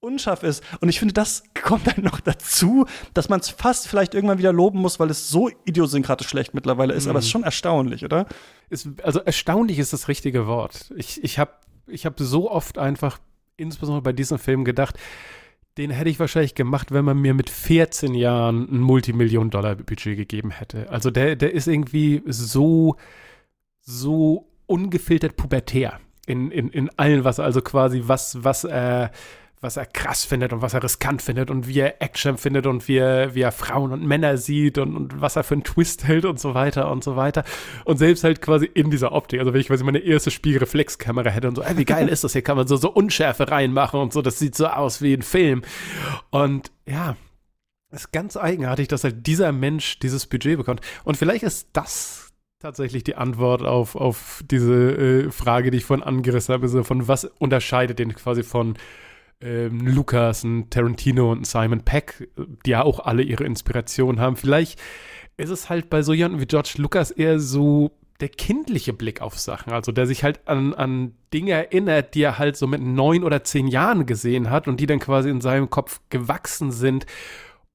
unscharf 0.00 0.42
ist. 0.42 0.62
Und 0.80 0.88
ich 0.88 0.98
finde, 0.98 1.14
das 1.14 1.44
kommt 1.62 1.86
dann 1.86 2.04
noch 2.04 2.20
dazu, 2.20 2.86
dass 3.14 3.28
man 3.28 3.40
es 3.40 3.48
fast 3.48 3.88
vielleicht 3.88 4.14
irgendwann 4.14 4.38
wieder 4.38 4.52
loben 4.52 4.80
muss, 4.80 5.00
weil 5.00 5.10
es 5.10 5.28
so 5.30 5.48
idiosynkratisch 5.64 6.28
schlecht 6.28 6.54
mittlerweile 6.54 6.92
ist. 6.92 7.04
Mhm. 7.04 7.10
Aber 7.10 7.18
es 7.20 7.26
ist 7.26 7.30
schon 7.30 7.44
erstaunlich, 7.44 8.04
oder? 8.04 8.26
Ist, 8.68 8.88
also 9.02 9.20
erstaunlich 9.20 9.78
ist 9.78 9.92
das 9.92 10.08
richtige 10.08 10.46
Wort. 10.46 10.92
Ich, 10.96 11.22
ich 11.22 11.38
habe 11.38 11.52
ich 11.86 12.04
hab 12.04 12.20
so 12.20 12.50
oft 12.50 12.78
einfach, 12.78 13.18
insbesondere 13.56 14.02
bei 14.02 14.12
diesem 14.12 14.38
Film, 14.38 14.64
gedacht, 14.64 14.98
den 15.78 15.90
hätte 15.90 16.10
ich 16.10 16.18
wahrscheinlich 16.18 16.56
gemacht, 16.56 16.92
wenn 16.92 17.04
man 17.04 17.18
mir 17.18 17.34
mit 17.34 17.48
14 17.48 18.14
Jahren 18.14 18.68
ein 18.70 18.80
Multimillion-Dollar-Budget 18.80 20.16
gegeben 20.16 20.50
hätte. 20.50 20.90
Also 20.90 21.10
der, 21.10 21.36
der 21.36 21.54
ist 21.54 21.68
irgendwie 21.68 22.22
so, 22.26 22.96
so 23.80 24.48
ungefiltert 24.66 25.36
pubertär 25.36 26.00
in, 26.26 26.50
in, 26.50 26.68
in 26.70 26.90
allen, 26.98 27.24
was 27.24 27.40
also 27.40 27.62
quasi 27.62 28.02
was, 28.04 28.42
was 28.42 28.64
äh, 28.64 29.08
was 29.60 29.76
er 29.76 29.86
krass 29.86 30.24
findet 30.24 30.52
und 30.52 30.62
was 30.62 30.74
er 30.74 30.82
riskant 30.82 31.20
findet 31.20 31.50
und 31.50 31.66
wie 31.66 31.80
er 31.80 32.00
Action 32.00 32.38
findet 32.38 32.66
und 32.66 32.86
wie 32.86 32.98
er, 32.98 33.34
wie 33.34 33.40
er 33.40 33.52
Frauen 33.52 33.92
und 33.92 34.06
Männer 34.06 34.36
sieht 34.36 34.78
und, 34.78 34.94
und 34.94 35.20
was 35.20 35.36
er 35.36 35.42
für 35.42 35.54
einen 35.54 35.64
Twist 35.64 36.04
hält 36.04 36.24
und 36.24 36.38
so 36.38 36.54
weiter 36.54 36.90
und 36.90 37.02
so 37.02 37.16
weiter. 37.16 37.44
Und 37.84 37.98
selbst 37.98 38.24
halt 38.24 38.40
quasi 38.40 38.66
in 38.66 38.90
dieser 38.90 39.12
Optik, 39.12 39.40
also 39.40 39.52
wenn 39.52 39.60
ich 39.60 39.68
quasi 39.68 39.84
meine 39.84 39.98
erste 39.98 40.30
Spiegelreflexkamera 40.30 41.30
hätte 41.30 41.48
und 41.48 41.56
so, 41.56 41.62
ey, 41.62 41.76
wie 41.76 41.84
geil 41.84 42.08
ist 42.08 42.24
das, 42.24 42.32
hier 42.32 42.42
kann 42.42 42.56
man 42.56 42.68
so, 42.68 42.76
so 42.76 42.90
Unschärfe 42.90 43.50
reinmachen 43.50 44.00
und 44.00 44.12
so, 44.12 44.22
das 44.22 44.38
sieht 44.38 44.54
so 44.54 44.68
aus 44.68 45.02
wie 45.02 45.14
ein 45.14 45.22
Film. 45.22 45.62
Und 46.30 46.70
ja, 46.86 47.16
ist 47.90 48.12
ganz 48.12 48.36
eigenartig, 48.36 48.88
dass 48.88 49.04
halt 49.04 49.26
dieser 49.26 49.50
Mensch 49.52 49.98
dieses 49.98 50.26
Budget 50.26 50.58
bekommt. 50.58 50.82
Und 51.04 51.16
vielleicht 51.16 51.42
ist 51.42 51.70
das 51.72 52.32
tatsächlich 52.60 53.04
die 53.04 53.14
Antwort 53.16 53.62
auf, 53.62 53.96
auf 53.96 54.42
diese 54.48 54.74
äh, 54.74 55.30
Frage, 55.30 55.70
die 55.70 55.78
ich 55.78 55.84
vorhin 55.84 56.04
angerissen 56.04 56.52
habe, 56.52 56.68
so 56.68 56.82
von 56.84 57.08
was 57.08 57.24
unterscheidet 57.24 57.98
den 57.98 58.14
quasi 58.14 58.42
von 58.42 58.76
ähm, 59.40 59.86
Lucas, 59.86 60.44
ein 60.44 60.70
Tarantino 60.70 61.32
und 61.32 61.42
ein 61.42 61.44
Simon 61.44 61.82
Peck, 61.82 62.28
die 62.66 62.70
ja 62.70 62.82
auch 62.82 63.00
alle 63.00 63.22
ihre 63.22 63.44
Inspiration 63.44 64.20
haben. 64.20 64.36
Vielleicht 64.36 64.80
ist 65.36 65.50
es 65.50 65.70
halt 65.70 65.90
bei 65.90 66.02
so 66.02 66.12
jemandem 66.12 66.40
wie 66.40 66.46
George 66.46 66.74
Lucas 66.78 67.10
eher 67.10 67.38
so 67.38 67.92
der 68.20 68.28
kindliche 68.28 68.92
Blick 68.92 69.20
auf 69.22 69.38
Sachen, 69.38 69.72
also 69.72 69.92
der 69.92 70.06
sich 70.06 70.24
halt 70.24 70.48
an, 70.48 70.74
an 70.74 71.14
Dinge 71.32 71.52
erinnert, 71.52 72.14
die 72.14 72.22
er 72.22 72.38
halt 72.38 72.56
so 72.56 72.66
mit 72.66 72.82
neun 72.82 73.22
oder 73.22 73.44
zehn 73.44 73.68
Jahren 73.68 74.06
gesehen 74.06 74.50
hat 74.50 74.66
und 74.66 74.80
die 74.80 74.86
dann 74.86 74.98
quasi 74.98 75.30
in 75.30 75.40
seinem 75.40 75.70
Kopf 75.70 76.00
gewachsen 76.10 76.72
sind 76.72 77.06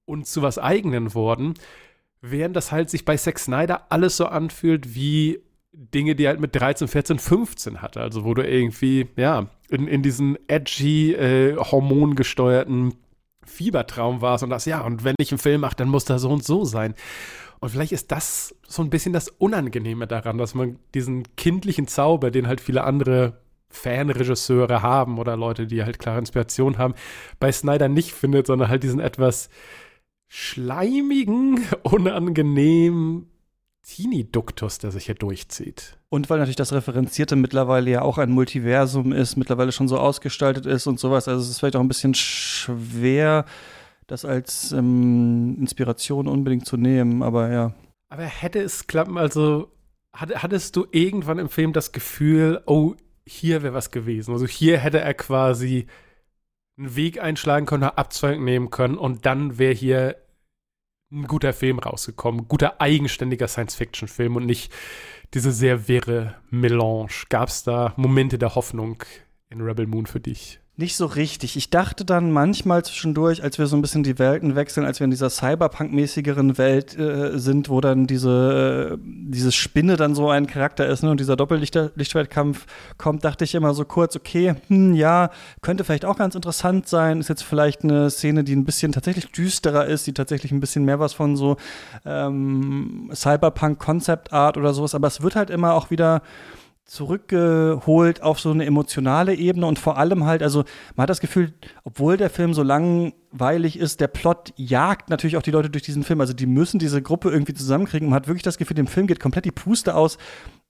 und 0.04 0.28
zu 0.28 0.42
was 0.42 0.60
eigenen 0.60 1.14
wurden, 1.14 1.54
während 2.20 2.58
das 2.58 2.74
halt 2.74 2.90
sich 2.90 3.06
bei 3.06 3.16
Zack 3.16 3.40
Snyder 3.40 3.90
alles 3.90 4.18
so 4.18 4.26
anfühlt 4.26 4.96
wie 4.96 5.40
Dinge, 5.72 6.16
die 6.16 6.26
er 6.26 6.32
halt 6.32 6.42
mit 6.42 6.56
13, 6.56 6.90
14, 6.90 7.20
15 7.20 7.82
hatte. 7.82 8.02
Also 8.02 8.26
wo 8.26 8.34
du 8.34 8.46
irgendwie, 8.46 9.08
ja, 9.16 9.48
in, 9.74 9.88
in 9.88 10.02
diesen 10.04 10.38
edgy, 10.48 11.14
äh, 11.14 11.58
hormongesteuerten 11.58 12.94
Fiebertraum 13.46 14.22
warst 14.22 14.44
und 14.44 14.50
das, 14.50 14.66
ja, 14.66 14.82
und 14.82 15.04
wenn 15.04 15.16
ich 15.20 15.32
einen 15.32 15.40
Film 15.40 15.62
mache, 15.62 15.76
dann 15.76 15.90
muss 15.90 16.06
der 16.06 16.20
so 16.20 16.30
und 16.30 16.44
so 16.44 16.64
sein. 16.64 16.94
Und 17.60 17.70
vielleicht 17.70 17.92
ist 17.92 18.12
das 18.12 18.56
so 18.68 18.82
ein 18.82 18.90
bisschen 18.90 19.14
das 19.14 19.30
Unangenehme 19.30 20.06
daran, 20.08 20.38
dass 20.38 20.54
man 20.54 20.80
diesen 20.94 21.24
kindlichen 21.36 21.88
Zauber, 21.88 22.30
den 22.30 22.48
halt 22.48 22.62
viele 22.62 22.84
andere 22.84 23.42
Fanregisseure 23.70 24.82
haben 24.82 25.18
oder 25.18 25.36
Leute, 25.36 25.66
die 25.66 25.84
halt 25.84 25.98
klare 25.98 26.20
Inspiration 26.20 26.78
haben, 26.78 26.94
bei 27.40 27.52
Snyder 27.52 27.90
nicht 27.90 28.12
findet, 28.12 28.48
sondern 28.48 28.70
halt 28.70 28.84
diesen 28.84 29.00
etwas 29.00 29.50
schleimigen, 30.28 31.66
unangenehm 31.84 33.28
Teenie-Duktus, 33.84 34.80
der 34.80 34.92
sich 34.92 35.06
hier 35.06 35.16
durchzieht. 35.16 35.98
Und 36.10 36.30
weil 36.30 36.40
natürlich 36.40 36.56
das 36.56 36.74
Referenzierte 36.74 37.36
mittlerweile 37.36 37.92
ja 37.92 38.02
auch 38.02 38.18
ein 38.18 38.32
Multiversum 38.32 39.12
ist, 39.12 39.36
mittlerweile 39.36 39.72
schon 39.72 39.88
so 39.88 39.98
ausgestaltet 39.98 40.66
ist 40.66 40.88
und 40.88 41.00
sowas. 41.00 41.28
Also 41.28 41.42
es 41.42 41.50
ist 41.50 41.60
vielleicht 41.60 41.76
auch 41.76 41.82
ein 41.82 41.88
bisschen 41.88 42.14
schwer, 42.14 43.46
das 44.08 44.26
als 44.26 44.72
ähm, 44.72 45.58
Inspiration 45.60 46.28
unbedingt 46.28 46.66
zu 46.66 46.78
nehmen, 46.78 47.24
aber 47.24 47.52
ja. 47.52 47.74
Aber 48.10 48.24
hätte 48.24 48.60
es 48.60 48.88
klappen, 48.88 49.18
also 49.18 49.70
hattest 50.14 50.76
du 50.76 50.86
irgendwann 50.92 51.40
im 51.40 51.50
Film 51.50 51.74
das 51.74 51.92
Gefühl, 51.92 52.62
oh, 52.66 52.94
hier 53.26 53.64
wäre 53.64 53.74
was 53.74 53.92
gewesen. 53.92 54.32
Also 54.34 54.46
hier 54.46 54.78
hätte 54.78 55.00
er 55.00 55.14
quasi 55.14 55.88
einen 56.78 56.96
Weg 56.96 57.22
einschlagen 57.22 57.66
können, 57.66 57.84
eine 57.84 57.98
Abzweigung 57.98 58.44
nehmen 58.44 58.70
können 58.70 58.98
und 58.98 59.26
dann 59.26 59.58
wäre 59.58 59.74
hier 59.74 60.16
ein 61.14 61.28
guter 61.28 61.54
Film 61.54 61.80
rausgekommen, 61.80 62.48
guter 62.48 62.82
eigenständiger 62.82 63.48
Science-Fiction-Film 63.48 64.36
und 64.36 64.46
nicht 64.46 64.74
diese 65.34 65.52
sehr 65.52 65.88
wirre 65.88 66.36
Melange. 66.50 67.26
Gab 67.30 67.50
es 67.50 67.64
da 67.64 67.94
Momente 67.96 68.38
der 68.38 68.56
Hoffnung 68.56 69.04
in 69.50 69.62
Rebel 69.62 69.88
Moon 69.88 70.06
für 70.06 70.20
dich? 70.20 70.60
Nicht 70.76 70.96
so 70.96 71.06
richtig. 71.06 71.56
Ich 71.56 71.70
dachte 71.70 72.04
dann 72.04 72.32
manchmal 72.32 72.84
zwischendurch, 72.84 73.44
als 73.44 73.60
wir 73.60 73.68
so 73.68 73.76
ein 73.76 73.84
bisschen 73.84 74.02
die 74.02 74.18
Welten 74.18 74.56
wechseln, 74.56 74.88
als 74.88 75.00
wir 75.00 75.06
in 75.06 75.12
dieser 75.12 75.30
Cyberpunk-mäßigeren 75.30 76.58
Welt 76.58 76.98
äh, 76.98 77.38
sind, 77.38 77.70
wo 77.70 77.80
dann 77.80 78.08
diese, 78.08 78.94
äh, 78.94 78.98
diese 79.00 79.52
Spinne 79.52 79.98
dann 79.98 80.16
so 80.16 80.32
ein 80.32 80.48
Charakter 80.48 80.88
ist 80.88 81.04
ne, 81.04 81.12
und 81.12 81.20
dieser 81.20 81.36
Doppellichtschwertkampf 81.36 82.66
kommt, 82.98 83.24
dachte 83.24 83.44
ich 83.44 83.54
immer 83.54 83.76
so 83.76 83.86
kurz, 83.86 84.16
okay, 84.16 84.56
hm, 84.68 84.96
ja, 84.96 85.30
könnte 85.62 85.84
vielleicht 85.84 86.06
auch 86.06 86.18
ganz 86.18 86.34
interessant 86.34 86.88
sein. 86.88 87.20
Ist 87.20 87.30
jetzt 87.30 87.44
vielleicht 87.44 87.84
eine 87.84 88.10
Szene, 88.10 88.44
die 88.44 88.56
ein 88.56 88.66
bisschen 88.66 88.94
tatsächlich 88.94 89.32
düsterer 89.32 89.86
ist, 89.86 90.08
die 90.08 90.14
tatsächlich 90.14 90.52
ein 90.52 90.60
bisschen 90.60 90.86
mehr 90.86 91.00
was 91.00 91.14
von 91.14 91.36
so 91.36 91.58
ähm, 92.04 93.12
Cyberpunk-Concept-Art 93.14 94.58
oder 94.58 94.74
sowas, 94.74 94.96
aber 94.96 95.06
es 95.06 95.22
wird 95.22 95.36
halt 95.36 95.52
immer 95.52 95.76
auch 95.76 95.92
wieder 95.92 96.24
zurückgeholt 96.86 98.22
auf 98.22 98.40
so 98.40 98.52
eine 98.52 98.66
emotionale 98.66 99.36
Ebene 99.36 99.66
und 99.66 99.80
vor 99.80 99.98
allem 99.98 100.26
halt, 100.26 100.44
also 100.44 100.64
man 100.96 101.04
hat 101.04 101.10
das 101.10 101.22
Gefühl, 101.22 101.54
obwohl 101.84 102.18
der 102.18 102.30
Film 102.30 102.54
so 102.54 102.62
langweilig 102.62 103.80
ist, 103.80 104.02
der 104.02 104.08
Plot 104.08 104.54
jagt 104.58 105.10
natürlich 105.10 105.38
auch 105.38 105.42
die 105.42 105.52
Leute 105.52 105.70
durch 105.70 105.84
diesen 105.84 106.04
Film. 106.04 106.20
Also 106.20 106.34
die 106.34 106.46
müssen 106.46 106.80
diese 106.80 107.02
Gruppe 107.02 107.30
irgendwie 107.32 107.54
zusammenkriegen. 107.54 108.10
Man 108.10 108.18
hat 108.18 108.28
wirklich 108.28 108.44
das 108.44 108.58
Gefühl, 108.58 108.76
dem 108.76 108.88
Film 108.88 109.08
geht 109.08 109.20
komplett 109.20 109.46
die 109.46 109.52
Puste 109.52 109.96
aus, 109.96 110.18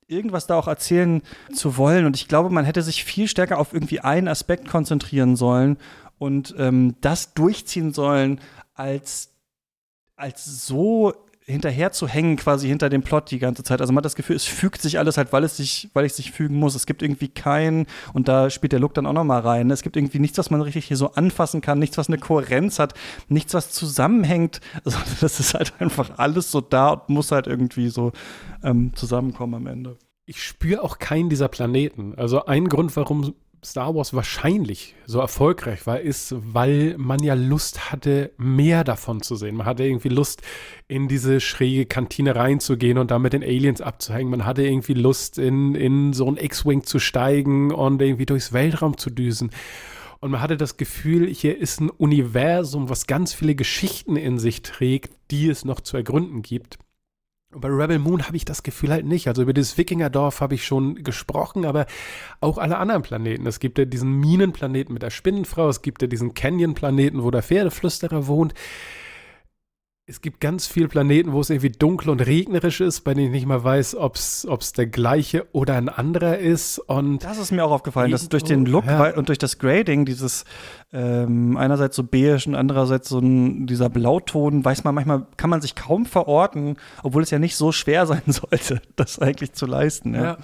irgendwas 0.07 0.45
da 0.47 0.55
auch 0.55 0.67
erzählen 0.67 1.23
zu 1.51 1.77
wollen. 1.77 2.05
Und 2.05 2.15
ich 2.15 2.27
glaube, 2.27 2.49
man 2.51 2.65
hätte 2.65 2.83
sich 2.83 3.03
viel 3.03 3.27
stärker 3.27 3.57
auf 3.57 3.73
irgendwie 3.73 3.99
einen 3.99 4.27
Aspekt 4.27 4.67
konzentrieren 4.67 5.35
sollen 5.35 5.77
und 6.19 6.53
ähm, 6.57 6.95
das 7.01 7.33
durchziehen 7.33 7.91
sollen, 7.91 8.39
als 8.75 9.29
als 10.15 10.65
so 10.65 11.13
hinterher 11.45 11.91
zu 11.91 12.07
hängen, 12.07 12.37
quasi 12.37 12.67
hinter 12.67 12.89
dem 12.89 13.01
Plot 13.01 13.31
die 13.31 13.39
ganze 13.39 13.63
Zeit. 13.63 13.81
Also 13.81 13.91
man 13.91 13.97
hat 13.97 14.05
das 14.05 14.15
Gefühl, 14.15 14.35
es 14.35 14.45
fügt 14.45 14.81
sich 14.81 14.97
alles 14.97 15.17
halt, 15.17 15.33
weil 15.33 15.43
es 15.43 15.57
sich, 15.57 15.89
weil 15.93 16.05
es 16.05 16.15
sich 16.15 16.31
fügen 16.31 16.55
muss. 16.55 16.75
Es 16.75 16.85
gibt 16.85 17.01
irgendwie 17.01 17.27
keinen, 17.27 17.87
und 18.13 18.27
da 18.27 18.49
spielt 18.49 18.71
der 18.71 18.79
Look 18.79 18.93
dann 18.93 19.05
auch 19.05 19.13
noch 19.13 19.23
mal 19.23 19.39
rein. 19.39 19.69
Es 19.71 19.81
gibt 19.81 19.97
irgendwie 19.97 20.19
nichts, 20.19 20.37
was 20.37 20.49
man 20.49 20.61
richtig 20.61 20.85
hier 20.85 20.97
so 20.97 21.11
anfassen 21.13 21.61
kann, 21.61 21.79
nichts, 21.79 21.97
was 21.97 22.07
eine 22.07 22.17
Kohärenz 22.17 22.79
hat, 22.79 22.93
nichts, 23.27 23.53
was 23.53 23.71
zusammenhängt. 23.71 24.61
Also 24.85 24.97
das 25.21 25.39
ist 25.39 25.53
halt 25.53 25.73
einfach 25.79 26.17
alles 26.17 26.51
so 26.51 26.59
da 26.59 26.89
und 26.89 27.09
muss 27.09 27.31
halt 27.31 27.47
irgendwie 27.47 27.87
so 27.89 28.11
ähm, 28.63 28.91
zusammenkommen 28.95 29.53
am 29.53 29.67
Ende. 29.67 29.97
Ich 30.25 30.43
spüre 30.43 30.83
auch 30.83 30.99
keinen 30.99 31.29
dieser 31.29 31.47
Planeten. 31.47 32.15
Also 32.15 32.45
ein 32.45 32.67
Grund, 32.67 32.95
warum 32.95 33.33
Star 33.63 33.95
Wars 33.95 34.13
wahrscheinlich 34.13 34.95
so 35.05 35.19
erfolgreich 35.19 35.85
war, 35.87 35.99
ist, 35.99 36.35
weil 36.37 36.95
man 36.97 37.23
ja 37.23 37.33
Lust 37.33 37.91
hatte, 37.91 38.31
mehr 38.37 38.83
davon 38.83 39.21
zu 39.21 39.35
sehen. 39.35 39.55
Man 39.55 39.65
hatte 39.65 39.83
irgendwie 39.83 40.09
Lust, 40.09 40.41
in 40.87 41.07
diese 41.07 41.39
schräge 41.39 41.85
Kantine 41.85 42.35
reinzugehen 42.35 42.97
und 42.97 43.11
da 43.11 43.19
mit 43.19 43.33
den 43.33 43.43
Aliens 43.43 43.81
abzuhängen. 43.81 44.29
Man 44.29 44.45
hatte 44.45 44.63
irgendwie 44.63 44.93
Lust, 44.93 45.37
in, 45.37 45.75
in 45.75 46.13
so 46.13 46.27
ein 46.27 46.37
X-Wing 46.37 46.83
zu 46.83 46.99
steigen 46.99 47.71
und 47.71 48.01
irgendwie 48.01 48.25
durchs 48.25 48.53
Weltraum 48.53 48.97
zu 48.97 49.09
düsen. 49.09 49.51
Und 50.19 50.31
man 50.31 50.41
hatte 50.41 50.55
das 50.55 50.77
Gefühl, 50.77 51.27
hier 51.27 51.57
ist 51.57 51.81
ein 51.81 51.89
Universum, 51.89 52.89
was 52.89 53.07
ganz 53.07 53.33
viele 53.33 53.55
Geschichten 53.55 54.15
in 54.15 54.39
sich 54.39 54.61
trägt, 54.61 55.11
die 55.31 55.49
es 55.49 55.65
noch 55.65 55.81
zu 55.81 55.97
ergründen 55.97 56.41
gibt. 56.41 56.77
Und 57.53 57.61
bei 57.61 57.69
Rebel 57.69 57.99
Moon 57.99 58.25
habe 58.25 58.35
ich 58.35 58.45
das 58.45 58.63
Gefühl 58.63 58.91
halt 58.91 59.05
nicht. 59.05 59.27
Also 59.27 59.43
über 59.43 59.53
dieses 59.53 59.77
Wikingerdorf 59.77 60.41
habe 60.41 60.55
ich 60.55 60.65
schon 60.65 61.03
gesprochen, 61.03 61.65
aber 61.65 61.85
auch 62.39 62.57
alle 62.57 62.77
anderen 62.77 63.03
Planeten. 63.03 63.45
Es 63.45 63.59
gibt 63.59 63.77
ja 63.77 63.85
diesen 63.85 64.19
Minenplaneten 64.19 64.93
mit 64.93 65.03
der 65.03 65.11
Spinnenfrau, 65.11 65.69
es 65.69 65.81
gibt 65.81 66.01
ja 66.01 66.07
diesen 66.07 66.33
Canyon-Planeten, 66.33 67.23
wo 67.23 67.31
der 67.31 67.43
Pferdeflüsterer 67.43 68.27
wohnt 68.27 68.53
es 70.05 70.19
gibt 70.19 70.41
ganz 70.41 70.67
viele 70.67 70.89
Planeten, 70.89 71.31
wo 71.31 71.39
es 71.39 71.49
irgendwie 71.49 71.69
dunkel 71.69 72.09
und 72.09 72.19
regnerisch 72.19 72.81
ist, 72.81 73.01
bei 73.01 73.13
denen 73.13 73.27
ich 73.27 73.31
nicht 73.31 73.45
mal 73.45 73.63
weiß, 73.63 73.95
ob 73.95 74.15
es 74.15 74.73
der 74.75 74.87
gleiche 74.87 75.47
oder 75.53 75.75
ein 75.75 75.87
anderer 75.87 76.37
ist. 76.37 76.77
Und 76.77 77.23
das 77.23 77.37
ist 77.37 77.51
mir 77.51 77.63
auch 77.63 77.71
aufgefallen, 77.71 78.11
dass 78.11 78.27
durch 78.27 78.43
den 78.43 78.65
Look 78.65 78.85
ja. 78.85 79.15
und 79.15 79.29
durch 79.29 79.37
das 79.37 79.59
Grading, 79.59 80.03
dieses 80.03 80.43
ähm, 80.91 81.55
einerseits 81.55 81.95
so 81.95 82.03
beige 82.03 82.43
und 82.47 82.55
andererseits 82.55 83.07
so 83.07 83.19
ein, 83.19 83.65
dieser 83.65 83.89
Blauton, 83.89 84.65
weiß 84.65 84.83
man 84.83 84.93
manchmal, 84.93 85.25
kann 85.37 85.49
man 85.49 85.61
sich 85.61 85.73
kaum 85.73 86.05
verorten, 86.05 86.75
obwohl 87.01 87.23
es 87.23 87.31
ja 87.31 87.39
nicht 87.39 87.55
so 87.55 87.71
schwer 87.71 88.05
sein 88.05 88.23
sollte, 88.25 88.81
das 88.97 89.19
eigentlich 89.19 89.53
zu 89.53 89.65
leisten. 89.65 90.15
Ja, 90.15 90.23
ja. 90.23 90.37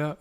ja. 0.00 0.16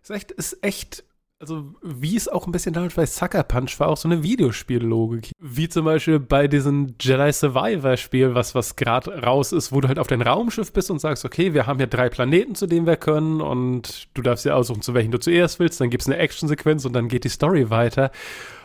Ist 0.00 0.10
echt, 0.10 0.30
ist 0.30 0.62
echt 0.62 1.02
also, 1.40 1.66
wie 1.82 2.16
es 2.16 2.26
auch 2.26 2.46
ein 2.46 2.52
bisschen 2.52 2.72
damals 2.72 2.94
bei 2.94 3.06
Sucker 3.06 3.44
Punch 3.44 3.78
war, 3.78 3.88
auch 3.88 3.96
so 3.96 4.08
eine 4.08 4.24
Videospiellogik. 4.24 5.30
Wie 5.38 5.68
zum 5.68 5.84
Beispiel 5.84 6.18
bei 6.18 6.48
diesem 6.48 6.94
Jedi 7.00 7.32
Survivor 7.32 7.96
Spiel, 7.96 8.34
was, 8.34 8.56
was 8.56 8.74
gerade 8.74 9.22
raus 9.22 9.52
ist, 9.52 9.70
wo 9.70 9.80
du 9.80 9.86
halt 9.86 10.00
auf 10.00 10.08
dein 10.08 10.22
Raumschiff 10.22 10.72
bist 10.72 10.90
und 10.90 11.00
sagst, 11.00 11.24
okay, 11.24 11.54
wir 11.54 11.66
haben 11.66 11.78
hier 11.78 11.86
drei 11.86 12.08
Planeten, 12.08 12.56
zu 12.56 12.66
denen 12.66 12.86
wir 12.86 12.96
können 12.96 13.40
und 13.40 14.08
du 14.14 14.22
darfst 14.22 14.46
dir 14.46 14.56
aussuchen, 14.56 14.82
zu 14.82 14.94
welchen 14.94 15.12
du 15.12 15.20
zuerst 15.20 15.60
willst. 15.60 15.80
Dann 15.80 15.90
gibt 15.90 16.02
es 16.02 16.08
eine 16.08 16.16
Actionsequenz 16.16 16.84
und 16.84 16.92
dann 16.92 17.06
geht 17.06 17.22
die 17.22 17.28
Story 17.28 17.70
weiter. 17.70 18.10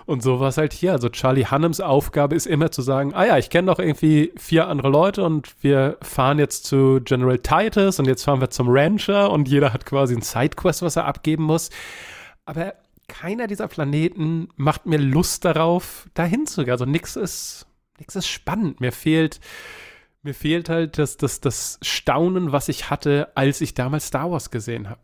Und 0.06 0.24
so 0.24 0.40
war 0.40 0.50
es 0.50 0.58
halt 0.58 0.74
hier. 0.74 0.94
Also 0.94 1.10
Charlie 1.10 1.46
Hannems 1.46 1.80
Aufgabe 1.80 2.36
ist 2.36 2.48
immer 2.48 2.72
zu 2.72 2.82
sagen, 2.82 3.14
ah 3.14 3.26
ja, 3.26 3.38
ich 3.38 3.52
kenne 3.52 3.68
noch 3.68 3.78
irgendwie 3.78 4.34
vier 4.36 4.68
andere 4.68 4.90
Leute 4.90 5.24
und 5.24 5.54
wir 5.62 5.98
fahren 6.02 6.40
jetzt 6.40 6.66
zu 6.66 7.00
General 7.04 7.38
Titus 7.38 8.00
und 8.00 8.08
jetzt 8.08 8.24
fahren 8.24 8.42
wir 8.42 8.50
zum 8.50 8.68
Rancher 8.70 9.30
und 9.30 9.48
jeder 9.48 9.74
hat 9.74 9.86
quasi 9.86 10.16
ein 10.16 10.24
Sidequest, 10.24 10.82
was 10.82 10.96
er 10.96 11.06
abgeben 11.06 11.44
muss. 11.44 11.70
Aber 12.46 12.76
keiner 13.08 13.48
dieser 13.48 13.68
Planeten 13.68 14.50
macht 14.56 14.86
mir 14.86 14.98
Lust 14.98 15.46
darauf, 15.46 16.10
dahin 16.14 16.48
zu 16.48 16.64
gehen. 16.64 16.72
Also 16.72 16.86
nichts 16.86 17.16
ist, 17.16 17.68
nix 18.00 18.16
ist 18.16 18.28
spannend. 18.28 18.82
Mir 18.82 18.92
fehlt, 18.92 19.40
mir 20.22 20.34
fehlt 20.34 20.70
halt 20.70 20.98
das, 20.98 21.18
das, 21.18 21.42
das 21.42 21.80
Staunen, 21.82 22.52
was 22.52 22.70
ich 22.70 22.90
hatte, 22.90 23.32
als 23.36 23.62
ich 23.62 23.74
damals 23.74 24.08
Star 24.08 24.32
Wars 24.32 24.52
gesehen 24.52 24.90
habe. 24.90 25.02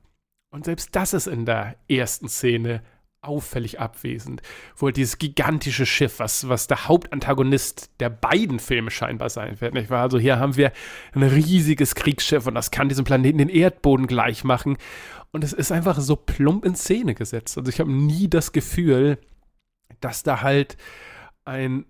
Und 0.51 0.65
selbst 0.65 0.95
das 0.95 1.13
ist 1.13 1.27
in 1.27 1.45
der 1.45 1.75
ersten 1.87 2.27
Szene 2.27 2.81
auffällig 3.22 3.80
abwesend. 3.80 4.41
Wo 4.76 4.88
halt 4.88 4.97
dieses 4.97 5.17
gigantische 5.17 5.86
Schiff, 5.86 6.20
was, 6.20 6.47
was 6.47 6.67
der 6.67 6.88
Hauptantagonist 6.88 7.89
der 7.99 8.09
beiden 8.09 8.59
Filme 8.59 8.91
scheinbar 8.91 9.30
sein 9.30 9.59
wird. 9.61 9.74
Nicht 9.74 9.89
wahr? 9.89 10.03
Also 10.03 10.20
hier 10.20 10.39
haben 10.39 10.55
wir 10.55 10.72
ein 11.13 11.24
riesiges 11.24 11.95
Kriegsschiff 11.95 12.47
und 12.47 12.55
das 12.55 12.72
kann 12.72 12.89
diesem 12.89 13.05
Planeten 13.05 13.39
den 13.39 13.49
Erdboden 13.49 14.07
gleich 14.07 14.43
machen. 14.43 14.78
Und 15.32 15.43
es 15.43 15.53
ist 15.53 15.72
einfach 15.72 15.99
so 15.99 16.15
plump 16.15 16.65
in 16.65 16.76
Szene 16.76 17.13
gesetzt. 17.13 17.57
Also 17.57 17.70
ich 17.70 17.80
habe 17.80 17.91
nie 17.91 18.30
das 18.30 18.51
Gefühl, 18.51 19.20
dass 19.99 20.24
da 20.24 20.41
halt 20.41 20.78
ein 21.45 21.86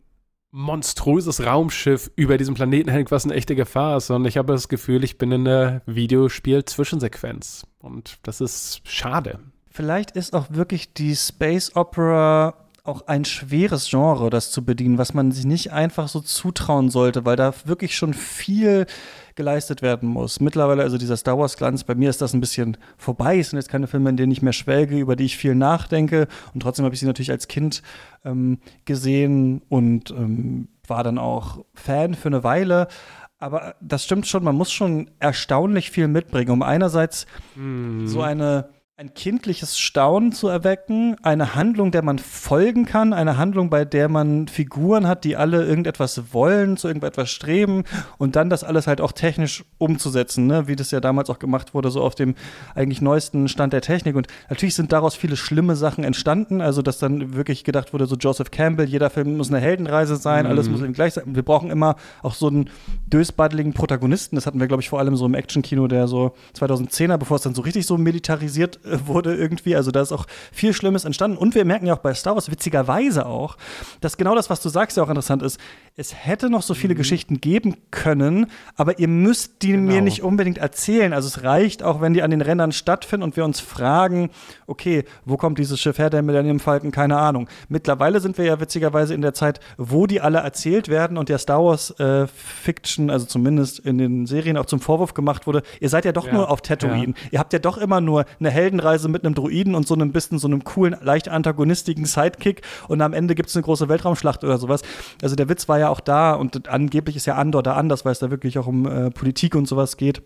monströses 0.51 1.45
Raumschiff 1.45 2.09
über 2.15 2.37
diesem 2.37 2.55
Planeten 2.55 2.89
hängt, 2.89 3.11
was 3.11 3.25
eine 3.25 3.35
echte 3.35 3.55
Gefahr 3.55 3.97
ist, 3.97 4.07
sondern 4.07 4.27
ich 4.27 4.37
habe 4.37 4.51
das 4.51 4.67
Gefühl, 4.67 5.03
ich 5.03 5.17
bin 5.17 5.31
in 5.31 5.47
einer 5.47 5.83
Videospiel-Zwischensequenz. 5.85 7.67
Und 7.77 8.17
das 8.23 8.41
ist 8.41 8.81
schade. 8.83 9.39
Vielleicht 9.79 10.11
ist 10.11 10.35
auch 10.35 10.47
wirklich 10.49 10.93
die 10.93 11.15
Space 11.15 11.73
Opera 11.73 12.53
auch 12.83 13.07
ein 13.07 13.23
schweres 13.23 13.89
Genre, 13.89 14.29
das 14.29 14.51
zu 14.51 14.65
bedienen, 14.65 14.97
was 14.97 15.13
man 15.13 15.31
sich 15.31 15.45
nicht 15.45 15.71
einfach 15.71 16.09
so 16.09 16.19
zutrauen 16.19 16.89
sollte, 16.89 17.23
weil 17.23 17.37
da 17.37 17.53
wirklich 17.63 17.95
schon 17.95 18.13
viel 18.13 18.87
geleistet 19.35 19.81
werden 19.81 20.09
muss. 20.09 20.41
Mittlerweile, 20.41 20.83
also 20.83 20.97
dieser 20.97 21.15
Star 21.15 21.39
Wars-Glanz, 21.39 21.85
bei 21.85 21.95
mir 21.95 22.09
ist 22.09 22.21
das 22.21 22.33
ein 22.33 22.41
bisschen 22.41 22.75
vorbei. 22.97 23.39
Es 23.39 23.51
sind 23.51 23.57
jetzt 23.57 23.69
keine 23.69 23.87
Filme, 23.87 24.09
in 24.09 24.17
denen 24.17 24.33
ich 24.33 24.41
mehr 24.41 24.51
schwelge, 24.51 24.97
über 24.97 25.15
die 25.15 25.23
ich 25.23 25.37
viel 25.37 25.55
nachdenke. 25.55 26.27
Und 26.53 26.59
trotzdem 26.59 26.83
habe 26.83 26.93
ich 26.93 26.99
sie 26.99 27.07
natürlich 27.07 27.31
als 27.31 27.47
Kind 27.47 27.81
ähm, 28.25 28.59
gesehen 28.83 29.61
und 29.69 30.11
ähm, 30.11 30.67
war 30.87 31.05
dann 31.05 31.17
auch 31.17 31.63
Fan 31.73 32.15
für 32.15 32.27
eine 32.27 32.43
Weile. 32.43 32.89
Aber 33.37 33.75
das 33.79 34.03
stimmt 34.03 34.27
schon, 34.27 34.43
man 34.43 34.57
muss 34.57 34.73
schon 34.73 35.09
erstaunlich 35.19 35.89
viel 35.89 36.09
mitbringen, 36.09 36.51
um 36.51 36.63
einerseits 36.63 37.25
mm. 37.55 38.07
so 38.07 38.21
eine 38.21 38.67
ein 38.99 39.13
kindliches 39.13 39.79
Staunen 39.79 40.33
zu 40.33 40.49
erwecken, 40.49 41.15
eine 41.23 41.55
Handlung, 41.55 41.91
der 41.91 42.01
man 42.01 42.19
folgen 42.19 42.83
kann, 42.83 43.13
eine 43.13 43.37
Handlung, 43.37 43.69
bei 43.69 43.85
der 43.85 44.09
man 44.09 44.49
Figuren 44.49 45.07
hat, 45.07 45.23
die 45.23 45.37
alle 45.37 45.65
irgendetwas 45.65 46.33
wollen, 46.33 46.75
zu 46.75 46.89
irgendetwas 46.89 47.29
streben 47.29 47.85
und 48.17 48.35
dann 48.35 48.49
das 48.49 48.65
alles 48.65 48.87
halt 48.87 48.99
auch 48.99 49.13
technisch 49.13 49.63
umzusetzen, 49.77 50.47
ne? 50.47 50.67
wie 50.67 50.75
das 50.75 50.91
ja 50.91 50.99
damals 50.99 51.29
auch 51.29 51.39
gemacht 51.39 51.73
wurde, 51.73 51.91
so 51.91 52.01
auf 52.01 52.13
dem 52.13 52.35
eigentlich 52.75 52.99
neuesten 52.99 53.47
Stand 53.47 53.71
der 53.71 53.79
Technik. 53.79 54.17
Und 54.17 54.27
natürlich 54.49 54.75
sind 54.75 54.91
daraus 54.91 55.15
viele 55.15 55.37
schlimme 55.37 55.77
Sachen 55.77 56.03
entstanden, 56.03 56.59
also 56.59 56.81
dass 56.81 56.99
dann 56.99 57.35
wirklich 57.35 57.63
gedacht 57.63 57.93
wurde, 57.93 58.05
so 58.05 58.17
Joseph 58.17 58.51
Campbell, 58.51 58.89
jeder 58.89 59.09
Film 59.09 59.37
muss 59.37 59.47
eine 59.47 59.61
Heldenreise 59.61 60.17
sein, 60.17 60.43
mhm. 60.43 60.51
alles 60.51 60.67
muss 60.67 60.81
eben 60.81 60.91
gleich 60.91 61.13
sein. 61.13 61.23
Wir 61.27 61.43
brauchen 61.43 61.71
immer 61.71 61.95
auch 62.21 62.33
so 62.33 62.47
einen 62.47 62.69
dösbaddeligen 63.07 63.71
Protagonisten, 63.71 64.35
das 64.35 64.45
hatten 64.45 64.59
wir, 64.59 64.67
glaube 64.67 64.83
ich, 64.83 64.89
vor 64.89 64.99
allem 64.99 65.15
so 65.15 65.25
im 65.25 65.35
Actionkino 65.35 65.87
der 65.87 66.09
so 66.09 66.33
2010er, 66.57 67.15
bevor 67.15 67.37
es 67.37 67.43
dann 67.43 67.55
so 67.55 67.61
richtig 67.61 67.85
so 67.85 67.97
militarisiert 67.97 68.77
wurde 69.05 69.35
irgendwie. 69.35 69.75
Also 69.75 69.91
da 69.91 70.01
ist 70.01 70.11
auch 70.11 70.25
viel 70.51 70.73
Schlimmes 70.73 71.05
entstanden. 71.05 71.37
Und 71.37 71.55
wir 71.55 71.65
merken 71.65 71.85
ja 71.85 71.93
auch 71.93 71.99
bei 71.99 72.13
Star 72.13 72.35
Wars 72.35 72.51
witzigerweise 72.51 73.25
auch, 73.25 73.57
dass 74.01 74.17
genau 74.17 74.35
das, 74.35 74.49
was 74.49 74.61
du 74.61 74.69
sagst, 74.69 74.97
ja 74.97 75.03
auch 75.03 75.09
interessant 75.09 75.43
ist. 75.43 75.59
Es 75.95 76.13
hätte 76.15 76.49
noch 76.49 76.61
so 76.61 76.73
viele 76.73 76.93
mhm. 76.93 76.99
Geschichten 76.99 77.41
geben 77.41 77.75
können, 77.91 78.47
aber 78.75 78.99
ihr 78.99 79.07
müsst 79.07 79.61
die 79.63 79.71
genau. 79.71 79.91
mir 79.91 80.01
nicht 80.01 80.23
unbedingt 80.23 80.57
erzählen. 80.57 81.13
Also 81.13 81.27
es 81.27 81.43
reicht 81.43 81.83
auch, 81.83 82.01
wenn 82.01 82.13
die 82.13 82.23
an 82.23 82.31
den 82.31 82.41
Rändern 82.41 82.71
stattfinden 82.71 83.23
und 83.23 83.35
wir 83.35 83.45
uns 83.45 83.59
fragen, 83.59 84.29
okay, 84.67 85.03
wo 85.25 85.37
kommt 85.37 85.57
dieses 85.57 85.79
Schiff 85.79 85.97
her, 85.97 86.09
der 86.09 86.21
Millennium 86.21 86.59
Falcon? 86.59 86.91
Keine 86.91 87.17
Ahnung. 87.17 87.49
Mittlerweile 87.67 88.19
sind 88.19 88.37
wir 88.37 88.45
ja 88.45 88.59
witzigerweise 88.59 89.13
in 89.13 89.21
der 89.21 89.33
Zeit, 89.33 89.59
wo 89.77 90.07
die 90.07 90.21
alle 90.21 90.39
erzählt 90.39 90.87
werden 90.87 91.17
und 91.17 91.29
der 91.29 91.37
Star 91.37 91.63
Wars 91.63 91.91
äh, 91.99 92.27
Fiction, 92.27 93.09
also 93.09 93.25
zumindest 93.25 93.79
in 93.79 93.97
den 93.97 94.25
Serien 94.25 94.57
auch 94.57 94.65
zum 94.65 94.79
Vorwurf 94.79 95.13
gemacht 95.13 95.47
wurde, 95.47 95.63
ihr 95.79 95.89
seid 95.89 96.05
ja 96.05 96.11
doch 96.11 96.27
ja. 96.27 96.33
nur 96.33 96.49
auf 96.49 96.61
Tatooine. 96.61 97.13
Ja. 97.15 97.29
Ihr 97.31 97.39
habt 97.39 97.53
ja 97.53 97.59
doch 97.59 97.77
immer 97.77 98.01
nur 98.01 98.25
eine 98.39 98.49
Heldenreise 98.79 99.09
mit 99.09 99.25
einem 99.25 99.35
Druiden 99.35 99.75
und 99.75 99.87
so 99.87 99.93
einem 99.93 100.11
bisschen 100.11 100.39
so 100.39 100.47
einem 100.47 100.63
coolen, 100.63 100.95
leicht 101.01 101.29
antagonistigen 101.29 102.05
Sidekick 102.05 102.61
und 102.87 103.01
am 103.01 103.13
Ende 103.13 103.35
gibt 103.35 103.49
es 103.49 103.55
eine 103.55 103.63
große 103.63 103.89
Weltraumschlacht 103.89 104.43
oder 104.43 104.57
sowas. 104.57 104.81
Also 105.21 105.35
der 105.35 105.49
Witz 105.49 105.67
war 105.67 105.79
ja 105.79 105.89
auch 105.89 105.99
da 105.99 106.33
und 106.33 106.69
angeblich 106.69 107.15
ist 107.15 107.25
ja 107.25 107.35
Andor 107.35 107.63
da 107.63 107.73
anders, 107.73 108.05
weil 108.05 108.13
es 108.13 108.19
da 108.19 108.31
wirklich 108.31 108.57
auch 108.57 108.67
um 108.67 108.85
äh, 108.85 109.11
Politik 109.11 109.55
und 109.55 109.67
sowas 109.67 109.97
geht 109.97 110.21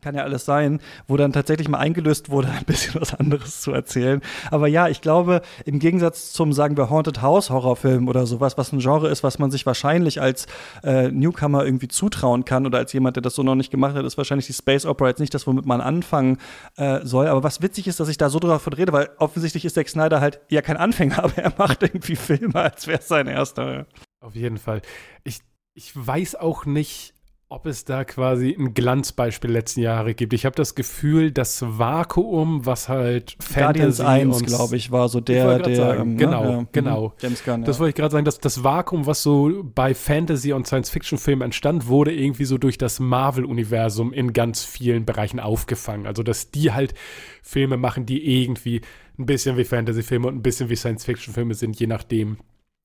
kann 0.00 0.14
ja 0.14 0.22
alles 0.22 0.44
sein, 0.44 0.80
wo 1.06 1.16
dann 1.16 1.32
tatsächlich 1.32 1.68
mal 1.68 1.78
eingelöst 1.78 2.30
wurde, 2.30 2.48
ein 2.58 2.64
bisschen 2.64 3.00
was 3.00 3.14
anderes 3.14 3.60
zu 3.60 3.72
erzählen. 3.72 4.20
Aber 4.50 4.68
ja, 4.68 4.88
ich 4.88 5.00
glaube, 5.00 5.42
im 5.64 5.78
Gegensatz 5.78 6.32
zum, 6.32 6.52
sagen 6.52 6.76
wir, 6.76 6.90
Haunted 6.90 7.22
House 7.22 7.50
Horrorfilm 7.50 8.08
oder 8.08 8.26
sowas, 8.26 8.58
was 8.58 8.72
ein 8.72 8.80
Genre 8.80 9.08
ist, 9.08 9.22
was 9.22 9.38
man 9.38 9.50
sich 9.50 9.66
wahrscheinlich 9.66 10.20
als 10.20 10.46
äh, 10.82 11.10
Newcomer 11.10 11.64
irgendwie 11.64 11.88
zutrauen 11.88 12.44
kann 12.44 12.66
oder 12.66 12.78
als 12.78 12.92
jemand, 12.92 13.16
der 13.16 13.22
das 13.22 13.34
so 13.34 13.42
noch 13.42 13.54
nicht 13.54 13.70
gemacht 13.70 13.94
hat, 13.94 14.04
ist 14.04 14.16
wahrscheinlich 14.16 14.46
die 14.46 14.52
Space 14.52 14.86
Opera 14.86 15.08
jetzt 15.08 15.20
nicht 15.20 15.34
das, 15.34 15.46
womit 15.46 15.66
man 15.66 15.80
anfangen 15.80 16.38
äh, 16.76 17.00
soll. 17.04 17.26
Aber 17.28 17.42
was 17.42 17.62
witzig 17.62 17.86
ist, 17.86 18.00
dass 18.00 18.08
ich 18.08 18.18
da 18.18 18.30
so 18.30 18.38
drauf 18.38 18.66
rede, 18.76 18.92
weil 18.92 19.10
offensichtlich 19.18 19.64
ist 19.64 19.74
Zack 19.74 19.88
Snyder 19.88 20.20
halt 20.20 20.40
ja 20.48 20.62
kein 20.62 20.76
Anfänger, 20.76 21.24
aber 21.24 21.36
er 21.36 21.52
macht 21.56 21.82
irgendwie 21.82 22.16
Filme, 22.16 22.54
als 22.54 22.86
wäre 22.86 22.98
es 23.00 23.08
sein 23.08 23.26
erster. 23.26 23.86
Auf 24.20 24.34
jeden 24.34 24.58
Fall. 24.58 24.82
Ich, 25.24 25.40
ich 25.74 25.92
weiß 25.94 26.36
auch 26.36 26.66
nicht, 26.66 27.14
ob 27.52 27.66
es 27.66 27.84
da 27.84 28.04
quasi 28.04 28.54
ein 28.56 28.74
Glanzbeispiel 28.74 29.50
letzten 29.50 29.80
Jahre 29.80 30.14
gibt. 30.14 30.32
Ich 30.34 30.46
habe 30.46 30.54
das 30.54 30.76
Gefühl, 30.76 31.32
das 31.32 31.62
Vakuum, 31.62 32.64
was 32.64 32.88
halt 32.88 33.36
Fantasy 33.40 34.04
1, 34.04 34.44
glaube 34.44 34.76
ich, 34.76 34.92
war 34.92 35.08
so 35.08 35.20
der, 35.20 35.58
der 35.58 35.74
sagen, 35.74 36.12
ähm, 36.12 36.16
genau, 36.16 36.44
ja, 36.44 36.66
genau. 36.70 37.08
Mhm. 37.08 37.12
James 37.20 37.44
Gunn, 37.44 37.64
das 37.64 37.80
wollte 37.80 37.88
ich 37.88 37.96
gerade 37.96 38.12
sagen, 38.12 38.24
dass 38.24 38.38
das 38.38 38.62
Vakuum, 38.62 39.04
was 39.06 39.24
so 39.24 39.64
bei 39.64 39.94
Fantasy 39.94 40.52
und 40.52 40.68
Science-Fiction-Filmen 40.68 41.42
entstand, 41.42 41.88
wurde 41.88 42.14
irgendwie 42.14 42.44
so 42.44 42.56
durch 42.56 42.78
das 42.78 43.00
Marvel-Universum 43.00 44.12
in 44.12 44.32
ganz 44.32 44.62
vielen 44.62 45.04
Bereichen 45.04 45.40
aufgefangen. 45.40 46.06
Also, 46.06 46.22
dass 46.22 46.52
die 46.52 46.70
halt 46.72 46.94
Filme 47.42 47.76
machen, 47.76 48.06
die 48.06 48.42
irgendwie 48.42 48.80
ein 49.18 49.26
bisschen 49.26 49.56
wie 49.56 49.64
Fantasy-Filme 49.64 50.28
und 50.28 50.36
ein 50.36 50.42
bisschen 50.42 50.70
wie 50.70 50.76
Science-Fiction-Filme 50.76 51.54
sind, 51.54 51.80
je 51.80 51.88
nachdem, 51.88 52.36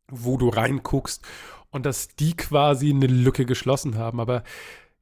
wo 0.10 0.38
du 0.38 0.50
reinguckst 0.50 1.24
und 1.72 1.86
dass 1.86 2.16
die 2.16 2.36
quasi 2.36 2.92
eine 2.92 3.08
Lücke 3.08 3.46
geschlossen 3.46 3.98
haben. 3.98 4.20
Aber 4.20 4.44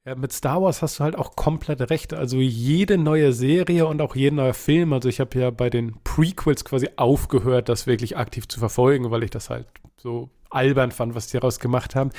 ja, 0.06 0.16
mit 0.16 0.34
Star 0.34 0.62
Wars 0.62 0.82
hast 0.82 1.00
du 1.00 1.04
halt 1.04 1.16
auch 1.16 1.36
komplett 1.36 1.90
recht. 1.90 2.14
Also 2.14 2.38
jede 2.38 2.98
neue 2.98 3.32
Serie 3.32 3.88
und 3.88 4.02
auch 4.02 4.16
jeder 4.16 4.36
neue 4.36 4.54
Film, 4.54 4.92
also 4.92 5.08
ich 5.08 5.20
habe 5.20 5.40
ja 5.40 5.50
bei 5.50 5.70
den 5.70 5.96
Prequels 6.04 6.66
quasi 6.66 6.90
aufgehört, 6.98 7.70
das 7.70 7.88
wirklich 7.88 8.18
aktiv 8.18 8.48
zu 8.48 8.60
verfolgen, 8.60 9.12
weil 9.12 9.24
ich 9.24 9.32
das 9.32 9.50
halt 9.50 9.68
so 9.98 10.30
albern 10.50 10.92
fand, 10.92 11.16
was 11.16 11.28
die 11.28 11.38
daraus 11.38 11.60
gemacht 11.60 11.96
haben. 11.96 12.12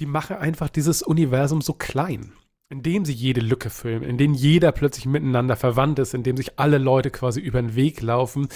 Die 0.00 0.06
machen 0.06 0.36
einfach 0.36 0.68
dieses 0.68 1.02
Universum 1.02 1.60
so 1.60 1.74
klein, 1.74 2.32
indem 2.70 3.04
sie 3.04 3.12
jede 3.12 3.40
Lücke 3.40 3.70
filmen, 3.70 4.04
in 4.04 4.18
denen 4.18 4.34
jeder 4.34 4.72
plötzlich 4.72 5.06
miteinander 5.06 5.56
verwandt 5.56 5.98
ist, 5.98 6.14
indem 6.14 6.36
sich 6.36 6.58
alle 6.58 6.78
Leute 6.78 7.10
quasi 7.10 7.40
über 7.40 7.60
den 7.60 7.74
Weg 7.74 8.00
laufen. 8.00 8.48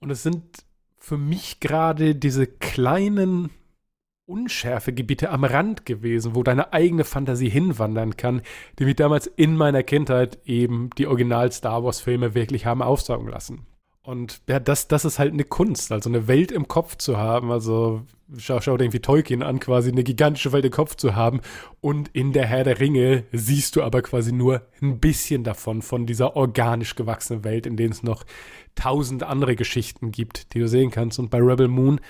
Und 0.00 0.10
es 0.10 0.22
sind 0.22 0.65
für 1.06 1.18
mich 1.18 1.60
gerade 1.60 2.16
diese 2.16 2.48
kleinen 2.48 3.50
Unschärfegebiete 4.24 5.30
am 5.30 5.44
Rand 5.44 5.86
gewesen, 5.86 6.34
wo 6.34 6.42
deine 6.42 6.72
eigene 6.72 7.04
Fantasie 7.04 7.48
hinwandern 7.48 8.16
kann, 8.16 8.42
die 8.80 8.86
mich 8.86 8.96
damals 8.96 9.28
in 9.28 9.56
meiner 9.56 9.84
Kindheit 9.84 10.40
eben 10.46 10.90
die 10.98 11.06
Original-Star 11.06 11.84
Wars-Filme 11.84 12.34
wirklich 12.34 12.66
haben 12.66 12.82
aufsaugen 12.82 13.28
lassen. 13.28 13.66
Und 14.02 14.40
ja, 14.48 14.58
das, 14.58 14.88
das 14.88 15.04
ist 15.04 15.20
halt 15.20 15.32
eine 15.32 15.44
Kunst, 15.44 15.90
also 15.92 16.08
eine 16.08 16.26
Welt 16.26 16.50
im 16.52 16.66
Kopf 16.66 16.96
zu 16.96 17.16
haben. 17.18 17.52
Also 17.52 18.02
schau, 18.36 18.60
schau 18.60 18.76
dir 18.76 18.84
irgendwie 18.84 19.00
Tolkien 19.00 19.42
an, 19.42 19.58
quasi 19.58 19.90
eine 19.90 20.04
gigantische 20.04 20.52
Welt 20.52 20.64
im 20.64 20.70
Kopf 20.70 20.94
zu 20.96 21.16
haben. 21.16 21.40
Und 21.80 22.08
in 22.12 22.32
der 22.32 22.46
Herr 22.46 22.62
der 22.62 22.78
Ringe 22.78 23.24
siehst 23.32 23.74
du 23.74 23.82
aber 23.82 24.02
quasi 24.02 24.32
nur 24.32 24.62
ein 24.80 25.00
bisschen 25.00 25.42
davon, 25.42 25.82
von 25.82 26.06
dieser 26.06 26.36
organisch 26.36 26.94
gewachsenen 26.94 27.42
Welt, 27.42 27.66
in 27.66 27.76
der 27.76 27.90
es 27.90 28.04
noch 28.04 28.24
tausend 28.76 29.24
andere 29.24 29.56
Geschichten 29.56 30.12
gibt, 30.12 30.54
die 30.54 30.60
du 30.60 30.68
sehen 30.68 30.92
kannst. 30.92 31.18
Und 31.18 31.30
bei 31.30 31.38
Rebel 31.38 31.66
Moon 31.68 32.00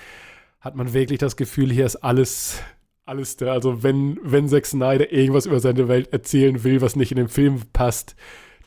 hat 0.59 0.75
man 0.75 0.93
wirklich 0.93 1.19
das 1.19 1.35
Gefühl, 1.35 1.71
hier 1.71 1.85
ist 1.85 1.95
alles, 1.97 2.61
alles 3.05 3.37
da. 3.37 3.53
Also 3.53 3.81
wenn, 3.81 4.19
wenn 4.21 4.47
Zack 4.47 4.67
Snyder 4.67 5.11
irgendwas 5.11 5.47
über 5.47 5.59
seine 5.59 5.87
Welt 5.87 6.13
erzählen 6.13 6.63
will, 6.63 6.81
was 6.81 6.95
nicht 6.95 7.11
in 7.11 7.17
den 7.17 7.29
Film 7.29 7.61
passt, 7.73 8.15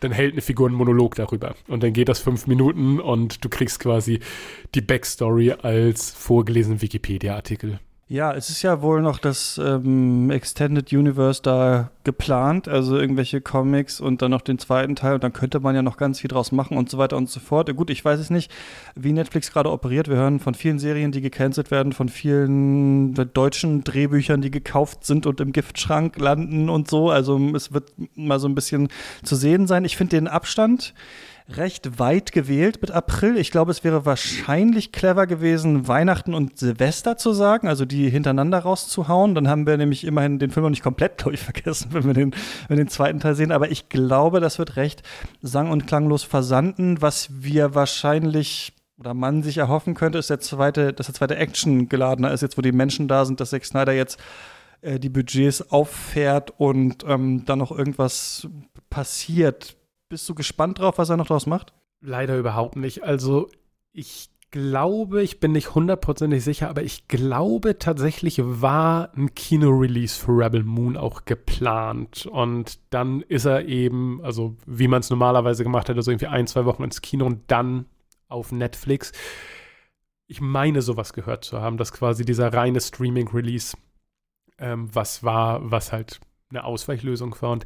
dann 0.01 0.12
hält 0.12 0.32
eine 0.32 0.40
Figur 0.40 0.66
einen 0.66 0.76
Monolog 0.76 1.14
darüber. 1.14 1.55
Und 1.68 1.82
dann 1.82 1.92
geht 1.92 2.09
das 2.09 2.20
fünf 2.20 2.46
Minuten 2.46 3.01
und 3.01 3.44
du 3.44 3.48
kriegst 3.48 3.80
quasi 3.80 4.20
die 4.74 4.80
Backstory 4.80 5.53
als 5.53 6.11
vorgelesenen 6.11 6.82
Wikipedia-Artikel. 6.82 7.80
Ja, 8.12 8.32
es 8.32 8.50
ist 8.50 8.62
ja 8.62 8.82
wohl 8.82 9.02
noch 9.02 9.20
das 9.20 9.56
ähm, 9.62 10.32
Extended 10.32 10.92
Universe 10.92 11.40
da 11.40 11.92
geplant, 12.02 12.66
also 12.66 12.98
irgendwelche 12.98 13.40
Comics 13.40 14.00
und 14.00 14.20
dann 14.20 14.32
noch 14.32 14.40
den 14.40 14.58
zweiten 14.58 14.96
Teil 14.96 15.14
und 15.14 15.22
dann 15.22 15.32
könnte 15.32 15.61
man 15.61 15.76
ja 15.76 15.82
noch 15.82 15.96
ganz 15.96 16.18
viel 16.18 16.26
draus 16.26 16.50
machen 16.50 16.76
und 16.76 16.90
so 16.90 16.98
weiter 16.98 17.16
und 17.16 17.30
so 17.30 17.38
fort. 17.38 17.72
Gut, 17.76 17.88
ich 17.88 18.04
weiß 18.04 18.18
es 18.18 18.28
nicht, 18.28 18.50
wie 18.96 19.12
Netflix 19.12 19.52
gerade 19.52 19.70
operiert. 19.70 20.08
Wir 20.08 20.16
hören 20.16 20.40
von 20.40 20.54
vielen 20.54 20.80
Serien, 20.80 21.12
die 21.12 21.20
gecancelt 21.20 21.70
werden, 21.70 21.92
von 21.92 22.08
vielen 22.08 23.14
deutschen 23.32 23.84
Drehbüchern, 23.84 24.40
die 24.42 24.50
gekauft 24.50 25.04
sind 25.04 25.24
und 25.24 25.40
im 25.40 25.52
Giftschrank 25.52 26.18
landen 26.18 26.68
und 26.68 26.90
so. 26.90 27.11
Also 27.11 27.38
es 27.54 27.72
wird 27.72 27.92
mal 28.16 28.40
so 28.40 28.48
ein 28.48 28.56
bisschen 28.56 28.88
zu 29.22 29.36
sehen 29.36 29.68
sein. 29.68 29.84
Ich 29.84 29.96
finde 29.96 30.16
den 30.16 30.26
Abstand 30.26 30.94
recht 31.57 31.98
weit 31.98 32.32
gewählt 32.32 32.80
mit 32.80 32.90
April. 32.90 33.36
Ich 33.36 33.51
glaube, 33.51 33.70
es 33.70 33.84
wäre 33.84 34.07
wahrscheinlich 34.07 34.92
clever 34.92 35.26
gewesen, 35.26 35.88
Weihnachten 35.88 36.34
und 36.34 36.59
Silvester 36.59 37.16
zu 37.16 37.32
sagen, 37.32 37.68
also 37.68 37.84
die 37.84 38.09
hintereinander 38.09 38.61
rauszuhauen. 38.61 39.34
Dann 39.34 39.48
haben 39.48 39.66
wir 39.66 39.76
nämlich 39.76 40.05
immerhin 40.05 40.38
den 40.38 40.51
Film 40.51 40.64
noch 40.64 40.70
nicht 40.70 40.82
komplett 40.82 41.24
durchvergessen, 41.24 41.88
wenn 41.92 42.05
wir 42.05 42.14
den, 42.14 42.34
wenn 42.68 42.76
den 42.76 42.88
zweiten 42.88 43.20
Teil 43.20 43.34
sehen. 43.34 43.53
Aber 43.53 43.70
ich 43.70 43.88
glaube, 43.88 44.40
das 44.40 44.59
wird 44.59 44.76
recht 44.76 45.03
sang- 45.42 45.70
und 45.70 45.86
klanglos 45.86 46.22
versanden. 46.22 47.03
Was 47.03 47.28
wir 47.42 47.74
wahrscheinlich 47.74 48.72
oder 48.98 49.14
man 49.14 49.42
sich 49.42 49.57
erhoffen 49.59 49.94
könnte, 49.94 50.18
ist 50.18 50.30
der 50.30 50.40
zweite, 50.40 50.92
dass 50.92 51.07
der 51.07 51.14
zweite 51.14 51.36
Action 51.36 51.88
geladener 51.88 52.32
ist, 52.32 52.42
jetzt 52.42 52.59
wo 52.59 52.62
die 52.62 52.72
Menschen 52.72 53.09
da 53.09 53.24
sind, 53.24 53.40
dass 53.40 53.51
Zack 53.51 53.64
Snyder 53.64 53.92
jetzt 53.92 54.18
äh, 54.82 54.98
die 54.98 55.09
Budgets 55.09 55.70
auffährt 55.70 56.53
und 56.59 57.05
ähm, 57.09 57.44
dann 57.46 57.59
noch 57.59 57.72
irgendwas 57.72 58.46
passiert 58.90 59.76
bist 60.11 60.28
du 60.28 60.34
gespannt 60.34 60.78
drauf, 60.78 60.98
was 60.98 61.08
er 61.08 61.16
noch 61.16 61.28
draus 61.28 61.46
macht? 61.46 61.72
Leider 62.02 62.36
überhaupt 62.36 62.76
nicht. 62.76 63.02
Also 63.02 63.48
ich 63.92 64.28
glaube, 64.50 65.22
ich 65.22 65.40
bin 65.40 65.52
nicht 65.52 65.74
hundertprozentig 65.74 66.42
sicher, 66.42 66.68
aber 66.68 66.82
ich 66.82 67.08
glaube 67.08 67.78
tatsächlich 67.78 68.40
war 68.42 69.12
ein 69.16 69.34
Kino-Release 69.34 70.18
für 70.18 70.32
Rebel 70.32 70.64
Moon 70.64 70.96
auch 70.96 71.24
geplant. 71.24 72.26
Und 72.26 72.80
dann 72.90 73.22
ist 73.22 73.44
er 73.44 73.66
eben, 73.66 74.20
also 74.22 74.56
wie 74.66 74.88
man 74.88 75.00
es 75.00 75.11
normalerweise 75.11 75.62
gemacht 75.62 75.88
hätte, 75.88 76.02
so 76.02 76.11
irgendwie 76.11 76.26
ein, 76.26 76.46
zwei 76.46 76.64
Wochen 76.64 76.82
ins 76.82 77.00
Kino 77.00 77.26
und 77.26 77.50
dann 77.50 77.86
auf 78.28 78.52
Netflix. 78.52 79.12
Ich 80.26 80.40
meine, 80.40 80.82
sowas 80.82 81.12
gehört 81.12 81.44
zu 81.44 81.61
haben, 81.61 81.76
dass 81.76 81.92
quasi 81.92 82.24
dieser 82.24 82.52
reine 82.52 82.80
Streaming-Release 82.80 83.76
ähm, 84.58 84.88
was 84.92 85.22
war, 85.22 85.70
was 85.70 85.92
halt 85.92 86.20
eine 86.50 86.64
Ausweichlösung 86.64 87.34
war. 87.40 87.52
Und 87.52 87.64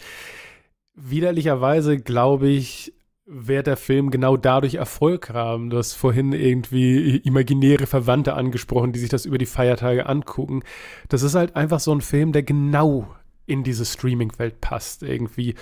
widerlicherweise 0.94 1.98
glaube 1.98 2.48
ich, 2.48 2.92
wird 3.26 3.66
der 3.66 3.76
Film 3.76 4.10
genau 4.10 4.36
dadurch 4.36 4.74
Erfolg 4.74 5.30
haben. 5.30 5.70
Du 5.70 5.78
hast 5.78 5.94
vorhin 5.94 6.32
irgendwie 6.32 7.16
imaginäre 7.18 7.86
Verwandte 7.86 8.34
angesprochen, 8.34 8.92
die 8.92 8.98
sich 8.98 9.08
das 9.08 9.24
über 9.24 9.38
die 9.38 9.46
Feiertage 9.46 10.06
angucken. 10.06 10.62
Das 11.08 11.22
ist 11.22 11.34
halt 11.34 11.56
einfach 11.56 11.80
so 11.80 11.92
ein 11.92 12.02
Film, 12.02 12.32
der 12.32 12.42
genau 12.42 13.08
in 13.46 13.62
diese 13.62 13.84
Streaming-Welt 13.84 14.60
passt 14.60 15.02
irgendwie 15.02 15.54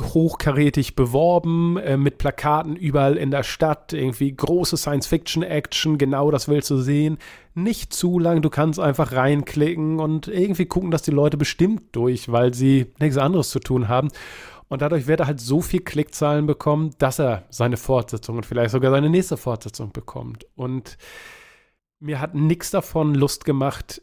hochkarätig 0.00 0.96
beworben, 0.96 1.76
äh, 1.76 1.96
mit 1.96 2.18
Plakaten 2.18 2.74
überall 2.74 3.16
in 3.16 3.30
der 3.30 3.42
Stadt, 3.42 3.92
irgendwie 3.92 4.34
große 4.34 4.76
Science-Fiction-Action, 4.76 5.98
genau 5.98 6.30
das 6.30 6.48
willst 6.48 6.70
du 6.70 6.78
sehen. 6.78 7.18
Nicht 7.54 7.92
zu 7.92 8.18
lang, 8.18 8.40
du 8.42 8.50
kannst 8.50 8.80
einfach 8.80 9.12
reinklicken 9.12 10.00
und 10.00 10.26
irgendwie 10.28 10.66
gucken, 10.66 10.90
dass 10.90 11.02
die 11.02 11.10
Leute 11.10 11.36
bestimmt 11.36 11.94
durch, 11.94 12.32
weil 12.32 12.54
sie 12.54 12.86
nichts 12.98 13.18
anderes 13.18 13.50
zu 13.50 13.60
tun 13.60 13.88
haben. 13.88 14.08
Und 14.68 14.80
dadurch 14.80 15.06
wird 15.06 15.20
er 15.20 15.26
halt 15.26 15.40
so 15.40 15.60
viel 15.60 15.80
Klickzahlen 15.80 16.46
bekommen, 16.46 16.92
dass 16.98 17.18
er 17.18 17.44
seine 17.50 17.76
Fortsetzung 17.76 18.36
und 18.36 18.46
vielleicht 18.46 18.70
sogar 18.70 18.90
seine 18.90 19.10
nächste 19.10 19.36
Fortsetzung 19.36 19.92
bekommt. 19.92 20.46
Und 20.54 20.96
mir 22.00 22.20
hat 22.20 22.34
nichts 22.34 22.70
davon 22.70 23.14
Lust 23.14 23.44
gemacht, 23.44 24.00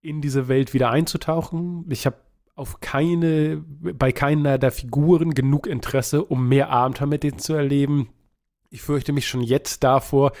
in 0.00 0.20
diese 0.20 0.48
Welt 0.48 0.74
wieder 0.74 0.90
einzutauchen. 0.90 1.84
Ich 1.88 2.04
habe 2.04 2.16
auf 2.58 2.80
keine, 2.80 3.62
bei 3.80 4.10
keiner 4.10 4.58
der 4.58 4.72
Figuren 4.72 5.32
genug 5.32 5.66
Interesse, 5.66 6.24
um 6.24 6.48
mehr 6.48 6.70
Abenteuer 6.70 7.06
mit 7.06 7.22
denen 7.22 7.38
zu 7.38 7.54
erleben. 7.54 8.08
Ich 8.68 8.82
fürchte 8.82 9.12
mich 9.12 9.28
schon 9.28 9.42
jetzt 9.42 9.84
davor, 9.84 10.32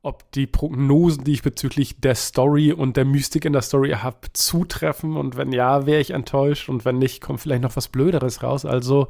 ob 0.00 0.30
die 0.32 0.46
Prognosen, 0.46 1.24
die 1.24 1.32
ich 1.32 1.42
bezüglich 1.42 2.00
der 2.00 2.14
Story 2.14 2.72
und 2.72 2.96
der 2.96 3.04
Mystik 3.04 3.44
in 3.44 3.52
der 3.52 3.60
Story 3.60 3.90
habe, 3.90 4.32
zutreffen. 4.32 5.16
Und 5.16 5.36
wenn 5.36 5.52
ja, 5.52 5.84
wäre 5.84 6.00
ich 6.00 6.12
enttäuscht. 6.12 6.70
Und 6.70 6.86
wenn 6.86 6.98
nicht, 6.98 7.20
kommt 7.20 7.40
vielleicht 7.40 7.62
noch 7.62 7.76
was 7.76 7.88
Blöderes 7.88 8.42
raus. 8.42 8.64
Also, 8.64 9.08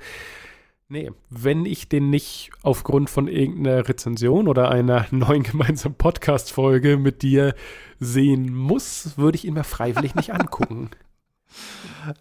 nee, 0.88 1.12
wenn 1.30 1.66
ich 1.66 1.88
den 1.88 2.10
nicht 2.10 2.50
aufgrund 2.62 3.10
von 3.10 3.28
irgendeiner 3.28 3.88
Rezension 3.88 4.48
oder 4.48 4.70
einer 4.70 5.06
neuen 5.12 5.44
gemeinsamen 5.44 5.94
Podcast-Folge 5.94 6.96
mit 6.96 7.22
dir 7.22 7.54
sehen 8.00 8.52
muss, 8.52 9.16
würde 9.16 9.36
ich 9.36 9.44
ihn 9.44 9.54
mir 9.54 9.64
freiwillig 9.64 10.16
nicht 10.16 10.34
angucken. 10.34 10.90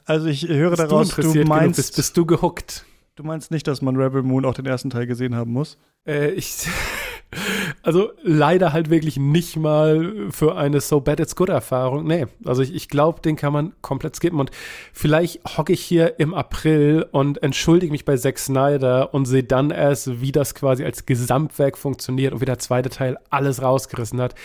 Also 0.05 0.27
ich 0.27 0.47
höre 0.47 0.71
bist 0.71 0.81
daraus, 0.81 1.15
du, 1.15 1.21
du 1.21 1.43
meinst, 1.45 1.77
bist, 1.77 1.95
bist, 1.95 2.17
du 2.17 2.25
gehuckt. 2.25 2.85
Du 3.15 3.23
meinst 3.23 3.51
nicht, 3.51 3.67
dass 3.67 3.81
man 3.81 3.95
Rebel 3.95 4.23
Moon 4.23 4.45
auch 4.45 4.53
den 4.53 4.65
ersten 4.65 4.89
Teil 4.89 5.07
gesehen 5.07 5.35
haben 5.35 5.51
muss? 5.51 5.77
Äh, 6.05 6.31
ich, 6.31 6.67
also 7.83 8.11
leider 8.23 8.73
halt 8.73 8.89
wirklich 8.89 9.17
nicht 9.17 9.55
mal 9.55 10.29
für 10.31 10.57
eine 10.57 10.81
So 10.81 10.99
Bad 10.99 11.19
It's 11.19 11.35
Good 11.35 11.49
Erfahrung. 11.49 12.05
Nee, 12.05 12.25
also 12.43 12.61
ich, 12.61 12.73
ich 12.73 12.89
glaube, 12.89 13.21
den 13.21 13.35
kann 13.35 13.53
man 13.53 13.73
komplett 13.81 14.15
skippen 14.15 14.39
und 14.39 14.51
vielleicht 14.91 15.57
hocke 15.57 15.73
ich 15.73 15.81
hier 15.81 16.19
im 16.19 16.33
April 16.33 17.05
und 17.11 17.41
entschuldige 17.41 17.91
mich 17.91 18.05
bei 18.05 18.17
Zack 18.17 18.37
Snyder 18.37 19.13
und 19.13 19.25
sehe 19.25 19.43
dann 19.43 19.71
erst, 19.71 20.21
wie 20.21 20.31
das 20.31 20.55
quasi 20.55 20.83
als 20.83 21.05
Gesamtwerk 21.05 21.77
funktioniert 21.77 22.33
und 22.33 22.41
wie 22.41 22.45
der 22.45 22.59
zweite 22.59 22.89
Teil 22.89 23.17
alles 23.29 23.61
rausgerissen 23.61 24.19
hat. 24.19 24.35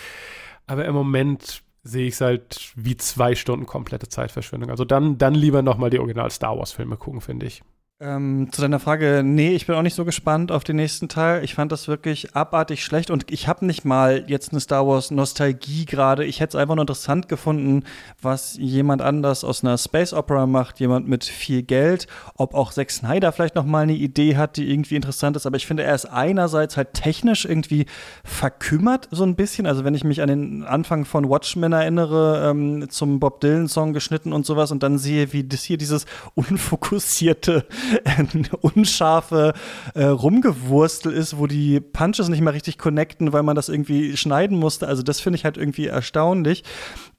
Aber 0.66 0.84
im 0.84 0.94
Moment 0.94 1.62
sehe 1.82 2.06
ich 2.06 2.14
es 2.14 2.20
halt 2.20 2.72
wie 2.76 2.96
zwei 2.96 3.34
Stunden 3.34 3.66
komplette 3.66 4.08
Zeitverschwendung. 4.08 4.70
Also 4.70 4.84
dann, 4.84 5.18
dann 5.18 5.34
lieber 5.34 5.62
nochmal 5.62 5.90
die 5.90 5.98
Original 5.98 6.30
Star 6.30 6.58
Wars 6.58 6.72
Filme 6.72 6.96
gucken, 6.96 7.20
finde 7.20 7.46
ich. 7.46 7.62
Ähm, 8.02 8.48
zu 8.50 8.62
deiner 8.62 8.80
Frage, 8.80 9.20
nee, 9.22 9.50
ich 9.50 9.66
bin 9.66 9.76
auch 9.76 9.82
nicht 9.82 9.94
so 9.94 10.06
gespannt 10.06 10.52
auf 10.52 10.64
den 10.64 10.76
nächsten 10.76 11.10
Teil. 11.10 11.44
Ich 11.44 11.54
fand 11.54 11.70
das 11.70 11.86
wirklich 11.86 12.34
abartig 12.34 12.82
schlecht 12.82 13.10
und 13.10 13.30
ich 13.30 13.46
habe 13.46 13.66
nicht 13.66 13.84
mal 13.84 14.24
jetzt 14.26 14.52
eine 14.52 14.60
Star 14.60 14.86
Wars 14.86 15.10
Nostalgie 15.10 15.84
gerade. 15.84 16.24
Ich 16.24 16.40
hätte 16.40 16.56
es 16.56 16.62
einfach 16.62 16.76
nur 16.76 16.84
interessant 16.84 17.28
gefunden, 17.28 17.84
was 18.22 18.56
jemand 18.56 19.02
anders 19.02 19.44
aus 19.44 19.62
einer 19.62 19.76
Space 19.76 20.14
Opera 20.14 20.46
macht, 20.46 20.80
jemand 20.80 21.08
mit 21.08 21.26
viel 21.26 21.62
Geld. 21.62 22.06
Ob 22.36 22.54
auch 22.54 22.72
Zack 22.72 22.90
Snyder 22.90 23.32
vielleicht 23.32 23.54
noch 23.54 23.66
mal 23.66 23.82
eine 23.82 23.92
Idee 23.92 24.38
hat, 24.38 24.56
die 24.56 24.72
irgendwie 24.72 24.96
interessant 24.96 25.36
ist. 25.36 25.44
Aber 25.44 25.56
ich 25.56 25.66
finde, 25.66 25.82
er 25.82 25.94
ist 25.94 26.06
einerseits 26.06 26.78
halt 26.78 26.94
technisch 26.94 27.44
irgendwie 27.44 27.84
verkümmert 28.24 29.08
so 29.10 29.24
ein 29.24 29.34
bisschen. 29.34 29.66
Also 29.66 29.84
wenn 29.84 29.94
ich 29.94 30.04
mich 30.04 30.22
an 30.22 30.28
den 30.28 30.64
Anfang 30.64 31.04
von 31.04 31.28
Watchmen 31.28 31.74
erinnere, 31.74 32.48
ähm, 32.48 32.88
zum 32.88 33.20
Bob 33.20 33.42
Dylan 33.42 33.68
Song 33.68 33.92
geschnitten 33.92 34.32
und 34.32 34.46
sowas 34.46 34.70
und 34.70 34.82
dann 34.82 34.96
sehe, 34.96 35.34
wie 35.34 35.44
das 35.44 35.64
hier 35.64 35.76
dieses 35.76 36.06
unfokussierte 36.34 37.66
unscharfe 38.60 39.52
äh, 39.94 40.04
Rumgewurstel 40.04 41.12
ist, 41.12 41.38
wo 41.38 41.46
die 41.46 41.80
Punches 41.80 42.28
nicht 42.28 42.40
mal 42.40 42.50
richtig 42.50 42.78
connecten, 42.78 43.32
weil 43.32 43.42
man 43.42 43.56
das 43.56 43.68
irgendwie 43.68 44.16
schneiden 44.16 44.58
musste. 44.58 44.88
Also 44.88 45.02
das 45.02 45.20
finde 45.20 45.38
ich 45.38 45.44
halt 45.44 45.56
irgendwie 45.56 45.86
erstaunlich. 45.86 46.64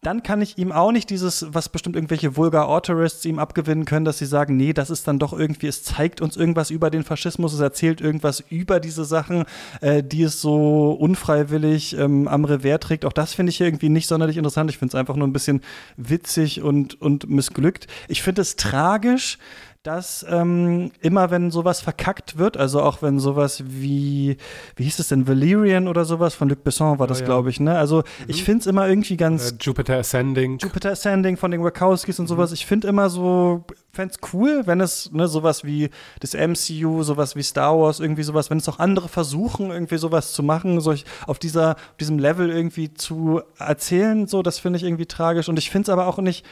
Dann 0.04 0.24
kann 0.24 0.42
ich 0.42 0.58
ihm 0.58 0.72
auch 0.72 0.92
nicht 0.92 1.12
dieses, 1.12 1.46
was 1.54 1.70
bestimmt 1.70 1.96
irgendwelche 1.96 2.36
vulgar 2.36 2.68
Autorists 2.68 3.24
ihm 3.26 3.38
abgewinnen 3.38 3.86
können, 3.86 4.04
dass 4.04 4.18
sie 4.18 4.26
sagen, 4.26 4.58
nee, 4.58 4.74
das 4.74 4.90
ist 4.90 5.08
dann 5.08 5.20
doch 5.20 5.32
irgendwie, 5.32 5.68
es 5.68 5.84
zeigt 5.84 6.22
uns 6.22 6.38
irgendwas 6.38 6.72
über 6.72 6.90
den 6.90 7.04
Faschismus, 7.04 7.54
es 7.54 7.60
erzählt 7.60 8.02
irgendwas 8.02 8.44
über 8.50 8.80
diese 8.80 9.06
Sachen, 9.06 9.46
äh, 9.82 10.02
die 10.02 10.24
es 10.24 10.42
so 10.42 10.92
unfreiwillig 10.94 11.96
ähm, 11.98 12.28
am 12.28 12.46
Revers 12.46 12.80
trägt. 12.80 13.06
Auch 13.06 13.14
das 13.14 13.36
finde 13.36 13.52
ich 13.52 13.62
irgendwie 13.62 13.90
nicht 13.90 14.08
sonderlich 14.08 14.38
interessant. 14.38 14.72
Ich 14.72 14.80
finde 14.80 14.92
es 14.92 15.00
einfach 15.00 15.16
nur 15.16 15.28
ein 15.28 15.34
bisschen 15.34 15.62
witzig 15.98 16.64
und, 16.64 17.00
und 17.00 17.30
missglückt. 17.30 17.86
Ich 18.08 18.24
finde 18.24 18.42
es 18.42 18.56
tragisch, 18.56 19.38
dass 19.84 20.24
ähm, 20.30 20.92
immer 21.02 21.32
wenn 21.32 21.50
sowas 21.50 21.82
verkackt 21.82 22.38
wird, 22.38 22.56
also 22.56 22.84
auch 22.84 23.02
wenn 23.02 23.18
sowas 23.18 23.64
wie, 23.66 24.38
wie 24.76 24.84
hieß 24.84 25.00
es 25.00 25.08
denn, 25.08 25.28
Valerian 25.28 25.88
oder 25.88 26.06
sowas, 26.06 26.36
von 26.36 26.50
Luc 26.50 26.64
Besson 26.64 27.00
war 27.00 27.08
das, 27.08 27.18
oh, 27.18 27.22
ja. 27.22 27.26
glaube 27.26 27.50
ich, 27.50 27.60
ne? 27.60 27.76
Also 27.76 27.98
mhm. 27.98 28.26
ich 28.28 28.44
finde 28.44 28.60
es 28.60 28.68
immer 28.68 28.88
irgendwie 28.88 29.18
ganz. 29.18 29.54
Äh, 29.54 29.56
Jupiter 29.60 29.98
Ascending. 29.98 30.60
Jupiter 30.60 30.92
Ascending 30.92 31.36
von 31.36 31.50
den 31.50 31.64
Wachowskis 31.64 32.20
und 32.20 32.26
mhm. 32.26 32.30
sowas. 32.30 32.52
Ich 32.52 32.68
finde 32.68 32.90
immer 32.90 33.10
so, 33.10 33.64
fände 33.92 34.14
es 34.14 34.34
cool, 34.34 34.62
wenn 34.68 34.82
es 34.82 35.12
ne, 35.14 35.28
sowas 35.28 35.64
wie 35.64 35.90
das 36.20 36.36
MCU, 36.36 37.02
sowas 37.02 37.36
wie 37.36 37.42
Star 37.42 37.76
Wars, 37.80 38.00
irgendwie 38.00 38.24
sowas, 38.24 38.52
wenn 38.52 38.60
es 38.60 38.70
auch 38.70 38.78
andere 38.78 39.10
versuchen, 39.10 39.72
irgendwie 39.72 39.98
sowas 39.98 40.34
zu 40.34 40.44
machen, 40.44 40.80
solch 40.80 41.06
auf 41.26 41.40
dieser, 41.40 41.72
auf 41.72 41.98
diesem 42.00 42.20
Level 42.20 42.52
irgendwie 42.52 42.94
zu 42.94 43.42
erzählen, 43.58 44.28
so, 44.28 44.44
das 44.44 44.60
finde 44.60 44.78
ich 44.78 44.84
irgendwie 44.84 45.08
tragisch. 45.08 45.50
Und 45.50 45.58
ich 45.58 45.72
finde 45.72 45.86
es 45.86 45.90
aber 45.90 46.06
auch 46.06 46.20
nicht 46.20 46.46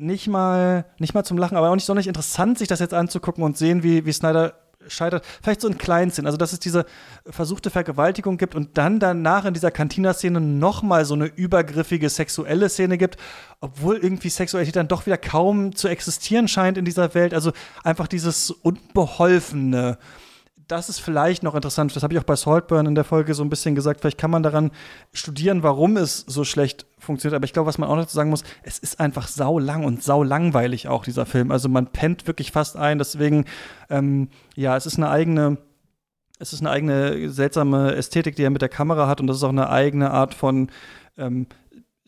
nicht 0.00 0.28
mal, 0.28 0.86
nicht 0.98 1.14
mal 1.14 1.24
zum 1.24 1.38
Lachen, 1.38 1.56
aber 1.56 1.70
auch 1.70 1.74
nicht 1.74 1.84
sonderlich 1.84 2.08
interessant, 2.08 2.58
sich 2.58 2.68
das 2.68 2.80
jetzt 2.80 2.94
anzugucken 2.94 3.44
und 3.44 3.56
sehen, 3.56 3.82
wie, 3.82 4.06
wie 4.06 4.12
Snyder 4.12 4.54
scheitert. 4.88 5.24
Vielleicht 5.42 5.60
so 5.60 5.68
in 5.68 5.76
Kleinszenen, 5.76 6.26
also 6.26 6.38
dass 6.38 6.54
es 6.54 6.58
diese 6.58 6.86
versuchte 7.26 7.70
Vergewaltigung 7.70 8.38
gibt 8.38 8.54
und 8.54 8.78
dann 8.78 8.98
danach 8.98 9.44
in 9.44 9.52
dieser 9.52 9.70
Cantina-Szene 9.70 10.40
nochmal 10.40 11.04
so 11.04 11.14
eine 11.14 11.26
übergriffige 11.26 12.08
sexuelle 12.08 12.68
Szene 12.68 12.96
gibt, 12.96 13.18
obwohl 13.60 13.98
irgendwie 13.98 14.30
Sexualität 14.30 14.76
dann 14.76 14.88
doch 14.88 15.04
wieder 15.04 15.18
kaum 15.18 15.74
zu 15.76 15.88
existieren 15.88 16.48
scheint 16.48 16.78
in 16.78 16.86
dieser 16.86 17.14
Welt. 17.14 17.34
Also 17.34 17.52
einfach 17.84 18.08
dieses 18.08 18.50
Unbeholfene 18.50 19.98
das 20.70 20.88
ist 20.88 21.00
vielleicht 21.00 21.42
noch 21.42 21.56
interessant. 21.56 21.94
Das 21.96 22.02
habe 22.02 22.14
ich 22.14 22.20
auch 22.20 22.24
bei 22.24 22.36
Saltburn 22.36 22.86
in 22.86 22.94
der 22.94 23.02
Folge 23.02 23.34
so 23.34 23.42
ein 23.42 23.50
bisschen 23.50 23.74
gesagt. 23.74 24.00
Vielleicht 24.00 24.18
kann 24.18 24.30
man 24.30 24.44
daran 24.44 24.70
studieren, 25.12 25.64
warum 25.64 25.96
es 25.96 26.24
so 26.28 26.44
schlecht 26.44 26.86
funktioniert. 26.98 27.36
Aber 27.36 27.44
ich 27.44 27.52
glaube, 27.52 27.66
was 27.66 27.78
man 27.78 27.88
auch 27.88 27.96
dazu 27.96 28.14
sagen 28.14 28.30
muss, 28.30 28.44
es 28.62 28.78
ist 28.78 29.00
einfach 29.00 29.26
sau 29.26 29.58
lang 29.58 29.84
und 29.84 30.04
sau 30.04 30.22
langweilig 30.22 30.86
auch, 30.86 31.04
dieser 31.04 31.26
Film. 31.26 31.50
Also 31.50 31.68
man 31.68 31.88
pennt 31.88 32.28
wirklich 32.28 32.52
fast 32.52 32.76
ein. 32.76 32.98
Deswegen, 32.98 33.46
ähm, 33.88 34.28
ja, 34.54 34.76
es 34.76 34.86
ist 34.86 34.96
eine 34.96 35.10
eigene. 35.10 35.58
Es 36.38 36.54
ist 36.54 36.60
eine 36.60 36.70
eigene 36.70 37.28
seltsame 37.28 37.94
Ästhetik, 37.94 38.34
die 38.34 38.44
er 38.44 38.50
mit 38.50 38.62
der 38.62 38.70
Kamera 38.70 39.06
hat, 39.06 39.20
und 39.20 39.26
das 39.26 39.36
ist 39.36 39.42
auch 39.42 39.50
eine 39.50 39.68
eigene 39.68 40.10
Art 40.10 40.32
von 40.32 40.70
ähm, 41.18 41.46